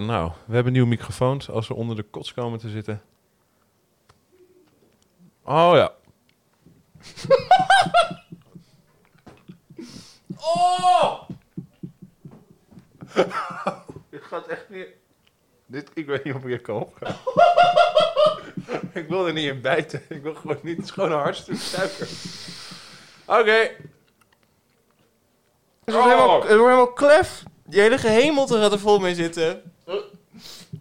[0.00, 3.02] nou, we hebben nieuwe microfoons als we onder de kots komen te zitten.
[5.44, 5.92] Oh ja.
[10.56, 11.20] oh!
[14.10, 14.86] Dit gaat echt niet...
[15.66, 17.16] Dit, ik weet niet of ik hier kan opgaan.
[18.92, 20.02] ik wil er niet in bijten.
[20.08, 20.76] Ik wil gewoon niet...
[20.76, 22.08] Het is gewoon een hartstikke suiker.
[23.26, 23.70] Oké.
[25.88, 27.42] Het wordt helemaal, het wordt helemaal klef.
[27.64, 29.72] Die hele gehemelte gaat er vol mee zitten.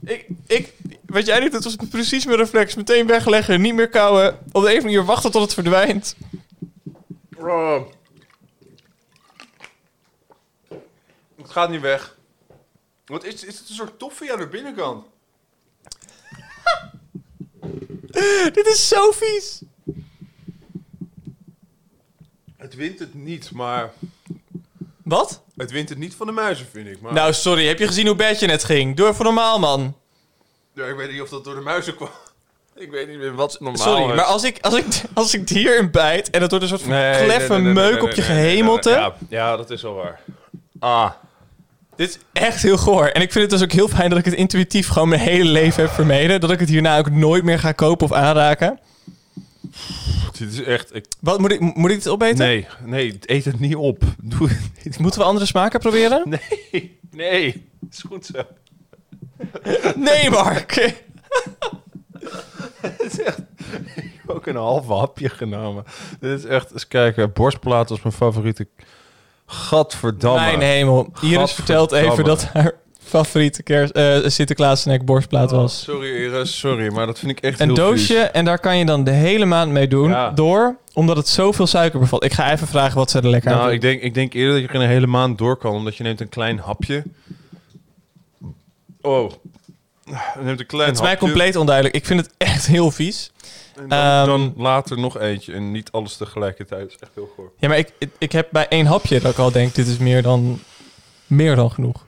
[0.05, 0.73] Ik, ik,
[1.05, 2.75] wat jij doet, was precies mijn reflex.
[2.75, 4.27] Meteen wegleggen, niet meer kauwen.
[4.27, 6.15] Op de een of andere manier wachten tot het verdwijnt.
[7.37, 7.81] Oh.
[11.35, 12.17] Het gaat niet weg.
[13.05, 15.05] Wat is, is het een soort toffee aan de binnenkant?
[18.57, 19.61] Dit is zo vies.
[22.57, 23.93] Het wint het niet, maar...
[25.07, 25.41] Wat?
[25.57, 27.01] Het wint het niet van de muizen, vind ik.
[27.01, 27.13] Maar...
[27.13, 27.67] Nou, sorry.
[27.67, 28.95] Heb je gezien hoe bed je net ging?
[28.95, 29.95] Doe even normaal, man.
[30.73, 32.09] Ja, ik weet niet of dat door de muizen kwam.
[32.75, 34.15] Ik weet niet meer wat normaal Sorry, is.
[34.15, 36.91] maar als ik, als, ik, als ik hierin bijt en het wordt een soort van
[36.91, 38.89] Nee, kleffe nee, nee, nee, meuk nee, op je nee, nee, nee, gehemelte.
[38.89, 40.19] nee, Ja, ja, dat is wel waar.
[40.79, 41.11] Ah.
[41.95, 43.05] Dit is echt heel goor.
[43.07, 45.49] En ik vind het dus ook heel fijn dat ik het intuïtief gewoon mijn hele
[45.49, 46.39] leven heb vermeden.
[46.41, 48.79] Dat ik het hierna ook nooit meer ga kopen of aanraken.
[50.37, 50.95] Dit is echt...
[50.95, 51.05] Ik...
[51.19, 52.37] Wat, moet, ik, moet ik dit opeten?
[52.37, 54.03] Nee, nee, eet het niet op.
[54.21, 54.99] Doe het niet.
[55.03, 56.23] Moeten we andere smaken proberen?
[56.71, 57.69] Nee, nee.
[57.89, 58.41] Is goed zo.
[59.95, 60.95] Nee, Mark.
[62.81, 63.39] Het is echt...
[63.95, 65.83] Ik heb ook een half hapje genomen.
[66.19, 66.71] Dit is echt...
[66.71, 67.33] Eens kijken.
[67.33, 68.67] Borstplaat was mijn favoriete...
[69.45, 70.39] Gadverdamme.
[70.39, 71.13] Mijn hemel.
[71.21, 72.73] Iris vertelt even dat haar
[73.07, 75.83] favoriete kerst, uh, eh, Sinterklaas snack borstplaat oh, was.
[75.83, 78.31] Sorry Iris, sorry, maar dat vind ik echt een heel doosje vies.
[78.31, 81.99] en daar kan je dan de hele maand mee doen door omdat het zoveel suiker
[81.99, 82.23] bevat.
[82.23, 84.53] Ik ga even vragen wat ze er lekker nou, aan ik denk, ik denk eerder
[84.53, 87.03] dat je er een hele maand door kan, omdat je neemt een klein hapje.
[89.01, 89.31] Oh,
[90.41, 91.95] neemt een klein Het is mij compleet onduidelijk.
[91.95, 93.31] Ik vind het echt heel vies.
[93.75, 96.87] En ehm, dan, later nog eentje en niet alles tegelijkertijd.
[96.87, 97.51] Is echt heel goor.
[97.59, 99.97] Ja, maar ik, ik, ik heb bij één hapje dat ik al denk, dit is
[99.97, 100.59] meer dan,
[101.27, 102.05] meer dan genoeg.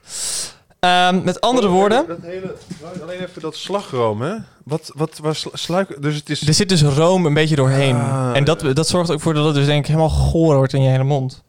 [0.80, 2.08] Ehm, met andere oh, woorden.
[2.08, 2.56] Dat hele,
[3.02, 4.36] alleen even dat slagroom, hè?
[4.64, 6.02] Wat, wat, waar sluik.
[6.02, 6.48] Dus het is...
[6.48, 7.96] Er zit dus room een beetje doorheen.
[7.96, 10.74] Ah, en dat, dat zorgt ook voor dat het dus denk ik helemaal goor wordt
[10.74, 11.44] in je hele mond.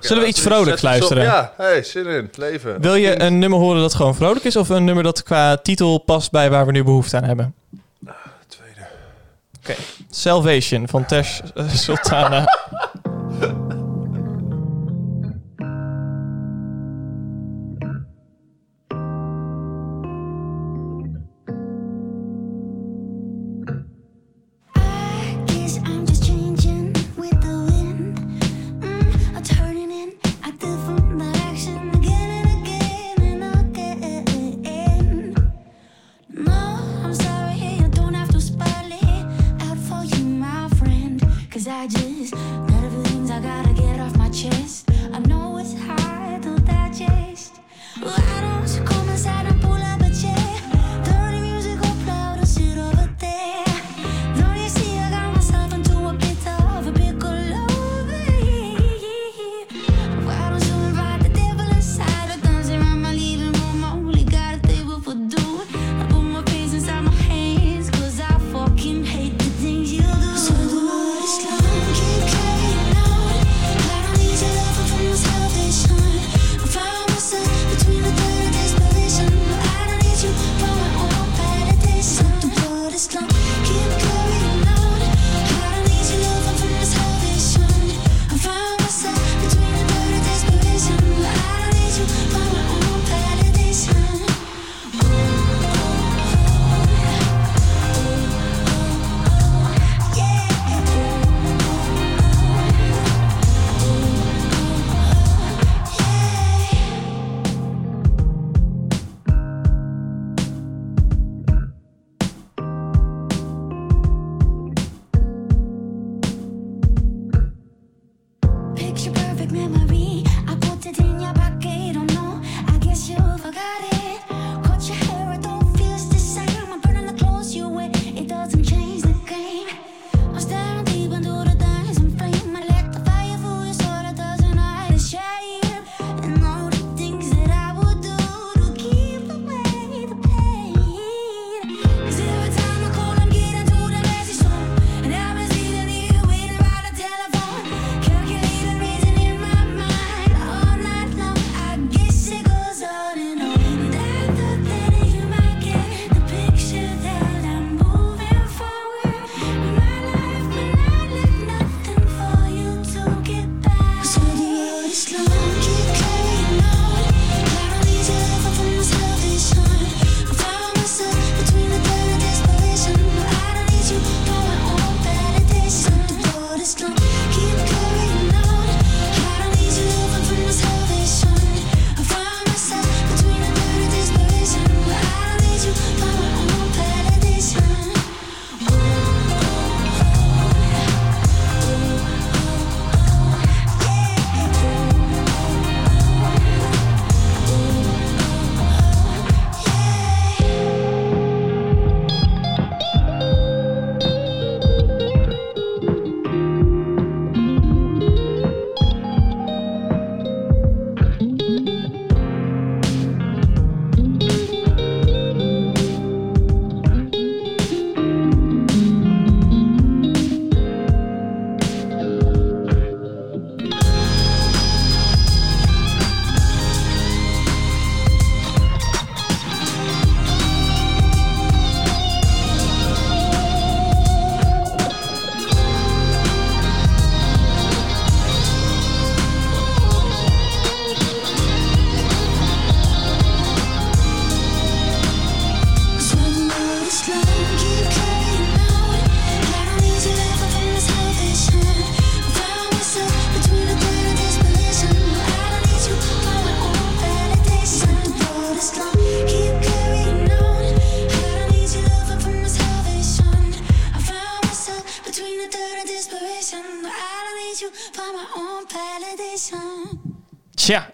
[0.00, 1.22] Zullen we iets vrolijks luisteren?
[1.22, 2.80] Ja, hey, zin in, leven.
[2.80, 4.56] Wil je een nummer horen dat gewoon vrolijk is?
[4.56, 7.54] Of een nummer dat qua titel past bij waar we nu behoefte aan hebben?
[8.06, 8.14] Ah,
[8.46, 8.80] tweede.
[9.60, 9.74] Oké.
[10.10, 12.44] Salvation van Tesh eh, Sultana.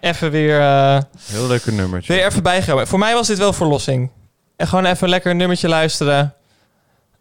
[0.09, 0.59] even weer...
[0.59, 2.13] Uh, Heel leuke nummertje.
[2.13, 2.87] Weer even bijgehouden.
[2.87, 4.11] Voor mij was dit wel verlossing.
[4.55, 6.33] En gewoon even lekker een nummertje luisteren.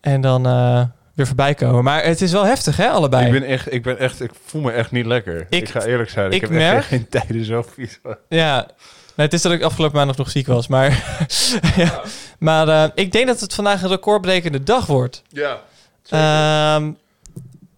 [0.01, 0.83] En dan eh,
[1.15, 1.85] weer voorbij komen.
[1.85, 3.27] Maar het is wel heftig, hè, allebei.
[3.27, 5.47] Ik ben echt, ik ben echt, ik voel me echt niet lekker.
[5.51, 8.01] Ik, ga eerlijk zijn, ik, heb merk, echt geen tijden zo vies.
[8.29, 8.67] Ja,
[9.15, 11.05] het is dat ik afgelopen maandag nog ziek was, maar...
[11.77, 12.03] ja.
[12.39, 15.23] Maar eh, ik denk dat het vandaag een recordbrekende dag wordt.
[15.29, 15.61] Ja.
[16.09, 16.93] Ehm,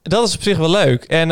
[0.02, 1.04] dat is op zich wel leuk.
[1.04, 1.30] En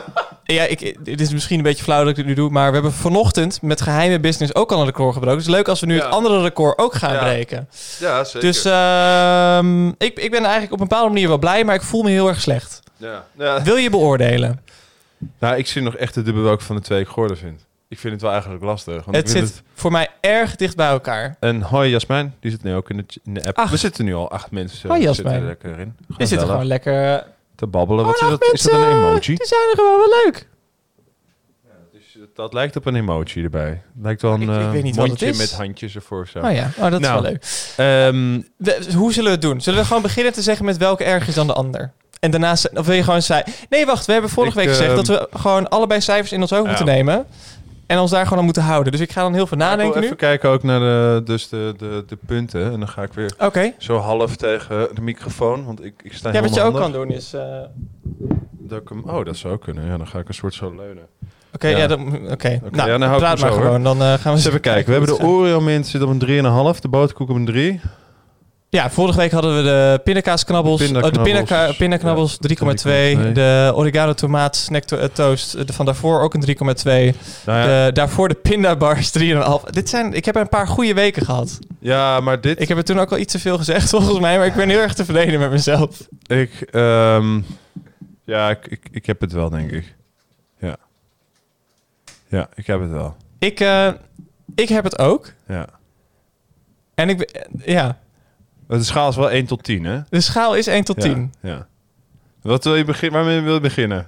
[0.44, 2.72] ja, ik, het is misschien een beetje flauw dat ik dit nu doe, maar we
[2.74, 5.38] hebben vanochtend met geheime business ook al een record gebroken.
[5.38, 6.04] Het is leuk als we nu Ja.
[6.04, 7.18] het andere record ook gaan Ja.
[7.18, 7.68] breken.
[7.98, 8.40] Ja, zeker.
[8.40, 12.02] Dus ehm, ik, ik ben eigenlijk op een bepaalde manier wel blij, maar ik voel
[12.02, 12.80] me heel erg slecht.
[12.96, 13.24] ja.
[13.38, 13.62] Ja.
[13.62, 14.60] Wil je beoordelen?
[15.38, 17.66] Nou, ik zie nog echt de dubbel welke van de twee ik vind.
[17.88, 19.04] Ik vind het wel eigenlijk lastig.
[19.04, 21.36] Want Het ik vind zit voor mij erg dicht bij elkaar.
[21.40, 23.58] En hoi Jasmijn, die zit nu ook in de, in de app.
[23.58, 23.70] Ach.
[23.70, 24.88] We zitten nu al acht mensen.
[24.88, 25.42] Hoi, zitten Jasmijn.
[25.42, 25.94] er lekker in.
[25.98, 26.44] Je zit er Gezellig.
[26.46, 27.24] gewoon lekker...
[27.52, 28.04] eh, te babbelen.
[28.04, 28.52] Wat is Gewoon dat?
[28.52, 28.98] Is dat een mensen.
[28.98, 29.20] emoji?
[29.20, 30.48] Die zijn er gewoon wel leuk.
[31.92, 33.82] Dus dat lijkt op een emoji erbij.
[34.02, 35.38] Lijkt wel een Ik- ik eh, weet niet wat mondje is.
[35.38, 36.38] met handjes ervoor zo.
[36.38, 37.44] Oh ja, oh, dat is Nou, wel leuk.
[37.76, 39.60] Ehm, We- hoe zullen we het doen?
[39.60, 41.92] Zullen we gewoon beginnen te zeggen met welke erger is dan de ander?
[42.20, 43.56] En daarnaast, of wil je gewoon cijfers?
[43.68, 46.40] Nee, wacht, we hebben vorige Ik, week gezegd ehm, dat we gewoon allebei cijfers in
[46.40, 46.68] ons hoofd Ja.
[46.68, 47.26] moeten nemen.
[47.92, 48.92] En ons daar gewoon aan moeten houden.
[48.92, 50.04] Dus ik ga dan heel veel ik wil nadenken nu.
[50.06, 52.64] even kijken ook naar de, dus de, de, de punten.
[52.72, 53.72] En dan ga ik weer Oké.
[53.78, 55.64] zo half tegen de microfoon.
[55.64, 57.32] Want ik, ik sta Ja, wat je ook kan doen is...
[57.32, 57.70] eh, Oké,
[58.58, 59.86] Dat ik hem, oh, dat zou kunnen.
[59.86, 61.04] Ja, dan ga ik een soort zo leunen.
[61.58, 61.86] ja, Ja.
[61.86, 62.60] dan- oké.
[62.70, 63.82] Nou, ja, dan hou ik praat maar zo, gewoon.
[63.82, 64.84] Dan eh, gaan we Dus even kijken.
[64.86, 66.80] We hebben de hoe het Oreo mint zit op een 3,5.
[66.80, 67.80] De boterkoek op een 3.
[68.74, 70.80] Ja, vorige week hadden we de pindakaasknabbels.
[70.80, 71.28] oh, de Pindaknabbels.
[71.48, 73.16] pindaka- pindaknabbels 3,2.
[73.16, 73.32] 3,2.
[73.32, 75.66] De oregano tomaat snack to- eh, toast.
[75.66, 77.14] De van daarvoor ook een 3,2.
[77.46, 79.70] Nou ja, daarvoor de pindabars 3,5.
[79.70, 81.58] Dit zijn, ik heb een paar goede weken gehad.
[81.78, 82.60] ja, maar dit...
[82.60, 84.36] Ik heb er toen ook al iets te veel gezegd, volgens mij.
[84.38, 86.08] Maar ik ben heel erg tevreden met mezelf.
[86.26, 87.40] Ik, ehm,
[88.24, 89.94] ja, ik, ik, ik heb het wel, denk ik.
[90.58, 90.76] Ja.
[92.28, 93.16] Ja, ik heb het wel.
[93.38, 93.88] Ik, eh,
[94.54, 95.32] ik heb het ook.
[95.48, 95.66] Ja.
[96.94, 97.40] En ik...
[97.64, 97.98] Ja,
[98.68, 100.00] De schaal is wel 1 tot 10, hè?
[100.10, 101.32] de schaal is 1 tot 10.
[101.40, 101.50] Ja.
[101.50, 101.66] ja.
[102.42, 103.20] Wat wil je beginnen?
[103.24, 104.06] Waarmee wil je beginnen?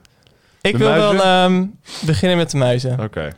[0.61, 1.17] Ik De wil muizen?
[1.17, 1.65] wel ehm,
[2.07, 3.01] beginnen met de muizen.
[3.01, 3.33] Oké.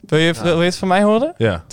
[0.00, 1.32] Wil, je, wil je het van mij horen?
[1.32, 1.36] 2,5.
[1.36, 1.64] Ja.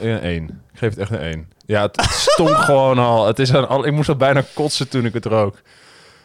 [0.00, 0.44] Een 1.
[0.72, 1.48] Ik geef het echt een 1.
[1.66, 3.26] Ja, het, stonk gewoon al.
[3.26, 3.86] Het is aan al.
[3.86, 5.60] Ik moest al bijna kotsen toen ik het rook.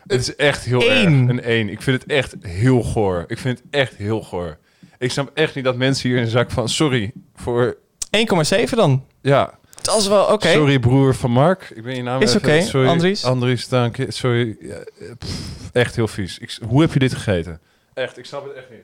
[0.08, 0.90] Het is echt heel Eén.
[1.22, 1.30] erg.
[1.30, 1.70] Een 1.
[1.70, 3.24] Ik vind het echt heel goor.
[3.28, 4.58] Ik vind het echt heel goor.
[4.98, 6.70] Ik snap echt niet dat mensen hier een zak van...
[6.70, 7.78] Sorry voor...
[8.58, 9.06] 1,7 dan.
[9.22, 10.52] Ja, Dat is wel oké.
[10.52, 11.70] Sorry, broer van Mark.
[11.76, 13.26] Ik ben je naam Is oké, Sorry, Andries.
[13.26, 14.12] Andries, dank je.
[14.12, 14.58] Sorry.
[14.60, 14.84] Ja,
[15.18, 16.38] pff, echt heel vies.
[16.38, 17.62] Ik, hoe heb je dit gegeten?
[17.94, 18.84] Echt, ik snap het echt niet.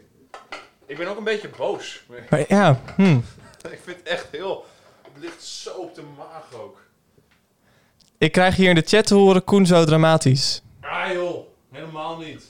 [0.85, 2.03] Ik ben ook een beetje boos.
[2.29, 3.11] Maar ja, hm.
[3.71, 4.65] Ik vind het echt heel...
[5.13, 6.77] Het ligt zo op de maag ook.
[8.17, 10.61] ik krijg hier in de chat te horen Koen zo dramatisch.
[10.81, 12.43] Ah joh, helemaal niet.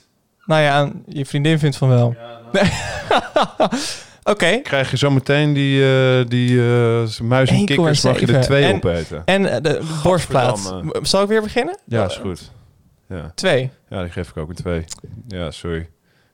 [0.44, 2.14] Nou ja, je vriendin vindt van wel.
[2.18, 3.68] Ja, nou,
[4.28, 4.60] Oké.
[4.62, 8.40] Krijg je zometeen die, eh die eh muis en kikkers, mag je er 1,7.
[8.40, 9.22] twee En- opeten.
[9.24, 10.74] En eh, de borstplaat.
[11.02, 11.78] Zal ik weer beginnen?
[11.84, 12.52] Ja, is goed.
[13.08, 13.32] Ja.
[13.34, 13.70] Twee.
[13.88, 14.84] ja, die geef ik ook een twee.
[15.28, 15.88] Ja, sorry.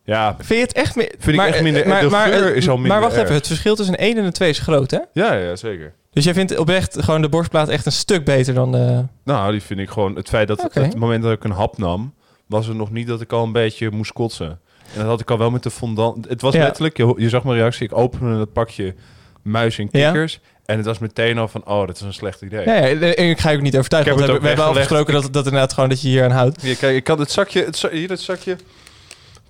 [0.05, 1.13] Ja, Vind je het echt meer...
[1.19, 3.23] Vind ik echt minder- de geur is al minder Maar wacht erg.
[3.23, 4.99] even, het verschil tussen een 1 en een 2 is groot, hè?
[5.13, 5.95] ja, ja, zeker.
[6.11, 9.05] Dus jij vindt oprecht gewoon de borstplaat echt een stuk beter dan de...
[9.25, 10.17] Nou, die vind ik gewoon...
[10.17, 10.81] Het feit dat Oké.
[10.81, 12.15] het moment dat ik een hap nam...
[12.47, 14.61] was het nog niet dat ik al een beetje moest kotsen.
[14.93, 16.29] En dat had ik al wel met de fondant...
[16.29, 16.63] Het was Ja.
[16.63, 16.97] letterlijk...
[16.97, 17.85] Je, je zag mijn reactie.
[17.85, 18.95] Ik opende het pakje
[19.43, 20.11] muis en Ja.
[20.11, 20.41] kikkers.
[20.67, 21.63] En het was meteen al van...
[21.67, 22.65] Oh, dat is een slecht idee.
[22.65, 24.13] Ja, ja, en ik ga je ook niet overtuigen.
[24.13, 26.09] Ik Want heb we, het we hebben ook afgesproken dat, dat inderdaad gewoon dat je
[26.09, 26.63] hier aan houdt.
[26.63, 27.65] Hier, kijk, ik had het zakje...
[27.65, 28.57] Het, hier, het zakje...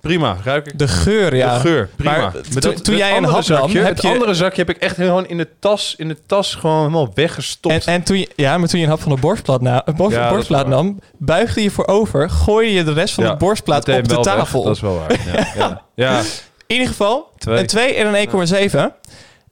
[0.03, 0.79] Prima, ruik ik.
[0.79, 1.55] De geur, ja.
[1.55, 2.17] De geur, prima.
[2.17, 4.61] Maar Met toen- dat- toen het jij een nam, zakje, heb het je- andere zakje
[4.65, 7.87] heb ik echt gewoon in de tas, in de tas gewoon helemaal weggestopt.
[7.87, 9.97] En, en toen je, ja, maar toen je een hap van de borstplaat, na, een
[9.97, 13.89] borst, Ja, borstplaat nam, buigde je voorover, gooide je de rest van Ja, de borstplaat
[13.89, 14.25] op de weg.
[14.25, 14.63] tafel.
[14.63, 15.21] Dat is wel waar.
[15.57, 16.19] Ja, ja.
[16.19, 16.25] In
[16.67, 17.59] ieder geval, Twee.
[17.59, 18.95] een 2 en een 1,7.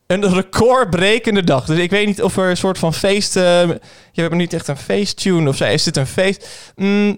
[0.06, 1.64] Een recordbrekende dag.
[1.64, 3.36] Dus ik weet niet of er een soort van feest...
[3.36, 3.42] eh,
[4.12, 5.64] je hebt niet echt een feesttune of zo.
[5.64, 6.48] Is dit een feest?
[6.76, 7.16] Mm,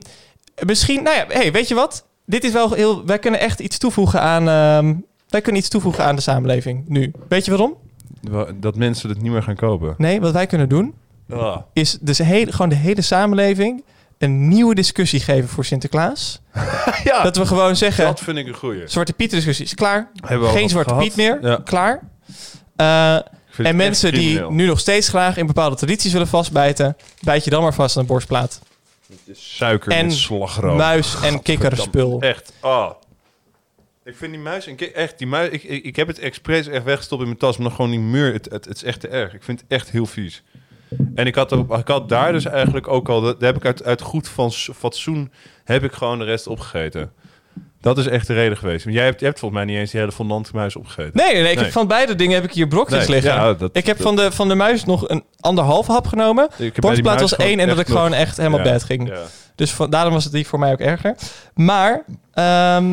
[0.66, 2.04] misschien, nou ja, hey, weet je wat?
[2.26, 3.06] Dit is wel heel...
[3.06, 4.48] Wij kunnen echt iets toevoegen aan...
[4.48, 4.94] ehm,
[5.28, 7.12] wij kunnen iets toevoegen aan de samenleving nu.
[7.28, 7.74] Weet je waarom?
[8.20, 9.94] Wa- Dat mensen het niet meer gaan kopen.
[9.98, 10.94] Nee, wat wij kunnen doen...
[11.72, 13.84] Is dus hele, gewoon de hele samenleving
[14.18, 16.40] een nieuwe discussie geven voor Sinterklaas.
[17.04, 18.82] Ja, Dat we gewoon zeggen, dat vind ik een goeie.
[18.86, 20.10] Zwarte Piet discussie is klaar.
[20.20, 21.04] Hebben we al Geen Zwarte gehad.
[21.04, 21.60] Piet meer, Ja.
[21.64, 22.00] klaar.
[22.76, 23.14] Eh,
[23.66, 27.62] en mensen die nu nog steeds graag in bepaalde tradities willen vastbijten, bijt je dan
[27.62, 28.60] maar vast aan een borstplaat.
[29.32, 30.76] Suiker en met slagroom.
[30.76, 32.20] muis en kikkerspul.
[32.20, 32.90] Echt, ah.
[34.04, 36.66] Ik vind die muis en kik- echt, die muis, ik, ik, ik heb het expres
[36.66, 39.00] echt weggestopt in mijn tas, maar nog gewoon die muur, het, het, het is echt
[39.00, 39.34] te erg.
[39.34, 40.42] Ik vind het echt heel vies.
[41.14, 43.84] En ik had, ook- ik had daar dus eigenlijk ook al, daar heb ik uit,
[43.84, 45.32] uit goed van fatsoen,
[45.64, 47.12] heb ik gewoon de rest opgegeten.
[47.82, 48.84] Dat is echt de reden geweest.
[48.84, 51.10] Want jij hebt, je hebt volgens mij niet eens die hele fondante muis opgegeten.
[51.14, 53.34] Nee, nee, nee, ik heb van beide dingen heb ik hier brokjes Nee, liggen.
[53.34, 56.48] ja, dat- ik heb dat- van, de, van de muis nog een anderhalf hap genomen.
[56.80, 59.08] Borstplaat was één en dat ik gewoon echt helemaal Ja, bad ging.
[59.08, 59.20] ja.
[59.54, 61.14] Dus van, daarom was het die voor mij ook erger.
[61.54, 62.02] Maar,
[62.34, 62.84] ehm,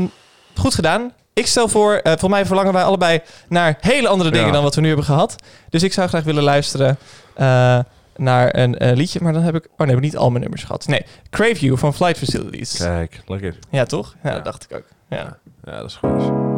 [0.56, 1.12] goed gedaan.
[1.34, 4.76] Ik stel voor, eh voor mij verlangen wij allebei naar hele andere dingen dan wat
[4.76, 5.36] we nu hebben gehad.
[5.70, 6.98] Dus ik zou graag willen luisteren
[7.36, 7.80] eh,
[8.20, 9.20] naar een eh, liedje.
[9.22, 9.64] Maar dan heb ik...
[9.64, 10.88] Oh nee, we hebben niet al mijn nummers gehad.
[10.88, 12.78] Nee, Crave You van Flight Facilities.
[12.78, 13.56] Kijk, lekker.
[13.70, 14.16] Ja, toch?
[14.24, 14.86] Ja, dat dacht ik ook.
[15.10, 15.38] Ja.
[15.64, 16.49] Ja, dat is goed.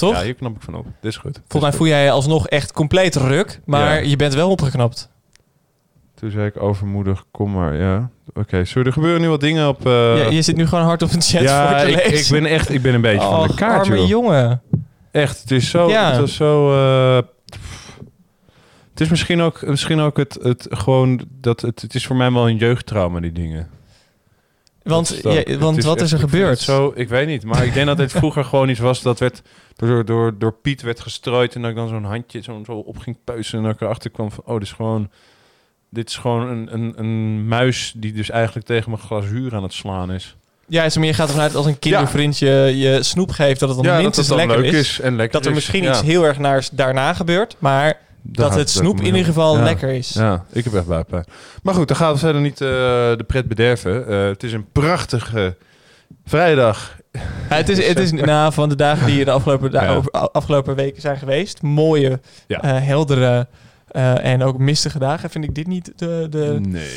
[0.00, 0.14] Toch?
[0.14, 0.84] Ja, hier knap ik van op.
[1.00, 1.40] Dit is goed.
[1.48, 3.60] Volgens mij voel jij je alsnog echt compleet ruk.
[3.64, 4.08] Maar Ja.
[4.08, 5.08] je bent wel opgeknapt.
[6.14, 8.10] Toen zei ik overmoedig, kom maar, ja.
[8.34, 9.86] Oké, sorry, er gebeuren nu wat dingen op...
[9.86, 12.36] eh, Ja, je zit nu gewoon hard op een chat ja, voor te ik, lezen.
[12.36, 14.08] ik ben echt, ik ben een beetje van de kaart, arme joh.
[14.08, 14.62] jongen.
[15.10, 15.88] Echt, het is zo...
[15.88, 16.12] Ja.
[16.12, 16.72] Het is zo...
[16.72, 17.22] eh,
[18.90, 21.20] het is misschien ook, misschien ook het, het gewoon...
[21.40, 23.68] Dat, het, het is voor mij wel een jeugdtrauma, die dingen.
[24.82, 26.58] Want, ja, want wat echt- is er gebeurd?
[26.58, 29.42] Zo, ik weet niet, maar ik denk dat het vroeger gewoon iets was dat werd
[29.88, 32.98] door, door, door Piet werd gestrooid en dat ik dan zo'n handje zo, zo op
[32.98, 35.10] ging peuzen en dat ik erachter kwam van, oh, dit is gewoon
[35.90, 39.72] dit is gewoon een, een, een muis die dus eigenlijk tegen mijn glazuur aan het
[39.72, 40.36] slaan is.
[40.66, 43.86] Ja, is meer gaat ervan uit als een kindervriendje je snoep geeft dat het dan
[43.86, 45.00] ja, dat minstens het dan lekker leuk is.
[45.00, 45.56] en lekker Dat er is.
[45.56, 45.90] misschien Ja.
[45.90, 49.62] iets heel erg naars daarna gebeurt, maar dat het snoep in ieder geval ja.
[49.62, 50.08] lekker is.
[50.12, 51.24] Ja, ik heb echt buikpijn.
[51.62, 54.06] Maar goed, dan gaan we verder niet eh, de pret bederven.
[54.06, 55.56] Eh, het is een prachtige
[56.26, 56.98] vrijdag.
[57.12, 59.94] Ja, het is, het is nou, van de dagen die de afgelopen, da- Ja.
[59.94, 61.62] over- afgelopen weken zijn geweest.
[61.62, 63.46] Mooie, eh, heldere
[63.88, 65.30] eh, en ook mistige dagen.
[65.30, 66.88] Vind ik dit niet de, de Nee.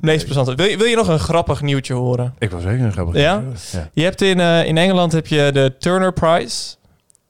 [0.00, 0.54] meest plezante.
[0.54, 2.34] Wil je, wil je nog een grappig nieuwtje horen?
[2.38, 3.14] Ik was zeker een grappig.
[3.14, 3.42] Ja?
[3.72, 3.88] Ja.
[3.92, 6.74] Je hebt in, eh, in Engeland heb je de Turner Prize.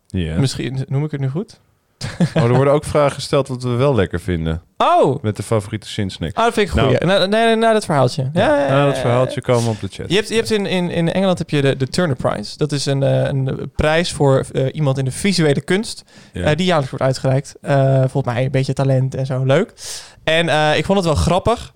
[0.07, 0.39] Ja.
[0.39, 1.61] Misschien noem ik het nu goed.
[2.35, 4.63] Oh, er worden ook vragen gesteld wat we wel lekker vinden.
[4.77, 6.39] Oh, Met de favoriete zinsnack.
[6.39, 7.07] oh dat vind ik een Nou.
[7.07, 8.31] Na, nee, na dat verhaaltje.
[8.33, 9.01] Ja, ja, Na ja, dat ja.
[9.01, 10.09] verhaaltje komen we op de chat.
[10.09, 12.57] Je hebt, je hebt in, in, in Engeland heb je de, de Turner Prize.
[12.57, 16.03] Dat is een, eh, een prijs voor eh, iemand in de visuele kunst.
[16.33, 16.43] Ja.
[16.43, 17.55] eh, die jaarlijks wordt uitgereikt.
[17.61, 19.45] Eh, volgens mij een beetje talent en zo.
[19.45, 19.73] Leuk.
[20.25, 21.73] En ik vond het wel grappig.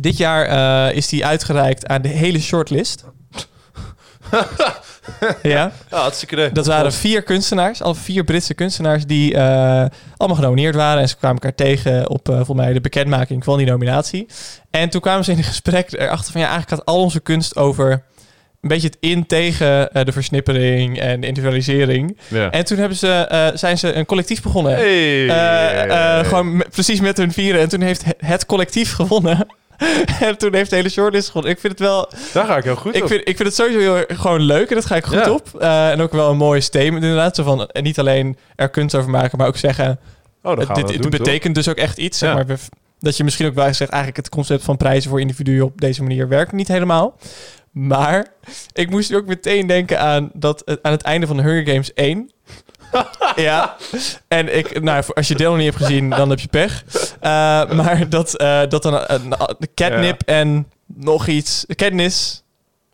[0.00, 3.04] Dit jaar is die uitgereikt aan de hele shortlist.
[5.42, 6.52] ja, Ja, hartstikke idee.
[6.52, 7.82] dat waren vier kunstenaars.
[7.82, 9.84] Al vier Britse kunstenaars die eh,
[10.16, 11.02] allemaal genomineerd waren.
[11.02, 14.26] En ze kwamen elkaar tegen op eh, volgens mij de bekendmaking van die nominatie.
[14.70, 16.40] En toen kwamen ze in een gesprek erachter van...
[16.40, 17.90] ja, eigenlijk gaat al onze kunst over...
[18.60, 22.18] een beetje het in tegen eh, de versnippering en de individualisering.
[22.28, 22.50] Ja.
[22.50, 24.74] En toen hebben ze, zijn ze een collectief begonnen.
[24.74, 26.24] Hey.
[26.24, 27.60] Gewoon precies met hun vieren.
[27.60, 29.46] En toen heeft het collectief gewonnen.
[30.28, 31.50] en toen heeft de hele shortlist gewonnen.
[31.52, 32.08] Ik vind het wel...
[32.32, 33.08] Daar ga ik heel goed Ik op.
[33.08, 34.68] vind, ik vind het sowieso heel gewoon leuk.
[34.68, 35.30] En dat ga ik goed Ja.
[35.32, 35.48] op.
[35.60, 37.36] Eh, en ook wel een mooie statement inderdaad.
[37.36, 39.98] Zo van, en niet alleen er kunst over maken, maar ook zeggen...
[40.42, 41.10] Oh, dit dat dit doen, toch?
[41.10, 42.18] betekent dus ook echt iets.
[42.18, 42.34] Zeg Ja.
[42.34, 42.56] maar, We-
[42.98, 43.90] dat je misschien ook wel zegt...
[43.90, 47.18] eigenlijk het concept van prijzen voor individuen op deze manier werkt niet helemaal.
[47.70, 48.26] Maar
[48.72, 52.30] ik moest ook meteen denken aan dat aan het einde van de Hunger Games 1.
[53.36, 53.76] ja,
[54.28, 56.84] en ik, nou, als je deel nog niet hebt gezien, dan heb je pech.
[57.20, 57.30] Eh,
[57.70, 62.42] maar dat, eh, dat dan een, een catnip en nog iets, Katniss,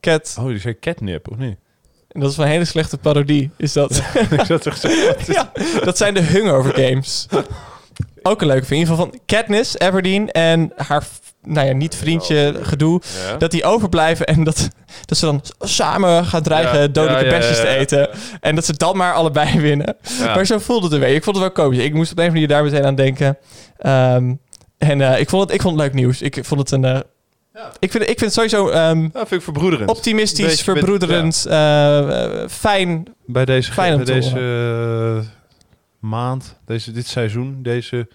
[0.01, 1.57] cat, Oh, die zei catnip, of niet?
[2.09, 4.03] en dat is een hele slechte parodie, is dat.
[4.31, 5.17] ik zat toch zeggen.
[5.35, 5.53] ja,
[5.85, 7.27] dat zijn de Hungover Games.
[8.23, 8.71] Ook een leuke vind.
[8.71, 11.07] In ieder geval van Katniss, Everdeen en haar,
[11.49, 13.01] nou ja, niet vriendje gedoe.
[13.29, 13.37] Ja.
[13.37, 14.69] Dat die overblijven en dat,
[15.05, 18.09] dat ze dan samen gaan dreigen Ja, dodelijke ja, ja, te eten.
[18.41, 19.97] En dat ze dan maar allebei winnen.
[20.25, 21.15] Maar zo voelde het een beetje.
[21.15, 21.85] Ik vond het wel komisch.
[21.85, 23.39] Ik moest op een of andere manier daar meteen aan denken.
[23.79, 24.35] Ehm,
[24.79, 26.23] en eh, ik, vond het, ik vond het leuk nieuws.
[26.23, 26.85] Ik vond het een...
[26.85, 27.01] eh,
[27.79, 28.67] ik, vind, ik vind het sowieso
[29.13, 29.91] vind ik verbroederend.
[29.91, 33.07] optimistisch, Beetje verbroederend, eh, fijn.
[33.27, 35.23] bij deze, Fijn bij deze
[36.01, 38.09] maand, deze, dit seizoen, deze,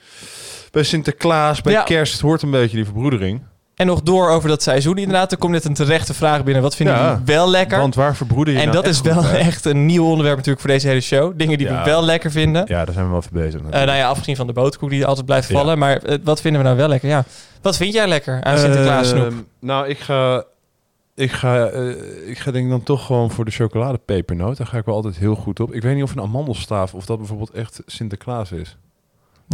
[0.74, 1.84] bij Sinterklaas, bij Ja.
[1.84, 3.42] kerst hoort een beetje die verbroedering.
[3.76, 5.32] En nog door over dat seizoen inderdaad.
[5.32, 6.64] Er komt net een terechte vraag binnen.
[6.64, 7.78] Wat vinden Ja, jullie wel lekker?
[7.80, 9.40] Want waar verbroeder je en nou dat is wel bij?
[9.40, 11.34] echt een nieuw onderwerp natuurlijk voor deze hele show.
[11.38, 11.84] Dingen die Ja.
[11.84, 12.64] we wel lekker vinden.
[12.68, 13.62] Ja, daar zijn we wel voor bezig.
[13.62, 15.56] Eh, nou ja, afgezien van de boterkoek die altijd blijft Ja.
[15.56, 15.78] vallen.
[15.78, 17.10] Maar eh, wat vinden we nou wel lekker?
[17.10, 17.24] Ja.
[17.62, 19.26] Wat vind jij lekker aan Sinterklaas snoep?
[19.26, 20.44] Ehm, nou, ik ga,
[21.16, 21.90] ik, ga, eh,
[22.30, 24.58] ik ga denk ik dan toch gewoon voor de chocoladepepernoot.
[24.58, 25.74] Daar ga ik wel altijd heel goed op.
[25.74, 28.78] Ik weet niet of een amandelstaaf, of dat bijvoorbeeld echt Sinterklaas is.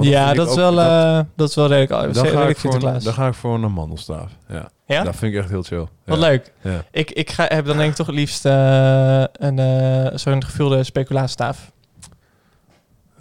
[0.02, 2.58] Ja, dat is, ook- wel, dat- eh, dat is wel redelijk, dan, redelijk ga ik
[2.58, 4.32] voor een, dan ga ik voor een amandelstaaf.
[4.50, 4.70] Ja.
[4.86, 5.04] ja?
[5.04, 5.88] Dat vind ik echt heel chill.
[6.06, 6.28] Wat Ja.
[6.28, 6.52] leuk.
[6.62, 6.84] Ja.
[6.92, 10.84] Ik, ik ga, heb dan denk ik toch het liefst eh, een, eh, zo'n gevulde
[10.84, 11.72] speculaastaaf.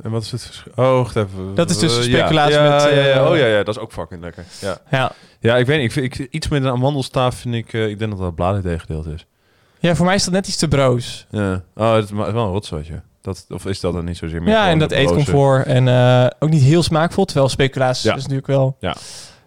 [0.03, 0.73] En wat is het verschil?
[0.77, 1.55] Oh, wacht even.
[1.55, 2.63] Dat is dus speculatie ja.
[2.71, 3.29] met, Ja, ja, ja.
[3.31, 4.45] Oh ja, ja, dat is ook fucking lekker.
[4.61, 5.13] Ja, Ja.
[5.41, 5.87] ja ik weet niet.
[5.87, 7.73] Ik vind, ik, iets met een amandelstaaf vind ik...
[7.73, 9.27] ik denk dat dat bladerdeeggedeeld is.
[9.79, 11.27] ja, voor mij is dat net iets te broos.
[11.31, 11.63] Ja.
[11.77, 13.03] Oh, het is wel een rotzootje.
[13.29, 15.67] Dat, of is dat dan niet zozeer meer Ja, en dat de eetcomfort.
[15.67, 17.25] En eh, ook niet heel smaakvol.
[17.25, 18.17] Terwijl speculatie Ja.
[18.17, 18.77] is natuurlijk wel...
[18.81, 18.97] Ja.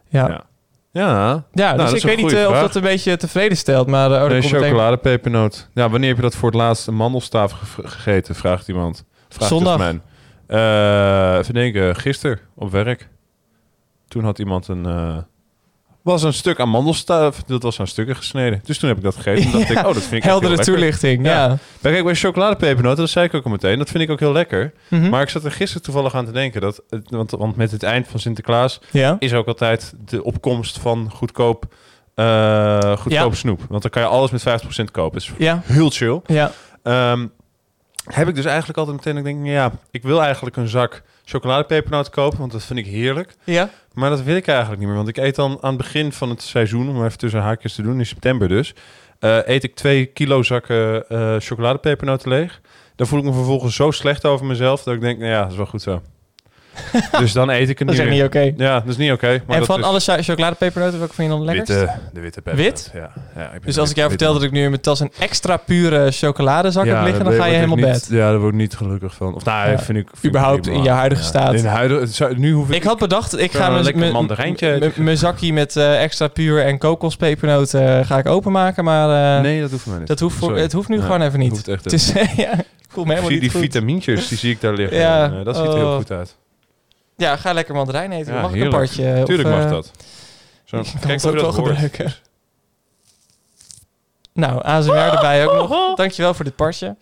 [0.09, 0.43] Ja, Ja.
[0.91, 1.43] Ja.
[1.51, 3.87] ja Nou, dus dat ik weet niet eh, of dat een beetje tevreden stelt.
[3.87, 5.69] Maar uh, oh, Nee, dat komt meteen- chocoladepepernoot.
[5.73, 8.35] Ja, wanneer heb je dat voor het laatst een mandelstaaf ge- gegeten?
[8.35, 9.05] Vraagt iemand.
[9.29, 9.71] Vraagt Zondag.
[9.77, 10.01] Jasmijn.
[10.47, 13.09] Eh even denken, gisteren op werk.
[14.07, 14.85] Toen had iemand een...
[14.85, 15.17] eh,
[16.01, 17.43] was een stuk amandelstaaf.
[17.43, 18.61] Dat was aan stukken gesneden.
[18.63, 19.43] Dus toen heb ik dat gegeten.
[19.43, 21.31] En dacht ik, oh, dat vind ik Heldere toelichting, Ja.
[21.31, 21.47] ja.
[21.81, 23.77] Maar kijk, bij chocoladepepernoten, dat zei ik ook al meteen.
[23.77, 24.73] Dat vind ik ook heel lekker.
[24.87, 25.09] Mhm.
[25.09, 26.61] Maar ik zat er gisteren toevallig aan te denken.
[26.61, 29.15] Dat, want, want met het eind van Sinterklaas Ja.
[29.19, 31.65] is ook altijd de opkomst van goedkoop,
[32.15, 33.61] eh goedkoop snoep.
[33.69, 35.19] Want dan kan je alles met 50% kopen.
[35.19, 35.61] Dat is Ja.
[35.65, 36.21] heel chill.
[36.25, 36.51] Ja.
[36.83, 37.27] Ehm,
[38.05, 42.11] heb ik dus eigenlijk altijd meteen, ik denk, ja, ik wil eigenlijk een zak chocoladepepernoten
[42.11, 43.35] kopen, want dat vind ik heerlijk.
[43.43, 43.69] Ja.
[43.93, 46.29] Maar dat wil ik eigenlijk niet meer, want ik eet dan aan het begin van
[46.29, 48.73] het seizoen, om even tussen haakjes te doen, in september dus,
[49.19, 52.61] eh, eet ik twee kilo zakken eh chocoladepepernoten leeg.
[52.95, 55.51] Dan voel ik me vervolgens zo slecht over mezelf, dat ik denk, nou ja, dat
[55.51, 56.01] is wel goed zo.
[57.19, 58.53] dus dan eet ik het Dat is niet niet oké.
[58.57, 59.41] Ja, dat is niet oké.
[59.47, 61.79] En van is alle cho- chocoladepepernoten, welke vind je dan lekkerst?
[61.79, 62.59] witte, de witte peper.
[62.59, 62.91] Wit?
[62.93, 63.11] Ja.
[63.35, 65.57] ja ik Dus als ik jou vertel dat ik nu in mijn tas een extra
[65.57, 68.07] pure chocoladezak heb liggen, dan ga je helemaal niet- bed.
[68.09, 69.35] Ja, daar word ik niet gelukkig van.
[69.35, 69.79] Of nou, Ja.
[69.79, 70.07] vind ik...
[70.13, 71.53] vind Überhaupt ik in je huidige staat.
[71.53, 72.75] In de huidige, nu hoef ik...
[72.75, 78.05] Ik had bedacht, ik ga mijn- lekker zakje met eh, extra puur en kokospepernoten eh,
[78.05, 80.07] ga ik openmaken, maar eh, nee, dat hoeft mij niet.
[80.07, 81.51] dat hoeft voor, het hoeft nu gewoon even niet.
[81.51, 84.61] hoeft echt het is, ja, ik voel me helemaal niet die vitamintjes, die zie ik
[84.61, 85.43] daar liggen.
[85.43, 85.95] Dat ziet er heel oh.
[85.95, 86.35] goed uit.
[87.21, 88.33] Ja, ga lekker mandarijn eten.
[88.33, 89.23] Ja, mag ik een partje?
[89.25, 89.91] Tuurlijk of, mag eh, dat.
[90.63, 92.13] Zo, kijk ook wel gebruiken.
[94.33, 95.95] Nou, ASMR erbij ook nog.
[95.95, 96.95] Dankjewel voor dit partje.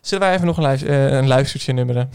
[0.00, 2.10] Zullen wij even nog een, eh, een luistertje nummeren?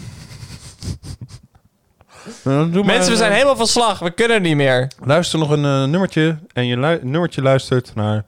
[2.44, 3.99] Nou, Mensen, we zijn eh, helemaal van slag.
[3.99, 4.88] We kunnen niet meer.
[5.03, 8.26] Luister nog een nummertje en je lu- nummertje luistert naar...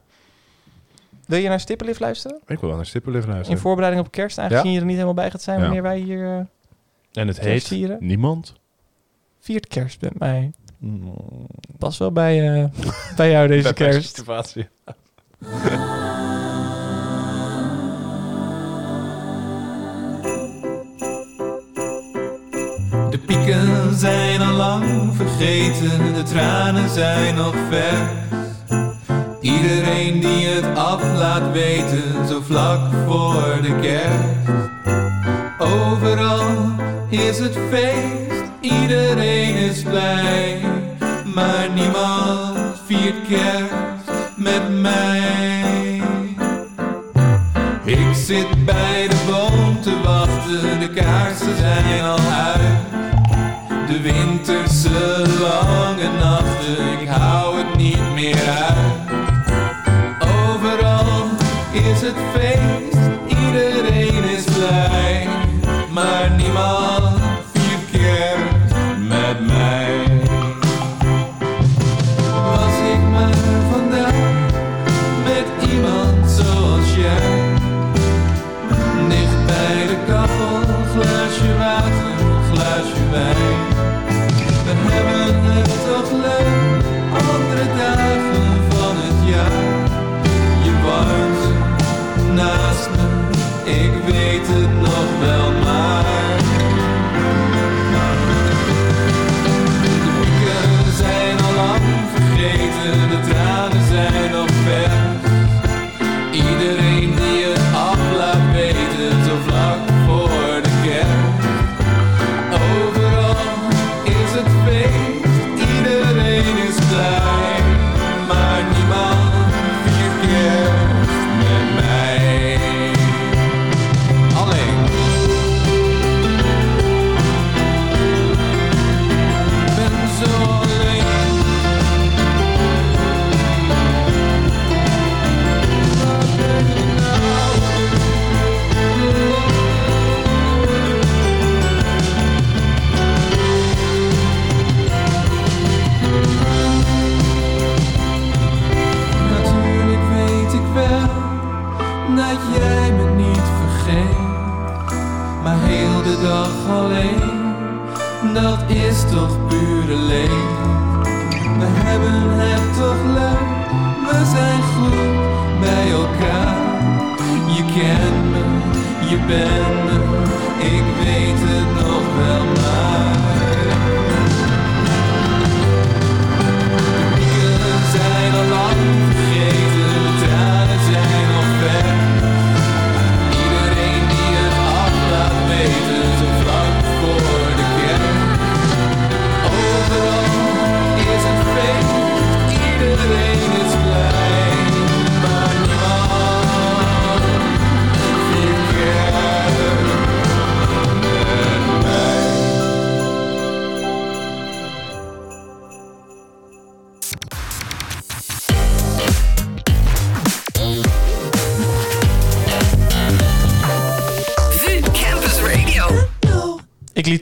[1.26, 2.40] Wil je naar Stippenlift luisteren?
[2.46, 3.60] Ik wil wel naar Stippenlift In luisteren.
[3.60, 4.70] voorbereiding op kerst, aangezien Ja.
[4.72, 5.62] je er niet helemaal bij gaat zijn Ja.
[5.62, 6.46] wanneer wij hier
[7.12, 8.00] En het heet.
[8.00, 8.54] Niemand.
[9.42, 10.52] Viert kerst met mij.
[10.78, 11.12] Mm.
[11.78, 12.64] Pas wel bij, eh,
[13.16, 14.16] bij jou deze Bij kerst.
[14.16, 14.68] situatie.
[23.10, 28.08] De pieken zijn al lang vergeten, de tranen zijn nog ver.
[29.40, 34.60] Iedereen die het af laat weten, zo vlak voor de kerst.
[35.58, 36.42] Overal
[37.08, 40.60] is het feest, iedereen is blij.
[41.34, 46.02] Maar niemand viert kerst met mij.
[47.84, 52.60] Ik zit bij de boom te wachten, de kaarsen zijn al uit.
[53.86, 58.71] De winterse lange nachten, ik hou het niet meer uit.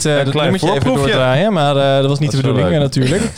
[0.04, 1.12] Eh Een het klein nummertje even voorproefje.
[1.12, 3.22] doordraaien, maar eh, dat was niet Dat de bedoeling eh, natuurlijk.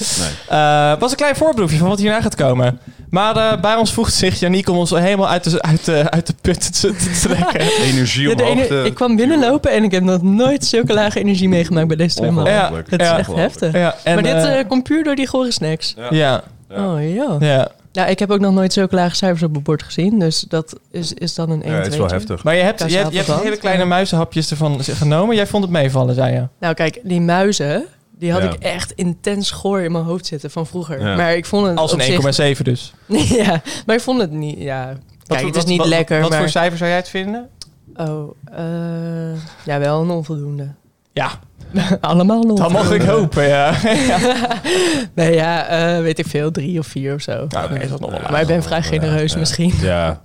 [0.48, 0.58] Nee.
[0.90, 2.78] Het was een klein voorproefje van wat hierna gaat komen.
[3.10, 6.26] Maar eh, bij ons voegt zich Janiek om ons helemaal uit de, uit de, uit
[6.26, 7.60] de put te, trekken.
[7.90, 11.48] Energie Ja, ene- te- ik kwam binnenlopen en ik heb nog nooit zulke lage energie
[11.48, 12.52] meegemaakt bij deze twee mannen.
[12.52, 12.70] Ja.
[12.88, 13.72] Dat is ja, echt heftig.
[13.72, 15.94] ja, en, maar dit komt puur door die gore snacks.
[15.96, 16.06] Ja.
[16.10, 16.86] ja, Ja.
[16.92, 17.36] Oh ja.
[17.40, 17.68] ja.
[17.92, 20.18] Ja, ik heb ook nog nooit zulke lage cijfers op het bord gezien.
[20.18, 22.42] Dus dat is, is dan een 1 Ja, het is wel heftig.
[22.44, 25.36] Maar je hebt, je hebt, je hebt verband, hele kleine muizenhapjes ervan genomen.
[25.36, 26.48] Jij vond het meevallen, zei je.
[26.60, 27.84] Nou kijk, die muizen,
[28.18, 28.50] Die had Ja.
[28.50, 31.00] ik echt intens goor in mijn hoofd zitten van vroeger.
[31.00, 31.16] Ja.
[31.16, 32.92] Maar ik vond het Als een zich- 1,7 dus.
[33.42, 34.58] ja, maar ik vond het niet...
[34.58, 34.96] Ja, Wat-
[35.26, 36.38] kijk, het is wat- niet wat- lekker, Wat maar...
[36.38, 37.48] voor cijfer zou jij het vinden?
[37.96, 40.68] Oh, eh, ja, wel een onvoldoende.
[41.12, 41.30] Ja,
[42.00, 43.74] Allemaal een dat mag ik hopen, ja.
[45.14, 47.32] Nee, ja, eh, weet ik veel, drie of vier of zo.
[47.48, 49.38] Ja, oké, dat is nog wel maar ik ben vrij genereus Ja.
[49.38, 49.72] misschien.
[49.80, 50.20] Ja,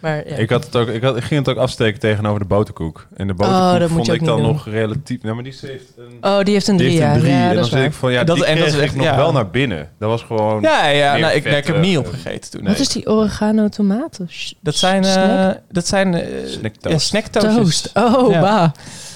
[0.00, 0.36] Maar ja.
[0.36, 3.06] ik, had het ook, ik, had, ik ging het ook afsteken tegenover de boterkoek.
[3.16, 4.46] En de Oh, boterkoek moet vond ik dan doen.
[4.46, 5.22] nog relatief...
[5.22, 6.18] Nou, maar die heeft een...
[6.30, 7.20] Oh, die heeft een Die drie, heeft een ja.
[7.20, 7.32] drie.
[7.32, 7.38] ja.
[7.38, 8.86] en dat dan is zit ik van, ja, Dat- die en dat kreeg is ik
[8.86, 9.16] echt- nog ja.
[9.16, 9.88] wel naar binnen.
[9.98, 10.60] Dat was gewoon...
[10.62, 12.64] Ja, ja nou, ik, nee, ik heb hem niet opgegeten toen.
[12.64, 14.30] Wat is die oregano tomaten?
[14.60, 15.04] Dat zijn...
[15.04, 15.58] eh, Snack?
[15.70, 16.14] dat zijn...
[16.14, 16.92] eh, Snacktoast.
[16.94, 17.54] Ja, snacktoastjes.
[17.80, 17.90] Toast.
[17.94, 18.40] Oh, Ja.
[18.40, 18.70] bah.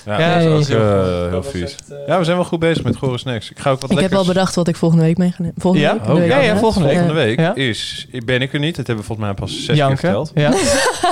[0.07, 1.77] Ja, Ja, dat is ook eh, heel vies.
[1.91, 3.51] eh, Ja, we zijn wel goed bezig met gore snacks.
[3.51, 5.55] Ik ga ook wat Ik heb al bedacht wat ik volgende week mee ga nemen.
[5.59, 5.93] Volgende Ja?
[5.93, 6.09] week?
[6.17, 6.97] Oh, ja, ja, volgende week.
[6.99, 7.55] Volgende week Ja.
[7.55, 8.07] is...
[8.25, 8.77] Ben ik er niet.
[8.77, 10.31] Dat hebben we volgens mij pas zes keer verteld.
[10.35, 10.53] Ja.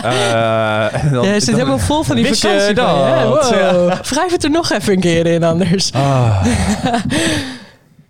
[0.03, 2.75] Eh, en dan- Ja, je zit dan- helemaal vol van die vakantie.
[2.75, 2.91] dat?
[3.27, 3.93] Wow.
[4.05, 5.93] Wrijf het er nog even een keer in anders.
[5.93, 6.47] Ah.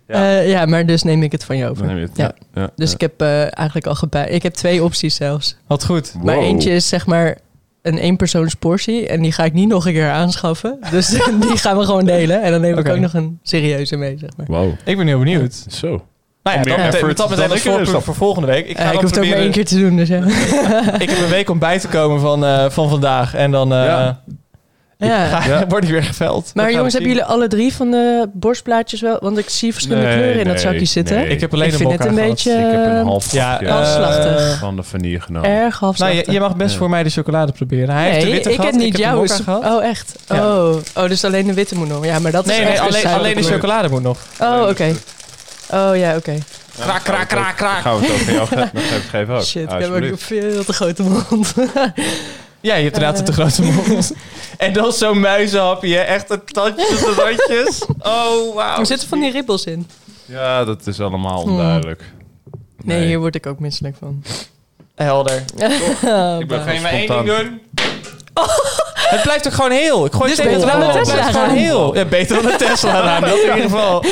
[0.07, 0.29] Ja.
[0.55, 1.77] ja, maar dus neem ik het van je over.
[1.77, 2.17] Dan neem je het.
[2.17, 2.31] Ja.
[2.53, 2.69] Ja.
[2.75, 2.95] Dus ja.
[2.95, 4.27] ik heb eh, eigenlijk al gebij.
[4.29, 5.55] Ik heb twee opties zelfs.
[5.67, 6.13] Wat goed.
[6.23, 7.37] Maar eentje is zeg maar
[7.81, 9.07] een eenpersoonsportie.
[9.07, 10.79] En die ga ik niet nog een keer aanschaffen.
[10.91, 11.07] Dus
[11.47, 12.41] die gaan we gewoon delen.
[12.41, 14.45] En dan neem ik ook nog een serieuze mee, zeg maar.
[14.45, 14.73] Wow.
[14.85, 15.65] Ik ben heel benieuwd.
[15.69, 16.05] Zo.
[16.43, 18.67] Nou ja, dat effort dat meteen als voorproef voor volgende week.
[18.67, 19.43] Ik ga ik hoef het ook maar proberen...
[19.43, 20.23] één keer te doen, dus ja.
[21.03, 23.33] Ik heb een week om bij te komen van, eh, van vandaag.
[23.33, 24.23] En dan eh, Ja.
[25.07, 25.25] Ja.
[25.39, 25.67] ga, Ja.
[25.69, 26.51] word ik weer geveld.
[26.53, 29.17] Maar jongens, hebben jullie alle drie van de borstplaatjes wel?
[29.21, 31.15] Want ik zie verschillende Nee, kleuren in dat nee, zakje zitten.
[31.15, 31.27] nee.
[31.27, 32.27] Ik heb alleen ik een vind het een gehad.
[32.29, 34.59] beetje Ik heb een half Ja, eh, halfslachtig.
[34.59, 35.49] van de vanille genomen.
[35.49, 36.25] erg Nou, halfslachtig.
[36.25, 36.77] je, je mag best Ja.
[36.77, 37.95] voor mij de chocolade proberen.
[37.95, 38.71] Hij heeft de nee, witte ik gehad.
[38.71, 39.19] heb niet ik jouw.
[39.19, 39.77] heb de mokka gehad.
[39.77, 40.15] Oh, echt?
[40.27, 40.47] Ja.
[40.47, 40.75] Oh.
[40.95, 42.05] oh, dus alleen de witte moet nog.
[42.05, 44.17] Ja, maar dat nee, is nee, echt alleen, alleen de chocolade moet nog.
[44.41, 44.95] Oh, oké.
[45.73, 46.33] Oh, ja, oké.
[46.79, 47.81] Kraak, kraak, kraak, kraak.
[47.81, 48.69] Gaan we het ook aan jou
[49.11, 49.43] geven ook.
[49.43, 51.53] Shit, ik heb ook veel te grote mond.
[52.61, 54.11] Ja, je hebt inderdaad een te grote mond.
[54.61, 56.01] en dan zo'n muizenhapje, hè.
[56.01, 57.81] echt een tandjes en randjes.
[57.99, 58.79] Oh, wauw.
[58.79, 59.87] er zitten van die ribbels in.
[60.25, 62.03] Ja, dat is allemaal onduidelijk.
[62.83, 64.23] Nee, hier word ik ook misselijk van.
[64.95, 65.35] Helder.
[66.39, 67.61] Ik ben je gewoon maar één ding doen?
[69.11, 70.05] Het blijft ook gewoon heel.
[70.05, 71.95] Ik gooi het is tegen beter het de Het Tesla gewoon heel.
[71.95, 73.21] Ja, beter dan de Tesla raam.
[73.29, 74.05] Dat in ieder geval.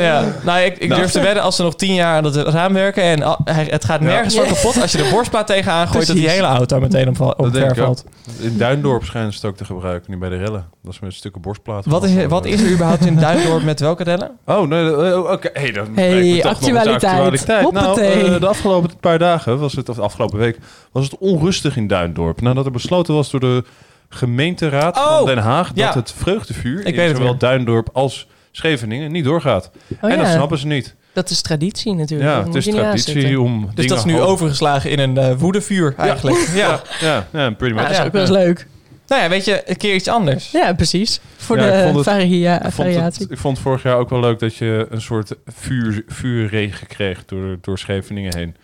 [0.00, 0.24] Ja.
[0.42, 1.00] Nou, ik, ik Nou.
[1.00, 3.84] durf te wedden als ze nog tien jaar aan het raam werken en al- het
[3.84, 4.44] gaat nergens Ja.
[4.44, 4.80] van kapot.
[4.82, 7.84] Als je de borstplaat tegenaan gooit, dat die hele auto meteen omver denk ik ook.
[7.84, 8.04] valt.
[8.38, 10.68] In Duindorp schijnen ze het ook te gebruiken, nu bij de rellen.
[10.82, 11.86] Dat is met stukken borstplaat.
[11.86, 14.30] Wat is, er- wat is er überhaupt in Duindorp met welke rellen?
[14.46, 15.50] Oh, nee, eh, oké.
[15.52, 17.04] Hey, dan Hey, actualiteit.
[17.04, 17.72] actualiteit.
[17.72, 20.58] Nou, eh, de afgelopen paar dagen, was het, of de afgelopen week,
[20.92, 22.40] was het onrustig in Duindorp.
[22.40, 23.64] Nadat er besloten was door de
[24.08, 25.66] gemeenteraad Oh, van Den Haag...
[25.66, 25.92] dat ja.
[25.94, 27.38] het vreugdevuur Ik in zowel weer.
[27.38, 29.70] Duindorp als Scheveningen niet doorgaat.
[30.00, 30.32] Oh, en dat ja.
[30.32, 30.94] snappen ze niet.
[31.12, 32.30] Dat is traditie natuurlijk.
[32.30, 35.34] Ja, het is traditie om Dus dingen dat is nu hoog- overgeslagen in een eh,
[35.36, 36.50] woedevuur eigenlijk.
[36.54, 36.68] Ja.
[36.68, 37.82] Ja, ja, ja, pretty Ja, much.
[37.82, 38.04] dat is Ja.
[38.04, 38.66] ook wel eens leuk.
[39.10, 40.50] Nou ja, weet je, een keer iets anders.
[40.50, 41.20] Ja, precies.
[41.36, 43.22] Voor Ja, de het- varia- Ik vond, variatie.
[43.22, 47.24] het, ik vond vorig jaar ook wel leuk dat je een soort vuur, vuurregen kreeg
[47.24, 48.56] door, door Scheveningen heen.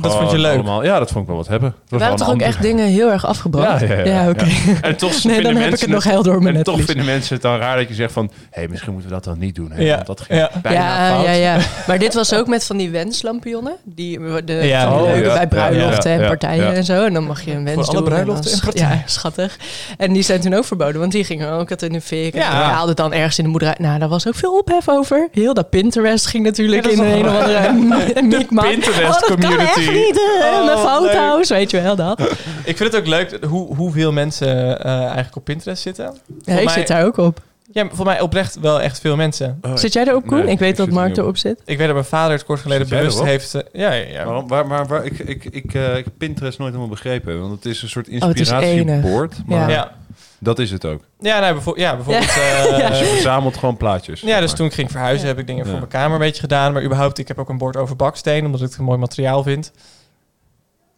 [0.00, 0.54] Dat vond je leuk?
[0.54, 1.68] Allemaal, ja, dat vond ik wel wat hebben.
[1.68, 3.80] Er waren wel toch ook echt dingen heel erg afgebrand?
[3.80, 4.46] Ja, ja, ja, oké.
[4.80, 6.80] En toch Nee, vinden dan heb ik mensen het nog heel door mijn En toch
[6.84, 8.30] vinden mensen het dan raar dat je zegt van...
[8.50, 9.70] hé, misschien moeten we dat dan niet doen.
[9.72, 9.82] Hè?
[9.82, 10.50] Ja, Want dat ging ja.
[10.62, 11.24] bijna Ja, fout.
[11.24, 11.56] ja, ja.
[11.86, 13.72] Maar dit was ook met van die wenslampionnen.
[13.84, 14.82] Die, de, Ja.
[14.88, 15.34] van die Oh, leuke ja.
[15.34, 16.72] bij bruiloften Ja, en partijen ja.
[16.72, 17.04] en zo.
[17.04, 18.04] En dan mag je een wens alle doen.
[18.08, 18.88] bruiloften dan en partijen.
[18.96, 19.56] Ja, schattig.
[19.98, 22.34] En die zijn toen ook verboden, want die gingen ook altijd in de fik.
[22.34, 22.48] En Ja.
[22.50, 23.74] je haalde het dan ergens in de moederij.
[23.78, 25.28] Nou, daar was ook veel ophef over.
[25.32, 28.46] Heel dat Pinterest ging natuurlijk in een, of andere.
[28.70, 29.87] Pinterest oh, community.
[29.88, 30.78] Oh, leuk.
[30.78, 32.20] foto's, weet je wel dat.
[32.64, 36.14] Ik vind het ook leuk hoe, hoeveel mensen eh, eigenlijk op Pinterest zitten.
[36.44, 37.40] Ja, ik mij- zit daar ook op.
[37.72, 39.58] Ja, voor mij oprecht wel echt veel mensen.
[39.62, 40.38] Oh, Zit jij erop, Koen?
[40.44, 41.60] nee, ik weet dat er Mark erop zit.
[41.64, 43.54] Ik weet dat mijn vader het kort geleden Zit bewust heeft...
[43.54, 44.24] eh, ja, ja, ja.
[44.24, 44.48] Waarom?
[44.48, 47.40] Waar, maar waar, ik, ik, ik, eh, ik heb Pinterest nooit helemaal begrepen.
[47.40, 49.34] Want het is een soort Oh, inspiratiebord.
[49.46, 49.92] maar Ja,
[50.40, 51.02] dat is het ook.
[51.20, 52.34] ja, nou, bijvo- ja bijvoorbeeld...
[52.34, 52.64] Ja.
[52.66, 54.20] eh, Dus je verzamelt gewoon plaatjes.
[54.20, 55.32] Ja, dus toen ik ging verhuizen Ja.
[55.32, 55.70] heb ik dingen Ja.
[55.70, 56.72] voor mijn kamer een beetje gedaan.
[56.72, 59.42] Maar überhaupt, ik heb ook een bord over baksteen, omdat ik het een mooi materiaal
[59.42, 59.72] vind.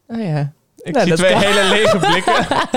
[0.08, 0.52] Oh ja.
[0.82, 1.40] Ik Nou, zie twee kan.
[1.40, 2.32] hele lege blikken.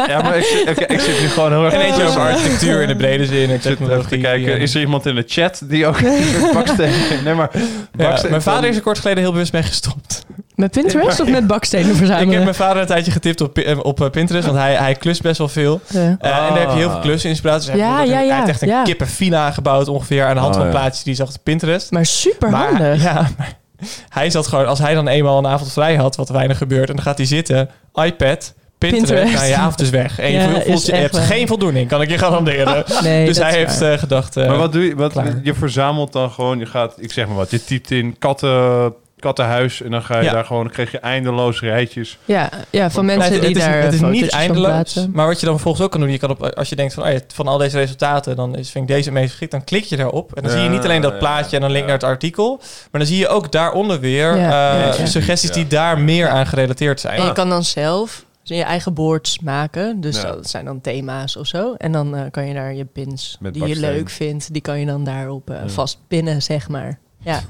[0.07, 1.73] Ja, maar ik, zit- ik zit nu gewoon heel erg...
[1.73, 4.59] en eentje over architectuur in de brede zin en Ik zit even te kijken, en-
[4.59, 5.99] is er iemand in de chat die ook
[6.53, 6.93] baksteen...
[7.25, 8.29] Nee, maar Ja, baksteen...
[8.29, 10.25] mijn vader is er kort geleden heel bewust mee gestopt.
[10.55, 12.33] Met Pinterest of met bakstenen Ik verzamelen?
[12.33, 15.21] heb mijn vader een tijdje getipt op, eh, op eh, Pinterest, want hij, hij klust
[15.21, 15.81] best wel veel.
[15.89, 15.99] Ja.
[15.99, 17.01] Eh, En daar heb je heel veel Ah.
[17.03, 17.67] klusinspiraties.
[17.69, 18.83] Hij, Ja, heeft ja, ja, hij heeft echt een ja.
[18.83, 20.75] kippenvilla gebouwd ongeveer aan de hand Oh, van ja.
[20.77, 21.91] plaatjes die hij zag op Pinterest.
[21.91, 23.03] Maar super Maar handig.
[23.03, 23.53] ja, maar
[24.09, 26.95] hij zat gewoon, als hij dan eenmaal een avond vrij had, wat weinig gebeurt, en
[26.95, 30.19] dan gaat hij zitten, iPad, Pinterest, nou je avond is weg.
[30.19, 31.23] En je, Ja, voelt- je echt hebt waar.
[31.25, 32.83] geen voldoening, kan ik je garanderen.
[33.03, 33.91] Nee, dus hij heeft waar.
[33.93, 34.95] eh, gedacht, eh, Maar wat doe je?
[34.95, 35.39] Wat, klaar.
[35.43, 38.93] je verzamelt dan gewoon, je gaat, ik zeg maar wat, je typt in katten,
[39.23, 39.81] kattenhuis.
[39.81, 40.31] En dan ga je Ja.
[40.31, 42.17] daar gewoon, dan krijg je eindeloos rijtjes.
[42.25, 45.07] Ja, ja van Nee, mensen het, die het is, daar het is niet eindeloos.
[45.11, 47.03] Maar wat je dan vervolgens ook kan doen, je kan op, als je denkt van,
[47.03, 49.63] oh ja, van al deze resultaten, dan is, vind ik deze het meest geschikt, dan
[49.63, 50.33] klik je daarop.
[50.35, 52.03] En dan Ja, zie je niet alleen dat ja, plaatje en dan link naar het
[52.03, 52.57] artikel,
[52.91, 55.05] maar dan zie je ook daaronder weer Ja, eh, ja, ja.
[55.05, 55.55] suggesties Ja.
[55.55, 57.19] die daar meer aan gerelateerd zijn.
[57.19, 60.01] En je kan dan zelf je eigen boards maken.
[60.01, 60.31] Dus Ja.
[60.31, 61.73] dat zijn dan thema's of zo.
[61.77, 64.79] En dan eh, kan je daar je pins Met die je leuk vindt, die kan
[64.79, 65.69] je dan daarop eh, Ja.
[65.69, 66.99] vast pinnen, zeg maar.
[67.19, 67.41] Ja.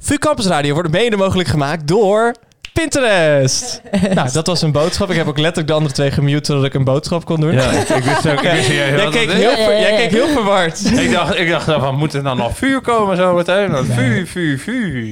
[0.00, 2.34] VU Campus Radio wordt mede mogelijk gemaakt door
[2.72, 3.80] Pinterest.
[4.14, 5.10] nou, dat was een boodschap.
[5.10, 7.52] Ik heb ook letterlijk de andere twee gemute zodat ik een boodschap kon doen.
[7.52, 10.10] Ja, ik, ik wist ook, ik wist Jij wat keek, het heel, ver- jij keek
[10.10, 10.80] heel verward.
[11.04, 13.70] Ik dacht, ik dacht van, moet er dan nog vuur komen zo meteen?
[13.70, 15.04] Dan Vuur, vuur, vuur.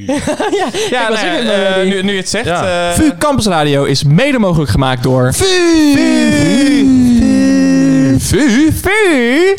[0.90, 2.44] Ja, nou ja, eh, nu, nu je het zegt.
[2.44, 2.88] Ja.
[2.90, 5.34] eh, VU Campus Radio is mede mogelijk gemaakt door...
[5.34, 5.44] VU.
[8.18, 8.72] VU.
[8.72, 9.54] VU.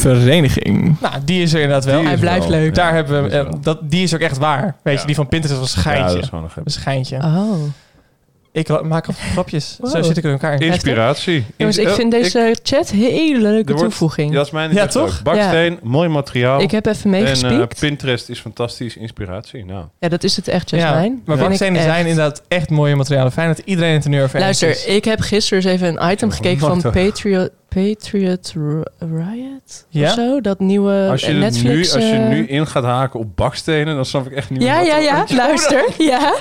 [0.00, 0.96] Vereniging.
[1.00, 1.94] Nou, die is er inderdaad wel.
[1.96, 2.74] Die Hij is blijft wel- leuk.
[2.74, 3.60] Daar Ja, hebben we, die is eh, wel.
[3.60, 4.76] dat, die is ook echt waar.
[4.82, 5.00] Weet Ja.
[5.00, 6.14] je, die van Pinterest was een Ja, schijntje.
[6.14, 6.64] dat is gewoon een grap.
[6.66, 7.16] een schijntje.
[7.16, 7.52] Oh.
[8.54, 9.78] Ik maak altijd grapjes.
[9.82, 10.60] Zo zit ik in elkaar.
[10.60, 11.44] Inspiratie.
[11.56, 14.32] Jongens, ik vind oh, deze chat een hele leuke er wordt- toevoeging.
[14.32, 15.22] Dat is mijn Ja, toch?
[15.22, 16.60] Baksteen, mooi materiaal.
[16.60, 17.80] Ik heb even en eh, meegespiekt.
[17.80, 18.96] Pinterest is fantastisch.
[18.96, 19.64] Inspiratie.
[19.64, 19.84] Nou.
[19.98, 21.12] ja, dat is het echt, Ja, Jasmijn.
[21.12, 21.84] maar Vind ik bakstenen echt.
[21.84, 23.32] zijn inderdaad echt mooie materialen.
[23.32, 24.84] Fijn dat iedereen het er nu over eens Luister, is.
[24.84, 26.80] ik heb gisteren eens even een item gekeken van.
[26.92, 28.52] Patriot, Patriot
[28.98, 30.08] Riot Ja?
[30.08, 30.40] of zo.
[30.40, 31.94] Dat nieuwe Als je, Netflix...
[31.94, 34.62] nu, als je eh, nu in gaat haken op bakstenen, dan snap ik echt niet
[34.62, 35.84] Ja, meer ja, er- ja, luister.
[35.98, 36.34] Ja,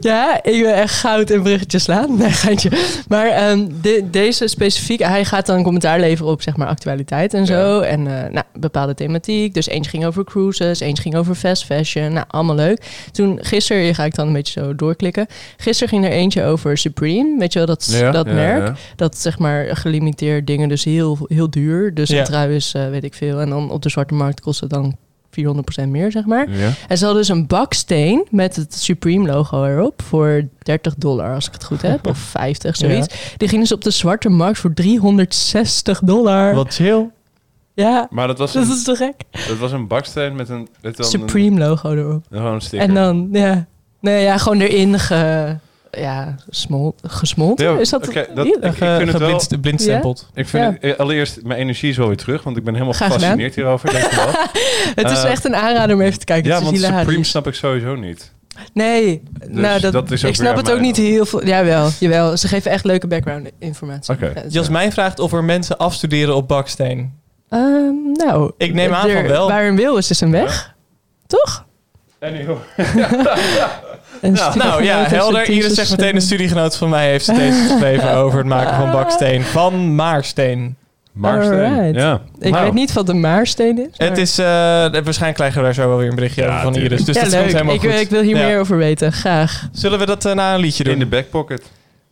[0.00, 2.16] ja, ik wil echt goud in bruggetjes slaan.
[2.18, 2.70] Nee, geintje.
[3.08, 7.46] Maar ehm, de- deze specifiek, hij gaat dan commentaar leveren op zeg maar actualiteit en
[7.46, 7.80] zo.
[7.80, 9.54] En eh, nou, bepaalde thematiek.
[9.54, 12.12] Dus eentje ging over cruises, eentje ging over fast fashion.
[12.12, 12.82] Nou, allemaal leuk.
[13.12, 15.26] Toen gisteren, hier ga ik dan een beetje zo doorklikken.
[15.56, 17.36] Gisteren ging er eentje over Supreme.
[17.38, 18.66] Weet je wel, dat, Ja, dat ja, merk.
[18.66, 18.74] ja.
[18.96, 21.94] Dat zeg maar gelimiteerd dingen, dus heel, heel duur.
[21.94, 22.18] Dus Ja.
[22.18, 23.40] een trui is, eh, weet ik veel.
[23.40, 24.96] En dan op de zwarte markt kost het dan
[25.30, 26.50] 400% meer, zeg maar.
[26.50, 26.70] Ja.
[26.88, 31.46] En ze hadden dus een baksteen met het Supreme logo erop voor 30 dollar, als
[31.46, 32.06] ik het goed heb.
[32.10, 33.34] Of 50, zoiets.
[33.36, 36.54] Die ging dus op de zwarte markt voor 360 dollar.
[36.54, 37.10] Wat chill.
[37.74, 39.14] Ja, Maar dat was, dat een, is toch gek?
[39.48, 40.68] dat was een baksteen met een...
[40.80, 42.24] Met dan Supreme logo erop.
[42.30, 42.88] Gewoon een sticker.
[42.88, 43.66] En dan, ja.
[44.00, 45.56] Nee, ja, gewoon erin ge,
[45.90, 47.72] ja, smol, gesmolten.
[47.72, 48.06] Ja, is dat...
[48.06, 48.16] niet?
[48.16, 48.24] ik-
[48.64, 50.16] ik vind het wel-.
[50.34, 50.70] Ik vind Ja.
[50.72, 53.54] het- eh, allereerst, mijn energie is wel weer terug, want ik ben helemaal Graag gefascineerd
[53.54, 53.90] hierover.
[53.90, 54.32] Denk je wel.
[55.04, 56.48] het is eh, echt een aanrader om even te kijken.
[56.50, 57.00] ja, het is want hilarisch.
[57.04, 58.32] Supreme snap ik sowieso niet.
[58.72, 61.44] Nee, nou, dat, dat is ook ik snap het ook niet heel veel.
[61.46, 64.14] Jawel, jawel, ze geven echt leuke background informatie.
[64.14, 64.26] Oké.
[64.34, 64.42] Ja.
[64.48, 67.12] Jasmijn vraagt of er mensen afstuderen op baksteen.
[67.48, 67.62] Ehm,
[68.12, 69.48] nou, Ik neem aan er- van wel.
[69.48, 70.74] Waar een wil is, is een weg.
[71.26, 71.66] Toch?
[72.20, 72.56] Anyhow.
[74.22, 74.54] Ja.
[74.54, 75.48] Nou ja, helder.
[75.48, 78.90] Iris zegt meteen een studiegenoot van mij heeft ze deze geschreven over het maken van
[78.90, 79.42] baksteen.
[79.42, 80.76] Van Maarsteen.
[81.12, 81.92] Maarsteen.
[81.92, 82.20] Ja.
[82.38, 83.86] Ik Nou, weet niet wat een maarsteen is.
[83.96, 86.74] Het is, eh, waarschijnlijk krijgen we daar zo wel weer een berichtje Ja, over van.
[86.74, 87.04] Iris.
[87.04, 87.40] Dus ja, dat leuk.
[87.40, 87.90] komt helemaal ik, goed.
[88.00, 88.46] ik wil hier Ja.
[88.46, 89.12] meer over weten.
[89.12, 89.68] Graag.
[89.72, 90.92] Zullen we dat eh, na een liedje doen?
[90.92, 91.62] In de backpocket.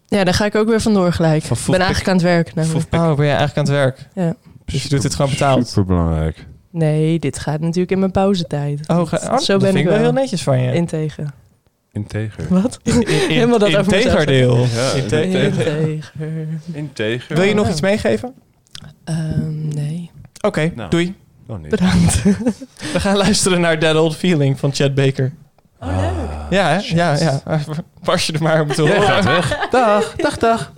[0.08, 1.42] Ja, daar ga ik ook weer vandoor gelijk.
[1.42, 2.54] Van Ik ben eigenlijk aan het werk.
[2.54, 2.86] namelijk.
[2.94, 3.98] Oh, ben je eigenlijk aan het werk?
[4.14, 4.34] Ja.
[4.64, 5.68] Dus je doet dit gewoon betaald?
[5.68, 6.46] Super belangrijk.
[6.76, 8.88] Nee, dit gaat natuurlijk in mijn pauzetijd.
[8.88, 10.72] Oh, ga- oh, Zo dat ben vind ik wel heel netjes van je.
[10.74, 11.30] Integer.
[11.92, 12.44] Integer.
[12.48, 12.78] Wat?
[12.82, 14.56] In- in- Helemaal dat over mezelf Integerdeel.
[14.74, 15.42] Ja, Integer.
[15.42, 16.46] Integer.
[16.72, 17.36] Integer.
[17.36, 17.70] Wil je nog Ja.
[17.72, 18.34] iets meegeven?
[19.04, 20.10] Ehm, nee.
[20.40, 20.90] Oké, Nou.
[20.90, 21.14] doei.
[21.46, 21.68] Oh, niet.
[21.70, 22.22] Bedankt.
[22.92, 25.32] We gaan luisteren naar That Old Feeling van Chad Baker.
[25.80, 26.28] Oh, leuk.
[26.50, 26.94] Ja, hè?
[26.94, 27.42] ja, ja.
[28.04, 29.08] Pas je er maar op te Jij horen.
[29.08, 29.68] gaat weg.
[29.70, 30.72] Dag, dag, dag.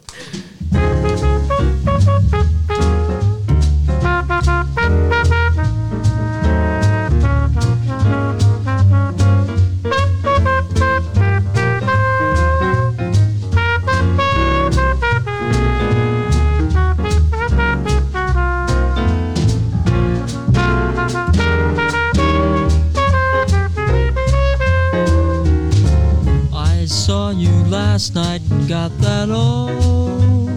[27.99, 30.49] Last night and got that old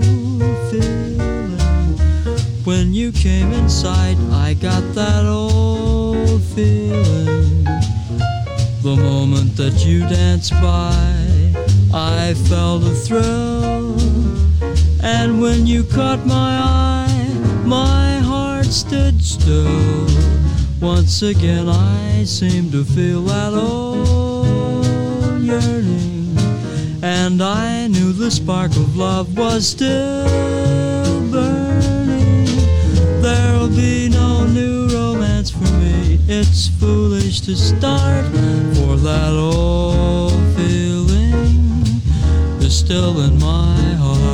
[0.69, 1.57] feeling.
[2.65, 7.63] When you came inside, I got that old feeling.
[8.83, 10.93] The moment that you danced by,
[11.91, 13.97] I felt a thrill.
[15.01, 20.05] And when you caught my eye, my heart stood still.
[20.79, 26.20] Once again, I seemed to feel that old yearning.
[27.03, 32.45] And I knew the spark of love was still burning.
[33.21, 36.19] There'll be no new romance for me.
[36.27, 38.25] It's foolish to start,
[38.75, 41.81] for that old feeling
[42.61, 44.30] is still in my heart.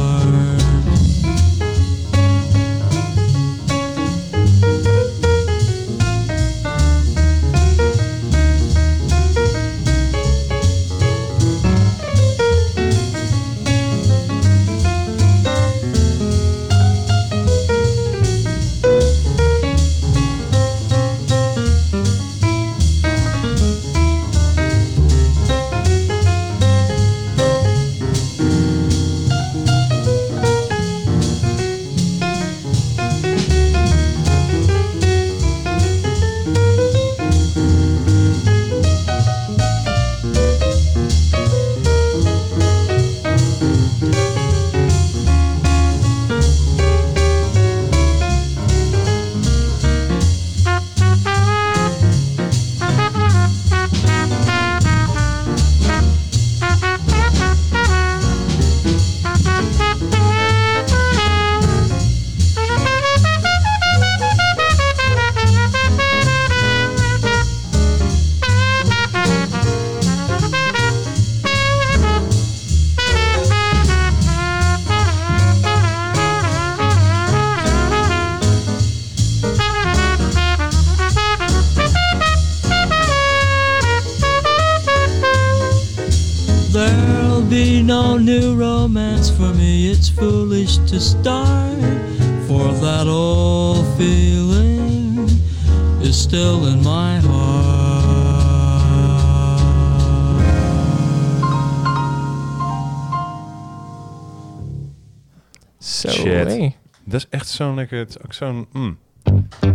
[107.77, 107.97] Lekker...
[107.97, 108.67] Het ook zo'n...
[108.71, 108.97] mm.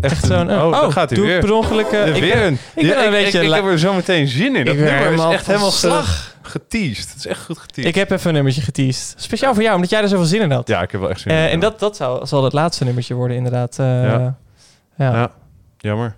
[0.00, 0.50] Echt zo'n...
[0.50, 1.34] Oh, oh, daar gaat hij weer.
[1.34, 1.86] ik per ongeluk...
[1.86, 2.52] eh, ik weer een.
[2.52, 3.38] ik ben Ja, een ik, beetje...
[3.40, 4.64] ik, ik heb er zo meteen zin in.
[4.64, 6.36] Dat Ik nummer is helemaal echt helemaal slag.
[6.42, 7.08] geteased.
[7.08, 7.90] Het is echt goed geteased.
[7.90, 9.14] Ik heb even een nummertje geteased.
[9.16, 10.68] Speciaal voor jou, omdat jij er zoveel zin in had.
[10.68, 11.48] Ja, ik heb wel echt zin Eh, in.
[11.50, 13.78] en dat, dat zou, zal het laatste nummertje worden, inderdaad.
[13.78, 14.36] eh, Ja.
[14.96, 15.12] ja.
[15.12, 15.30] Ja,
[15.78, 16.14] jammer.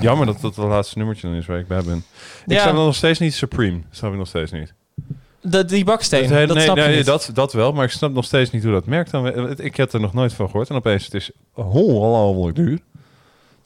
[0.00, 2.04] Jammer dat dat het laatste nummertje dan is waar ik bij ben.
[2.46, 2.62] Ik Ja.
[2.62, 3.80] snap nog steeds niet Supreme.
[3.90, 4.74] snap ik nog steeds niet.
[5.50, 7.06] De, die baksteen, hele- dat nee, snap je nee, niet.
[7.06, 9.10] dat, dat wel, maar ik snap nog steeds niet hoe dat merkt.
[9.10, 10.70] Dan, ik heb er nog nooit van gehoord.
[10.70, 12.78] En opeens, het is ongelooflijk duur.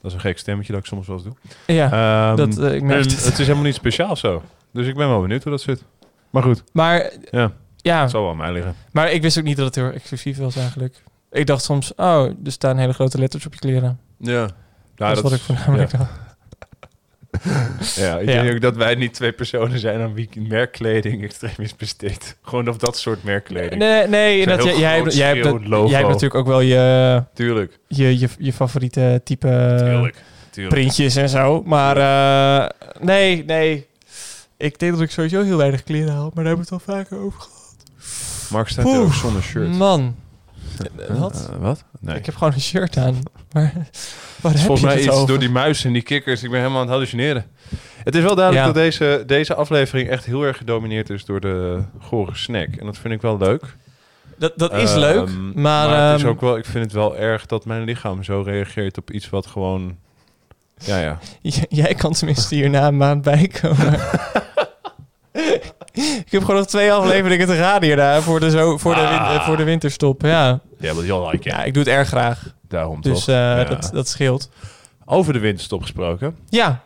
[0.01, 1.33] Dat is een gek stemmetje dat ik soms wel eens doe.
[1.75, 1.91] Ja,
[2.27, 3.23] Ehm, dat, eh, ik merk het.
[3.25, 4.41] het is helemaal niet speciaal zo.
[4.73, 5.83] Dus ik ben wel benieuwd hoe dat zit.
[6.29, 6.63] Maar goed.
[6.71, 8.75] Maar Ja, ja, het zal wel aan mij liggen.
[8.91, 11.03] maar ik wist ook niet dat het heel exclusief was eigenlijk.
[11.31, 13.99] Ik dacht soms, oh, er staan hele grote letters op je kleren.
[14.17, 14.47] Ja.
[14.95, 16.09] dat is wat ik voornamelijk ja.
[17.95, 21.75] Ja, ik denk ook dat wij niet twee personen zijn aan wie merkkleding extreem is
[21.75, 22.35] besteed.
[22.41, 23.75] Gewoon op dat soort merkkleding.
[23.81, 25.87] Nee, nee jij, jij, hebt, jij, hebt, schreeuwend dat- logo.
[25.89, 27.79] jij hebt natuurlijk ook wel je, Tuurlijk.
[27.87, 30.15] je, je, je favoriete type Tuurlijk.
[30.49, 30.75] Tuurlijk.
[30.75, 31.63] printjes en zo.
[31.65, 32.69] Maar eh,
[33.01, 33.87] nee, nee.
[34.57, 36.95] Ik denk dat ik sowieso heel weinig kleren haal, maar daar hebben we het al
[36.95, 37.75] vaker over gehad.
[38.51, 39.67] Mark staat ook zonder shirt.
[39.77, 40.15] Man.
[41.09, 41.49] Wat?
[41.53, 41.83] eh, wat?
[41.99, 42.15] Nee.
[42.15, 43.19] Ik heb gewoon een shirt aan.
[43.53, 43.73] Maar
[44.41, 45.27] waar heb volgens mij iets over?
[45.27, 46.43] door die muis en die kikkers.
[46.43, 47.45] Ik ben helemaal aan het hallucineren.
[48.03, 48.71] Het is wel duidelijk Ja.
[48.73, 52.67] dat deze, deze aflevering echt heel erg gedomineerd is door de gore snack.
[52.75, 53.75] En dat vind ik wel leuk.
[54.37, 56.09] Dat, dat is Ehm, leuk, maar...
[56.09, 58.97] het is ehm, ook wel, ik vind het wel erg dat mijn lichaam zo reageert
[58.97, 59.97] op iets wat gewoon...
[60.77, 61.19] Ja, ja.
[61.41, 63.99] J- Jij kan tenminste hierna een maand bijkomen.
[65.93, 69.09] ik heb gewoon nog twee afleveringen te gaan hierna voor de, zo, voor, de win-
[69.09, 69.45] Ah.
[69.45, 70.21] voor de winterstop.
[70.21, 70.59] Ja.
[70.79, 72.53] Ja, like ja, ik doe het erg graag.
[72.67, 73.27] Daarom Dus toch?
[73.27, 73.63] eh, Ja.
[73.63, 74.49] dat, dat scheelt.
[75.05, 76.37] Over de winterstop gesproken.
[76.49, 76.81] Ja,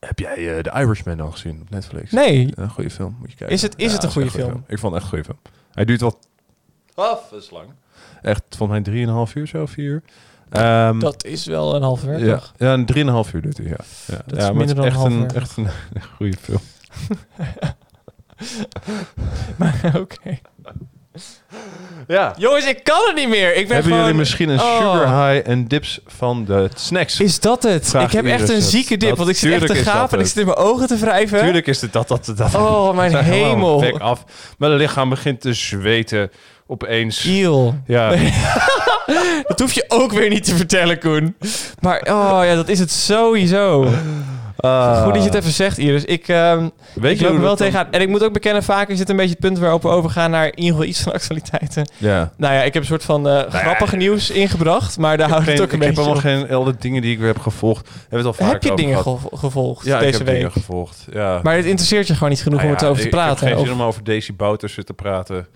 [0.00, 2.10] Heb jij eh The Irishman al gezien op Netflix?
[2.10, 2.48] nee.
[2.54, 3.56] Een goede film, moet je kijken.
[3.56, 4.64] Is het- is het een is goede film?
[4.66, 5.38] Ik vond het echt een goede film.
[5.72, 6.18] Hij duurt wel
[6.94, 7.20] af
[7.50, 7.66] lang.
[8.22, 10.02] Echt, volgens mij drieënhalf uur zo, vier uur.
[10.50, 12.52] Ehm, Dat is wel een half ja, werkdag.
[12.56, 13.76] ja, een drieënhalf uur duurt hij, ja.
[14.06, 14.22] ja.
[14.26, 16.60] Dat ja, is minder dan een echt half een, echt een, een goede film.
[19.58, 20.38] Maar oké.
[22.06, 22.34] Ja.
[22.36, 23.48] Jongens, ik kan het niet meer.
[23.48, 23.98] Ik ben Hebben gewoon...
[23.98, 24.76] jullie misschien een Oh.
[24.76, 27.20] sugar high en dips van de snacks?
[27.20, 27.94] Is dat het?
[27.94, 30.24] Ik heb echt Iris een zieke dip, Dat- want ik zit echt te gapen en
[30.24, 31.40] ik zit in mijn ogen te wrijven.
[31.40, 32.54] Tuurlijk is het dat, dat, dat.
[32.54, 33.80] Oh, mijn hemel.
[33.80, 34.24] Bek af.
[34.58, 36.30] Mijn lichaam begint te zweten
[36.66, 37.24] opeens.
[37.24, 37.74] Iel.
[37.86, 38.14] Ja.
[39.48, 41.36] dat hoef je ook weer niet te vertellen, Koen.
[41.80, 43.88] Maar oh ja, dat is het sowieso.
[44.62, 45.02] Ah.
[45.04, 46.04] Goed dat je het even zegt, Iris.
[46.04, 47.86] Ik, ehm Weet ik je loop er wel tegenaan.
[47.90, 50.30] En ik moet ook bekennen, vaak is dit een beetje het punt waarop we overgaan
[50.30, 51.88] naar in ieder geval iets van actualiteiten.
[51.96, 52.32] Ja.
[52.36, 55.60] Nou ja, ik heb een soort van eh grappige nieuws ingebracht, maar daar houdt het
[55.60, 57.88] ook een ik heb beetje allemaal geen alle dingen die ik weer heb gevolgd.
[58.08, 58.98] We het al vaak Heb je dingen
[59.32, 60.36] gevolgd Ja, ik deze heb week?
[60.36, 61.06] dingen gevolgd.
[61.12, 61.40] Ja.
[61.42, 63.32] Maar het interesseert je gewoon niet genoeg Nou om het over te ik- praten.
[63.42, 65.46] Ik heb geen zin om over Daisy Boutersen te praten.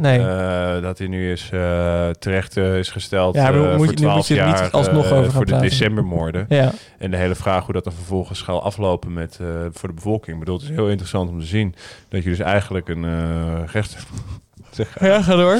[0.00, 0.18] Nee.
[0.18, 3.94] Eh, dat hij nu is uh, terecht uh, is gesteld Ja, maar moet voor nu
[3.94, 6.46] 12 moet je er niet jaar alsnog over gaan voor de decembermoorden.
[6.48, 6.72] Ja.
[6.98, 9.38] En de hele vraag hoe dat dan vervolgens gaat aflopen met,
[9.72, 10.32] voor de bevolking.
[10.32, 11.74] Ik bedoel, het is heel interessant om te zien
[12.08, 13.96] dat je dus eigenlijk een recht...
[14.70, 15.58] zeg, ja, ga door.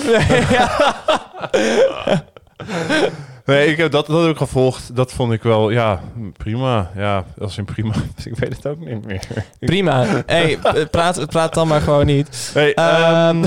[0.50, 0.70] ja.
[3.50, 4.96] Nee, ik heb dat, dat ook gevolgd.
[4.96, 6.00] Dat vond ik wel, ja,
[6.36, 6.90] prima.
[6.96, 7.94] Ja, als in prima.
[8.24, 9.22] ik weet het ook niet meer.
[9.58, 10.06] Prima.
[10.26, 10.58] hey,
[10.90, 12.50] praat, praat dan maar gewoon niet.
[12.54, 12.68] Hey,
[13.28, 13.44] um,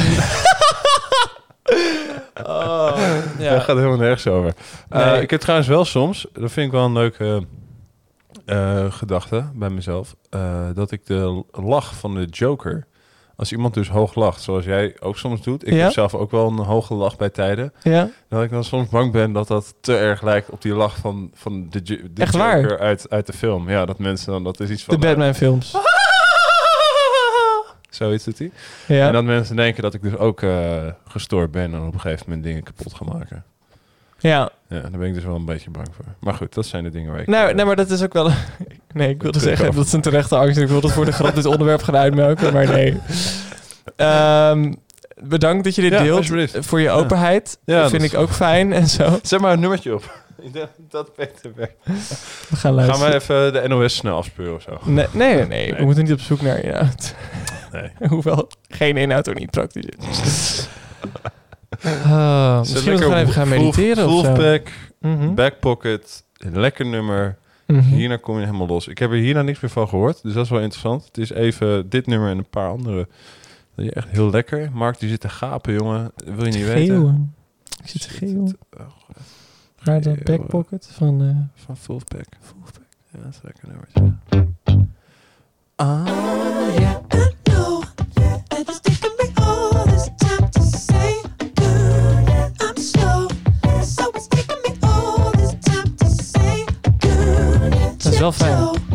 [2.43, 2.97] oh,
[3.37, 3.53] ja.
[3.53, 4.53] Dat gaat helemaal nergens over.
[4.89, 5.03] Nee.
[5.03, 7.45] Uh, ik heb trouwens wel soms, dat vind ik wel een leuke
[8.45, 12.87] uh, gedachte bij mezelf, uh, dat ik de lach van de Joker,
[13.35, 15.83] als iemand dus hoog lacht, zoals jij ook soms doet, ik ja?
[15.83, 18.09] heb zelf ook wel een hoge lach bij tijden, ja?
[18.29, 21.31] dat ik dan soms bang ben dat dat te erg lijkt op die lach van,
[21.33, 22.79] van de, de Echt Joker waar?
[22.79, 23.69] Uit, uit de film.
[23.69, 24.99] Ja, dat mensen dan, dat is iets van...
[24.99, 25.75] De Batman films.
[27.95, 28.51] Zoiets doet hij.
[28.87, 29.07] Ja.
[29.07, 32.25] En dat mensen denken dat ik dus ook uh, gestoord ben en op een gegeven
[32.27, 33.43] moment dingen kapot ga maken.
[34.19, 34.49] Ja.
[34.67, 36.05] Ja, daar ben ik dus wel een beetje bang voor.
[36.19, 37.27] Maar goed, dat zijn de dingen waar ik...
[37.27, 38.29] Nou, nee, maar dat is ook wel...
[38.93, 40.57] nee, ik wilde zeggen, dat is een terechte angst.
[40.57, 42.97] Ik wilde voor de grap dit onderwerp gaan uitmelken, maar nee.
[43.97, 44.75] Um,
[45.21, 46.27] bedankt dat je dit ja, deelt
[46.65, 47.57] voor je openheid.
[47.65, 47.81] Ja.
[47.81, 49.19] dat vind ik ook fijn en zo.
[49.21, 50.21] Zet maar een nummertje op.
[50.89, 51.69] dat beter weg.
[52.49, 53.01] We gaan luisteren.
[53.01, 54.79] Gaan we even de NOS snel afspeuren of zo?
[54.83, 55.73] Nee, nee, nee, nee.
[55.73, 57.15] We moeten niet op zoek naar inhoud.
[57.73, 57.91] Nee.
[58.09, 60.67] Hoewel geen inhoud ook niet praktisch is.
[61.85, 64.25] Uh, misschien moeten we even gaan mediteren of zo.
[64.25, 65.35] Wolfpack, mm -hmm.
[65.35, 67.37] Backpocket, een lekker nummer.
[67.67, 67.93] Mm -hmm.
[67.93, 68.87] Hierna kom je helemaal los.
[68.87, 71.05] Ik heb er hierna niks meer van gehoord, dus dat is wel interessant.
[71.05, 73.07] Het is even dit nummer en een paar andere
[73.75, 74.69] Dat je echt heel lekker.
[74.73, 76.11] Mark, die zit te gapen, jongen.
[76.15, 76.95] Wil je niet weten?
[76.95, 77.35] Geeuwen.
[77.83, 78.57] Ik zit te geeuwen.
[79.83, 80.23] Naar de Geeuwen.
[80.23, 81.21] backpocket van...
[81.21, 82.27] eh Van Fullback.
[83.11, 83.87] Ja, dat is lekker nummer.
[85.75, 86.07] Ah,
[86.79, 87.01] ja.
[87.07, 87.33] Dat
[98.31, 98.92] is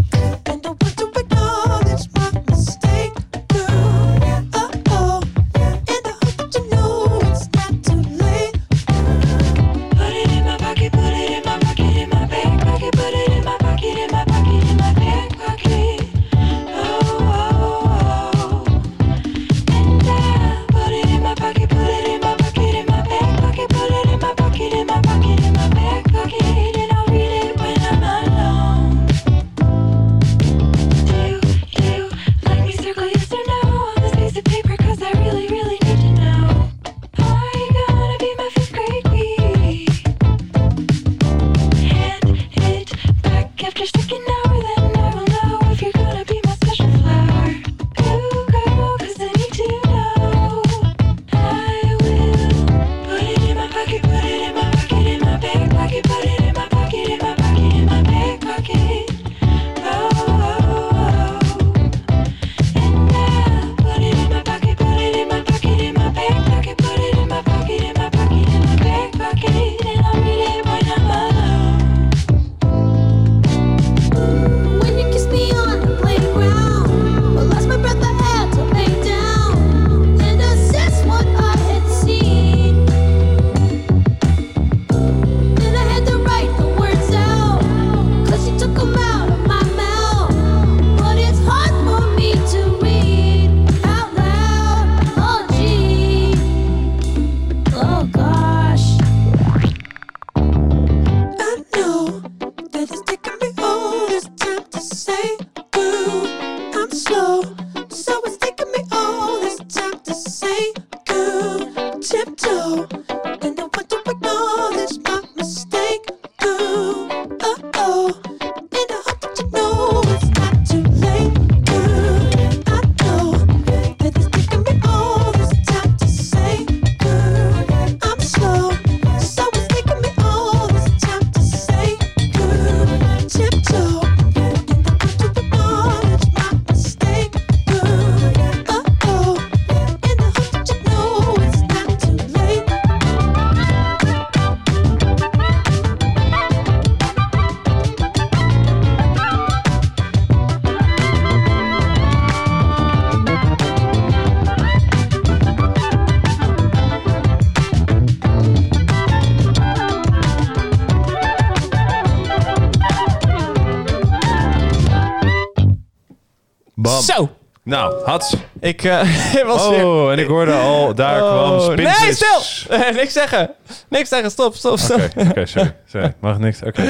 [167.15, 167.29] Zo.
[167.65, 168.35] Nou, Hats.
[168.61, 169.01] Ik eh,
[169.47, 172.01] was Oh, en ik hoorde al, daar kwam Oh, Spinvis.
[172.03, 172.41] Nee, stil!
[172.79, 173.51] Eh, niks zeggen.
[173.89, 174.31] Niks zeggen.
[174.31, 175.01] Stop, stop, stop.
[175.17, 175.77] Oké, oké, sorry.
[175.87, 176.15] sorry.
[176.21, 176.63] Mag niks?
[176.63, 176.83] Oké.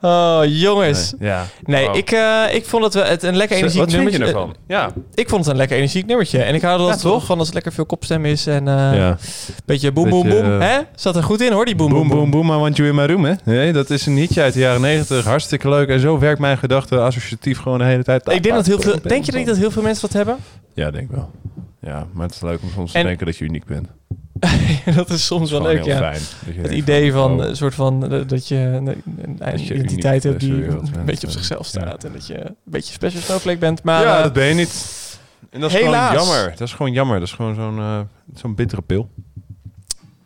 [0.00, 1.14] Oh, jongens.
[1.18, 1.44] Nee, ja.
[1.64, 4.56] Nee, ik, eh, ik vond het, wel- het een lekker energiek wat vind je ervan?
[4.68, 4.90] Ja.
[5.14, 6.42] Ik vond het een lekker energiek nummertje.
[6.42, 7.24] En ik hou er altijd toch?
[7.24, 8.46] van als het lekker veel kopstem is.
[8.46, 9.16] En eh Ja.
[9.64, 10.44] Beetje boem, boem, boem.
[10.44, 10.78] eh, Hè?
[10.94, 13.04] Zat er goed in hoor, die boem, boem, boom, boom, I want you in my
[13.06, 13.32] room, hè?
[13.44, 15.24] Nee, dat is een hitje uit de jaren negentig.
[15.24, 15.88] Hartstikke leuk.
[15.88, 18.28] En zo werkt mijn gedachte associatief gewoon de hele tijd.
[18.32, 18.96] Ik denk dat heel veel...
[19.02, 20.36] Denk je niet dat heel veel mensen dat hebben?
[20.74, 21.30] Ja, denk wel.
[21.80, 23.88] Ja, maar het is leuk om soms te En- denken dat je uniek bent.
[24.96, 25.96] dat is soms wel leuk, ja.
[25.98, 26.20] fijn.
[26.62, 27.46] Het idee van, oh.
[27.46, 28.88] een soort van eh, dat je een,
[29.60, 31.38] identiteit hebt die een beetje op Ja.
[31.38, 33.82] zichzelf staat en dat je een beetje special snowflake bent.
[33.82, 35.02] Maar ja, eh, dat ben je niet.
[35.50, 36.10] En dat is helaas.
[36.16, 36.50] gewoon jammer.
[36.58, 37.18] Dat is gewoon jammer.
[37.18, 38.00] Dat is gewoon zo'n eh,
[38.34, 39.08] zo'n bittere pil.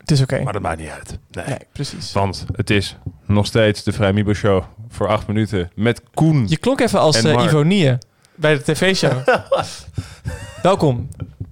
[0.08, 0.42] Het is oké.
[0.42, 1.18] Maar dat maakt niet uit.
[1.30, 1.46] Nee.
[1.46, 2.12] Nee, precies.
[2.12, 6.44] Want het is nog steeds de Vrij Mibo Show voor acht minuten met Koen.
[6.48, 7.46] Je klonk even als uh, Mark.
[7.46, 7.98] Ivonie
[8.34, 9.12] bij de tv-show.
[10.62, 11.08] Welkom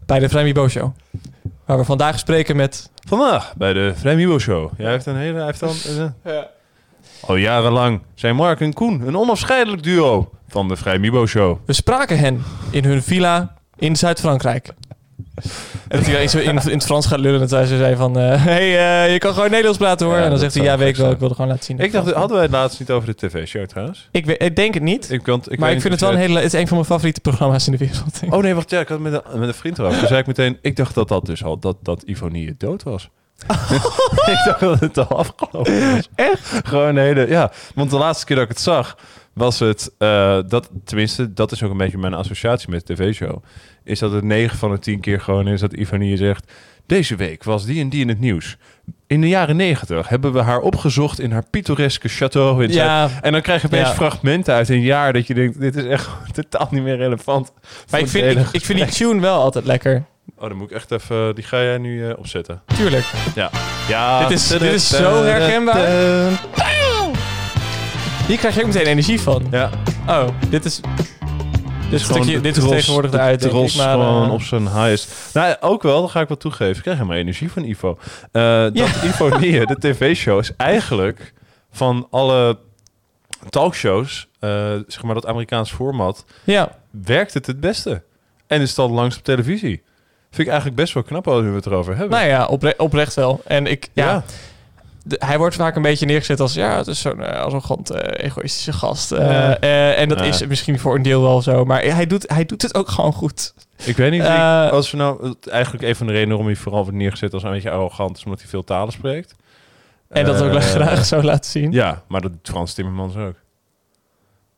[0.06, 0.94] bij de Vrij Bo Show.
[1.64, 2.90] Waar we vandaag spreken met...
[3.08, 4.70] Vandaag bij de Vrij Mibo Show.
[4.78, 5.36] Jij heeft een hele...
[5.36, 5.74] Hij heeft dan,
[6.22, 6.38] eh,
[7.20, 11.58] Al jarenlang zijn Mark en Koen een onafscheidelijk duo van de Vrij Mibo Show.
[11.66, 14.72] We spraken hen in hun villa in Zuid-Frankrijk.
[15.88, 17.34] En dat hij in, in het Frans gaat lullen.
[17.40, 18.18] En dat zij zei van...
[18.18, 20.16] eh, hey, eh, je kan gewoon Nederlands praten hoor.
[20.16, 20.64] Ja, en dan zegt hij...
[20.64, 21.10] Ja, weet ik wel.
[21.10, 21.78] Ik wilde gewoon laten zien.
[21.78, 24.08] Ik dacht, hadden wij het laatst niet over de tv-show trouwens?
[24.10, 25.10] Ik, weet- ik denk het niet.
[25.10, 26.34] Ik, want, ik maar ik vind het wel een hele...
[26.36, 28.20] Het is een van mijn favoriete programma's in de wereld.
[28.30, 28.70] Oh nee, wacht.
[28.70, 29.98] Ja, ik had het met een, met een vriend erover.
[29.98, 30.58] Toen zei ik meteen...
[30.60, 31.58] Ik dacht dat dat dus al...
[31.58, 33.08] Dat, dat Ivonie dood was.
[34.32, 36.08] ik dacht dat het al afgelopen was.
[36.14, 36.60] Echt?
[36.64, 37.28] Gewoon een hele...
[37.28, 38.96] Ja, want de laatste keer dat ik het zag...
[39.36, 43.42] was het, eh, dat, tenminste, dat is ook een beetje mijn associatie met de tv-show,
[43.84, 46.52] is dat het 9 van de 10 keer gewoon is dat Ivanie zegt,
[46.86, 48.56] deze week was die en die in het nieuws.
[49.06, 52.62] In de jaren 90 hebben we haar opgezocht in haar pittoreske château.
[52.62, 53.08] In Ja.
[53.22, 53.94] En dan krijg je opeens Ja.
[53.94, 57.52] fragmenten uit een jaar dat je denkt, dit is echt totaal niet meer relevant.
[57.90, 60.04] Maar ik vind, ik, ik vind die tune wel altijd lekker.
[60.38, 62.62] Oh, dan moet ik echt even, die ga jij nu eh, opzetten.
[62.76, 63.04] Tuurlijk.
[63.34, 63.50] Ja.
[63.88, 64.28] ja.
[64.28, 65.88] Dit is- dit is zo herkenbaar.
[68.26, 69.46] Hier krijg je ook meteen energie van.
[69.50, 69.70] Ja.
[70.08, 70.80] Oh, dit is...
[71.90, 73.74] Dit, gewoon stukje, de dit is tegenwoordig de denk tros.
[73.76, 75.12] Maar, gewoon eh, op zijn highest.
[75.34, 76.76] Nou, ook wel, dat ga ik wel toegeven.
[76.76, 77.98] Ik krijg helemaal energie van Ivo.
[78.32, 78.42] Eh,
[78.72, 81.32] dat Ivo Nieën, de tv-show, is eigenlijk
[81.72, 82.58] van alle
[83.48, 84.50] talkshows, eh,
[84.86, 86.78] zeg maar dat Amerikaans format, Ja.
[86.90, 88.02] werkt het het beste.
[88.46, 89.82] En is al langs op televisie.
[90.30, 92.18] Vind ik eigenlijk best wel knap als we het erover hebben.
[92.18, 93.40] Nou ja, opre- oprecht wel.
[93.46, 94.24] En ik, ja, Ja.
[95.08, 98.24] De- hij wordt vaak een beetje neergezet als, ja, het is zo'n eh, arrogant, eh,
[98.26, 99.12] egoïstische gast.
[99.12, 99.56] Eh, Ja.
[99.94, 100.24] en dat Ja.
[100.24, 103.12] is misschien voor een deel wel zo, maar hij doet, hij doet het ook gewoon
[103.12, 103.54] goed.
[103.84, 104.22] Ik weet niet,
[104.70, 107.50] als we nou, eigenlijk een van de redenen waarom hij vooral wordt neergezet als een
[107.50, 109.34] beetje arrogant is omdat hij veel talen spreekt.
[110.08, 111.72] En dat ook graag zo laten zien.
[111.72, 113.34] Ja, maar dat doet Frans Timmermans ook.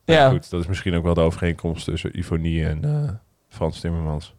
[0.05, 0.15] Ja.
[0.15, 0.29] Ja.
[0.29, 3.09] Goed, dat is misschien ook wel de overeenkomst tussen Ivonie en eh,
[3.49, 4.33] Frans Timmermans.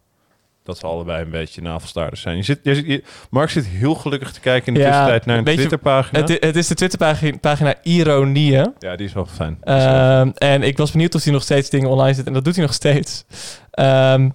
[0.70, 2.36] Dat ze allebei een beetje navelstaarders zijn.
[2.36, 5.38] Je zit, je zit, je- Mark zit heel gelukkig te kijken in de tussentijd naar
[5.38, 6.20] een weet je, Twitterpagina.
[6.20, 8.74] Het, het is de Twitterpagina pagina Ironieën.
[8.78, 9.59] Ja, die is wel fijn.
[9.62, 12.26] Ehm, en ik was benieuwd of hij nog steeds dingen online zet.
[12.26, 13.24] En dat doet hij nog steeds.
[13.70, 14.28] Ehm,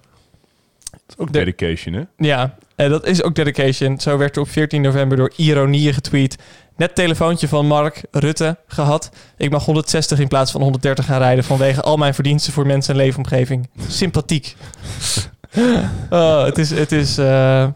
[1.18, 2.02] ook de- dedication, hè?
[2.18, 4.00] Ja, en dat is ook dedication.
[4.00, 6.36] Zo werd er op 14 november door Ironieën getweet.
[6.78, 9.10] Net telefoontje van Mark Rutte gehad.
[9.38, 11.44] Ik mag 160 in plaats van 130 gaan rijden...
[11.44, 13.70] vanwege al mijn verdiensten voor mensen en leefomgeving.
[13.88, 14.56] Sympathiek.
[16.10, 16.70] oh, het is...
[16.70, 17.68] Het is, eh,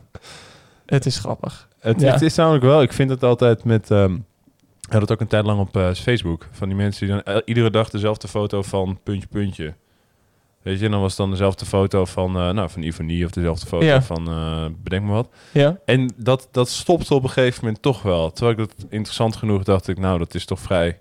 [0.85, 1.67] het is grappig.
[1.79, 2.11] Het, Ja.
[2.11, 3.89] het is namelijk wel, ik vind het altijd met...
[3.91, 6.47] ik had het ook een tijd lang op eh, Facebook.
[6.51, 9.73] Van die mensen die dan iedere dag dezelfde foto van puntje, puntje.
[10.61, 13.31] Weet je, en dan was het dan dezelfde foto van, eh nou, van Ivonie of
[13.31, 14.01] dezelfde foto Ja.
[14.01, 14.23] van,
[14.83, 15.29] bedenk me wat.
[15.51, 15.77] Ja.
[15.85, 18.31] En dat, dat stopte op een gegeven moment toch wel.
[18.31, 20.99] Terwijl ik dat interessant genoeg dacht ik, nou, dat is toch vrij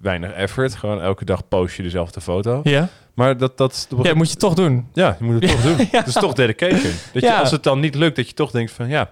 [0.00, 0.74] weinig effort.
[0.74, 2.60] Gewoon elke dag post je dezelfde foto.
[2.62, 2.88] Ja.
[3.14, 4.88] Maar dat, dat Ja, moet je toch doen.
[4.92, 5.76] Ja, je moet het toch doen.
[5.92, 5.98] Ja.
[5.98, 6.92] Het is toch dedication.
[7.12, 7.40] Dat je, Ja.
[7.40, 9.10] als het dan niet lukt, dat je toch denkt van, ja,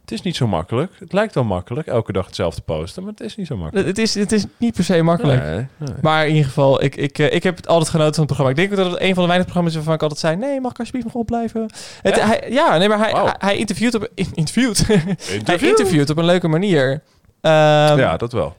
[0.00, 0.92] het is niet zo makkelijk.
[0.98, 3.86] Het lijkt wel makkelijk, elke dag hetzelfde posten, maar het is niet zo makkelijk.
[3.86, 5.42] Het is, het is niet per se makkelijk.
[5.42, 5.94] Nee, nee.
[6.02, 8.50] Maar in ieder geval, ik, ik, eh, ik heb het altijd genoten van het programma.
[8.62, 10.36] Ik denk dat het een van de weinige programma's is waarvan ik altijd zei...
[10.36, 11.62] nee, mag ik alsjeblieft nog opblijven?
[12.02, 12.22] Het, Echt?
[12.22, 14.08] hij, ja, nee, maar hij, hij, hij interviewt op...
[14.14, 14.86] in- interviewt?
[14.86, 15.68] hij Interview?
[15.68, 17.02] interviewt op een leuke manier.
[17.40, 18.56] Ehm, ja, dat wel.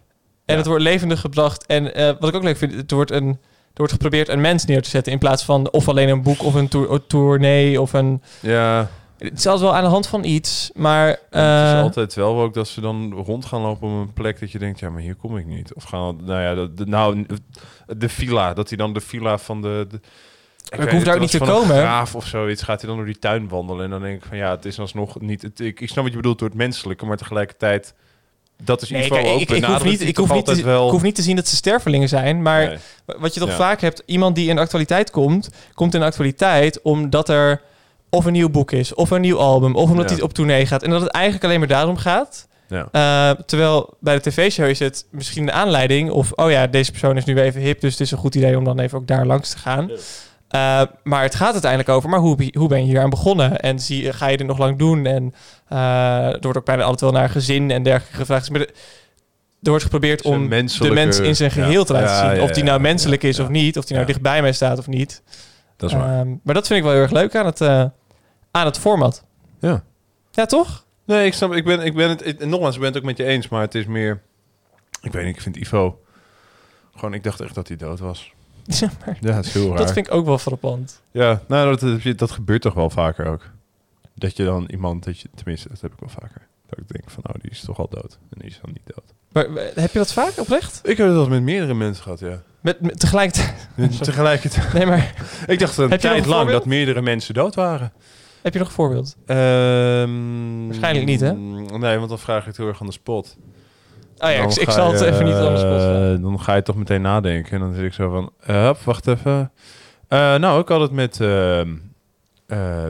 [0.49, 1.65] En het wordt levendig gebracht.
[1.65, 3.27] En eh, wat ik ook leuk vind, het wordt een...
[3.73, 5.11] Er wordt geprobeerd een mens neer te zetten...
[5.11, 8.21] in plaats van of alleen een boek of een tour, tournee of een...
[8.39, 8.89] Ja.
[9.17, 11.07] Het is altijd wel aan de hand van iets, maar...
[11.07, 14.39] het eh, is altijd wel ook dat ze dan rond gaan lopen op een plek
[14.39, 15.73] dat je denkt, ja, maar hier kom ik niet.
[15.73, 17.25] Of gaan, nou ja, de, nou,
[17.87, 19.87] de villa, dat hij dan de villa van de...
[19.89, 19.99] de
[20.69, 21.77] ik hoef daar ook niet te komen.
[21.77, 23.83] graaf of zoiets, gaat hij dan door die tuin wandelen.
[23.83, 25.41] En dan denk ik van, ja, het is alsnog niet...
[25.41, 27.93] Het, ik, ik snap wat je bedoelt door het menselijke, maar tegelijkertijd...
[28.63, 30.61] Dat is Nee, iets kijk, wel ook ik, ik, hoef niet, ik, hoef te, altijd
[30.61, 30.85] wel...
[30.85, 32.41] ik hoef niet te zien dat ze stervelingen zijn.
[32.41, 32.77] Maar Nee.
[33.19, 33.55] wat je toch Ja.
[33.55, 37.61] vaak hebt, iemand die in de actualiteit komt, komt in de actualiteit omdat er
[38.09, 40.15] of een nieuw boek is, of een nieuw album, of omdat Ja.
[40.15, 40.83] hij op tournee gaat.
[40.83, 42.47] En dat het eigenlijk alleen maar daarom gaat.
[42.67, 42.87] Ja.
[42.91, 47.17] Eh, terwijl bij de tv-show is het misschien de aanleiding, of oh ja, deze persoon
[47.17, 49.25] is nu even hip, dus het is een goed idee om dan even ook daar
[49.25, 49.91] langs te gaan.
[50.49, 53.59] Eh, maar het gaat uiteindelijk over, maar hoe, hoe ben je hier aan begonnen?
[53.59, 55.05] En zie, ga je dit nog lang doen?
[55.05, 55.33] En
[55.67, 58.49] eh, er wordt ook bijna altijd wel naar gezin en dergelijke gevraagd.
[58.49, 58.73] Maar de-
[59.61, 60.47] er wordt geprobeerd om de
[60.93, 61.63] mens in zijn ja.
[61.63, 62.35] geheel te laten zien.
[62.35, 63.77] ja, of die nou menselijk is of niet.
[63.77, 64.11] Of die nou Ja.
[64.13, 65.21] dicht bij mij staat of niet.
[65.77, 66.19] Dat is waar.
[66.19, 67.85] Ehm, maar dat vind ik wel heel erg leuk aan het, eh,
[68.51, 69.23] aan het format.
[69.59, 69.83] Ja.
[70.31, 70.85] Ja, toch?
[71.05, 73.17] Nee, ik snap, ik ben, ik ben het, ik- nogmaals, ik ben het ook met
[73.17, 74.21] je eens, maar het is meer,
[75.01, 75.99] ik weet niet, ik vind Ivo,
[76.95, 78.33] gewoon, ik dacht echt dat hij dood was.
[78.79, 79.77] Ja, maar Ja, het is heel raar.
[79.77, 81.01] dat vind ik ook wel frappant.
[81.11, 83.49] Ja, nou, dat, dat, dat gebeurt toch wel vaker ook.
[84.15, 86.47] Dat je dan iemand, dat je, tenminste, dat heb ik wel vaker.
[86.69, 88.17] Dat ik denk van, oh, die is toch al dood.
[88.29, 89.13] En die is dan niet dood.
[89.31, 90.79] Maar eh, heb je dat vaak oprecht?
[90.83, 92.41] Ik heb het al met meerdere mensen gehad, ja.
[92.61, 93.67] Met, met tegelijkertijd.
[94.01, 94.73] Tegelijkertijd.
[94.77, 95.13] Nee, maar
[95.47, 97.91] Ik dacht een Heb tijd een lang dat meerdere mensen dood waren.
[98.41, 99.15] heb je nog een voorbeeld?
[99.25, 101.33] Ehm, Waarschijnlijk niet, hè?
[101.33, 103.37] Nee, want dan vraag ik het heel erg aan de spot.
[104.19, 106.23] Oh ja, ik, zal het je, even niet aan de spot eh.
[106.23, 107.51] Dan ga je toch meteen nadenken.
[107.51, 109.51] En dan zit ik zo van, eh, hup, wacht even.
[110.07, 111.17] Eh, nou, ik had het met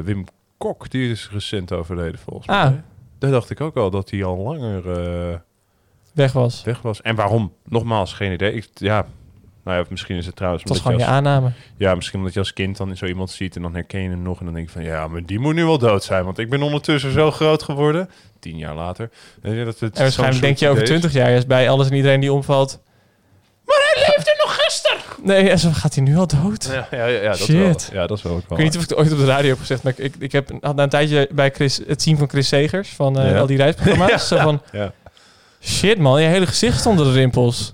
[0.06, 0.24] Wim
[0.58, 0.90] Kok.
[0.90, 2.64] Die is recent overleden volgens Ah.
[2.64, 2.82] mij.
[3.20, 4.82] Daar dacht ik ook al dat hij al langer
[6.14, 6.64] Weg was.
[6.64, 7.02] weg was.
[7.02, 7.54] En waarom?
[7.66, 8.54] Nogmaals, geen idee.
[8.54, 9.06] Ik, ja,
[9.64, 10.64] nou ja, misschien is het trouwens...
[10.64, 11.52] Het was gewoon je als- aanname.
[11.78, 14.22] Ja, misschien omdat je als kind dan zo iemand ziet en dan herken je hem
[14.22, 14.40] nog.
[14.40, 16.24] En dan denk je van, ja, maar die moet nu wel dood zijn.
[16.26, 18.10] Want ik ben ondertussen zo groot geworden.
[18.40, 19.10] Tien jaar later.
[19.44, 20.90] Je, dat het En waarschijnlijk denk je over is.
[20.90, 22.80] 20 jaar, juist bij alles en iedereen die omvalt.
[23.66, 24.98] Maar hij leefde nog gisteren!
[25.24, 26.70] Nee, en zo gaat hij nu al dood.
[26.72, 27.56] Ja, ja, ja, dat Shit.
[27.56, 27.76] wel.
[28.02, 29.26] Ja, dat is wel ook wel Ik weet niet of ik het ooit op de
[29.26, 32.18] radio heb gezegd, maar ik, ik heb had na een tijdje bij Chris, het zien
[32.18, 33.40] van Chris Segers van eh, Ja.
[33.40, 34.10] al die reisprogramma's.
[34.10, 34.94] Ja, zo van, ja.
[35.62, 37.74] Shit man, je hele gezicht onder de rimpels.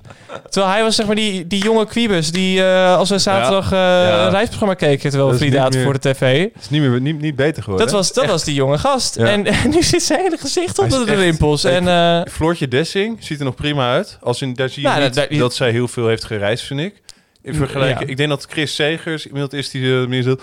[0.50, 4.26] Terwijl hij was zeg maar die, die jonge kwiebus die eh, als we zaterdag Ja.
[4.26, 6.42] een reisprogramma keken terwijl Dat we meer- voor de tv.
[6.54, 7.88] Het is niet, meer, niet, niet beter geworden.
[7.88, 9.16] Dat was, dat was die jonge gast.
[9.16, 9.26] Ja.
[9.26, 11.64] En, en nu zit zijn hele gezicht onder de echt- rimpels.
[11.64, 14.18] En eh, Floortje Dessing ziet er nog prima uit.
[14.22, 16.80] Als in, daar zie je Nou, niet daar- dat zij heel veel heeft gereisd, vind
[16.80, 17.02] ik.
[17.46, 18.08] In vergelijking, Ja.
[18.08, 20.36] ik denk dat Chris Segers iemand is die uh, meer zo...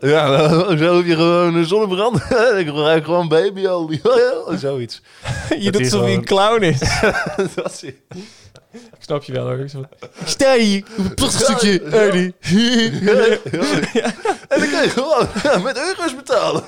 [0.00, 0.48] Ja,
[0.78, 2.16] zo heb je gewoon een zonnebrand.
[2.58, 4.00] ik ruik gewoon babyolie.
[4.58, 5.02] Zoiets.
[5.58, 6.78] je doet is alsof hij een clown is.
[7.54, 8.02] dat zie
[8.72, 9.68] Ik snap je wel hoor.
[9.68, 9.86] Zo op
[10.96, 12.32] een prachtig stukje aarde.
[14.48, 16.62] En dan kun je gewoon ja, met euro's betalen.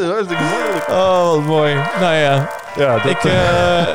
[0.00, 0.88] Hartstikke makkelijk.
[0.88, 1.74] Oh, wat mooi.
[1.74, 3.24] Nou ja, Ja, dat, ik...
[3.24, 3.88] eh,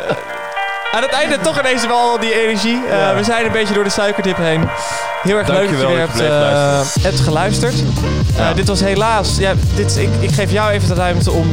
[0.93, 2.81] aan het einde toch ineens wel die energie.
[2.89, 3.15] Eh, Ja.
[3.15, 4.61] We zijn een beetje door de suikerdip heen.
[5.23, 7.73] Heel erg leuk dat je weer dat je eh, hebt geluisterd.
[7.73, 8.53] Eh, Ja.
[8.53, 9.37] Dit was helaas...
[9.37, 11.47] Ja, dit, ik, ik geef jou even de ruimte om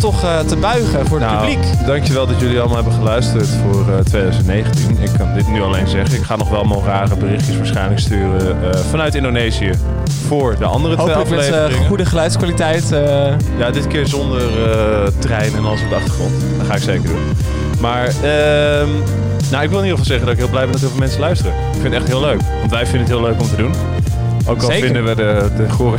[0.00, 1.86] toch te buigen voor het Nou, publiek.
[1.86, 4.98] dankjewel dat jullie allemaal hebben geluisterd voor eh, 2019.
[5.02, 6.14] Ik kan dit nu alleen zeggen.
[6.18, 8.58] Ik ga nog wel allemaal rare berichtjes waarschijnlijk sturen
[8.90, 9.70] vanuit Indonesië
[10.28, 11.86] voor de andere twee Hopelijk met afleveringen.
[11.86, 12.88] goede geluidskwaliteit.
[13.58, 14.42] Ja, dit keer zonder
[15.18, 16.32] trein en alles op de achtergrond.
[16.58, 17.36] Dat ga ik zeker doen.
[17.80, 18.88] Maar ehm,
[19.50, 20.98] nou, ik wil in ieder geval zeggen dat ik heel blij ben dat heel veel
[20.98, 21.52] mensen luisteren.
[21.52, 22.40] Ik vind het echt heel leuk.
[22.58, 23.72] Want wij vinden het heel leuk om te doen.
[24.46, 24.84] Ook al Zeker.
[24.84, 25.96] vinden we de, de gore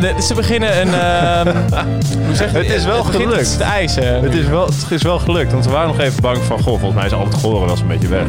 [0.00, 0.94] de- ze beginnen een...
[0.94, 1.46] ehm,
[2.26, 3.56] hoe zeg je Het is wel gelukt.
[3.58, 4.22] te eisen.
[4.22, 6.56] Het is, wel, het is wel gelukt, want we waren nog even bang van...
[6.60, 8.24] Goh, volgens mij is al het gore wel eens een beetje weg.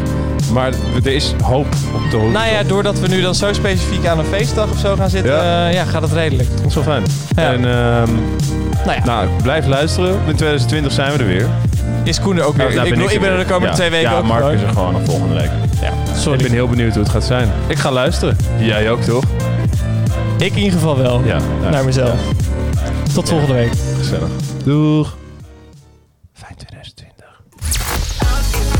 [0.54, 0.72] Maar
[1.04, 2.32] er is hoop op de horizon.
[2.32, 5.34] Nou ja, doordat we nu dan zo specifiek aan een feestdag of zo gaan zitten,
[5.34, 5.68] Ja.
[5.68, 6.50] ja gaat het redelijk.
[6.58, 7.04] Dat is wel fijn.
[7.36, 7.44] Ja.
[7.54, 8.14] En ehm,
[8.86, 10.10] Nou ja, nou, blijf luisteren.
[10.28, 11.48] In 2020 zijn we er weer.
[12.04, 12.70] Is Koen er ook weer.
[12.70, 13.74] Ik, er ik ben er de komende Ja.
[13.74, 15.50] twee weken Ja, ook Mark is er gewoon nog volgende week.
[15.82, 16.38] Ja, sorry.
[16.38, 17.52] Ik ben heel benieuwd hoe het gaat zijn.
[17.68, 18.38] Ik ga luisteren.
[18.60, 19.24] Jij ook, toch?
[20.38, 21.22] Ik in ieder geval wel.
[21.26, 21.40] Ja.
[21.72, 22.20] Naar mezelf.
[23.14, 23.72] Tot volgende week.
[23.98, 24.30] Gezellig.
[24.64, 25.16] Doeg.
[26.34, 27.26] Fijn 2020.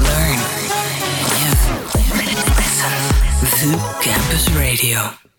[0.02, 0.74] Learn, live,
[3.42, 3.72] listen.
[3.72, 5.28] The Campus Radio.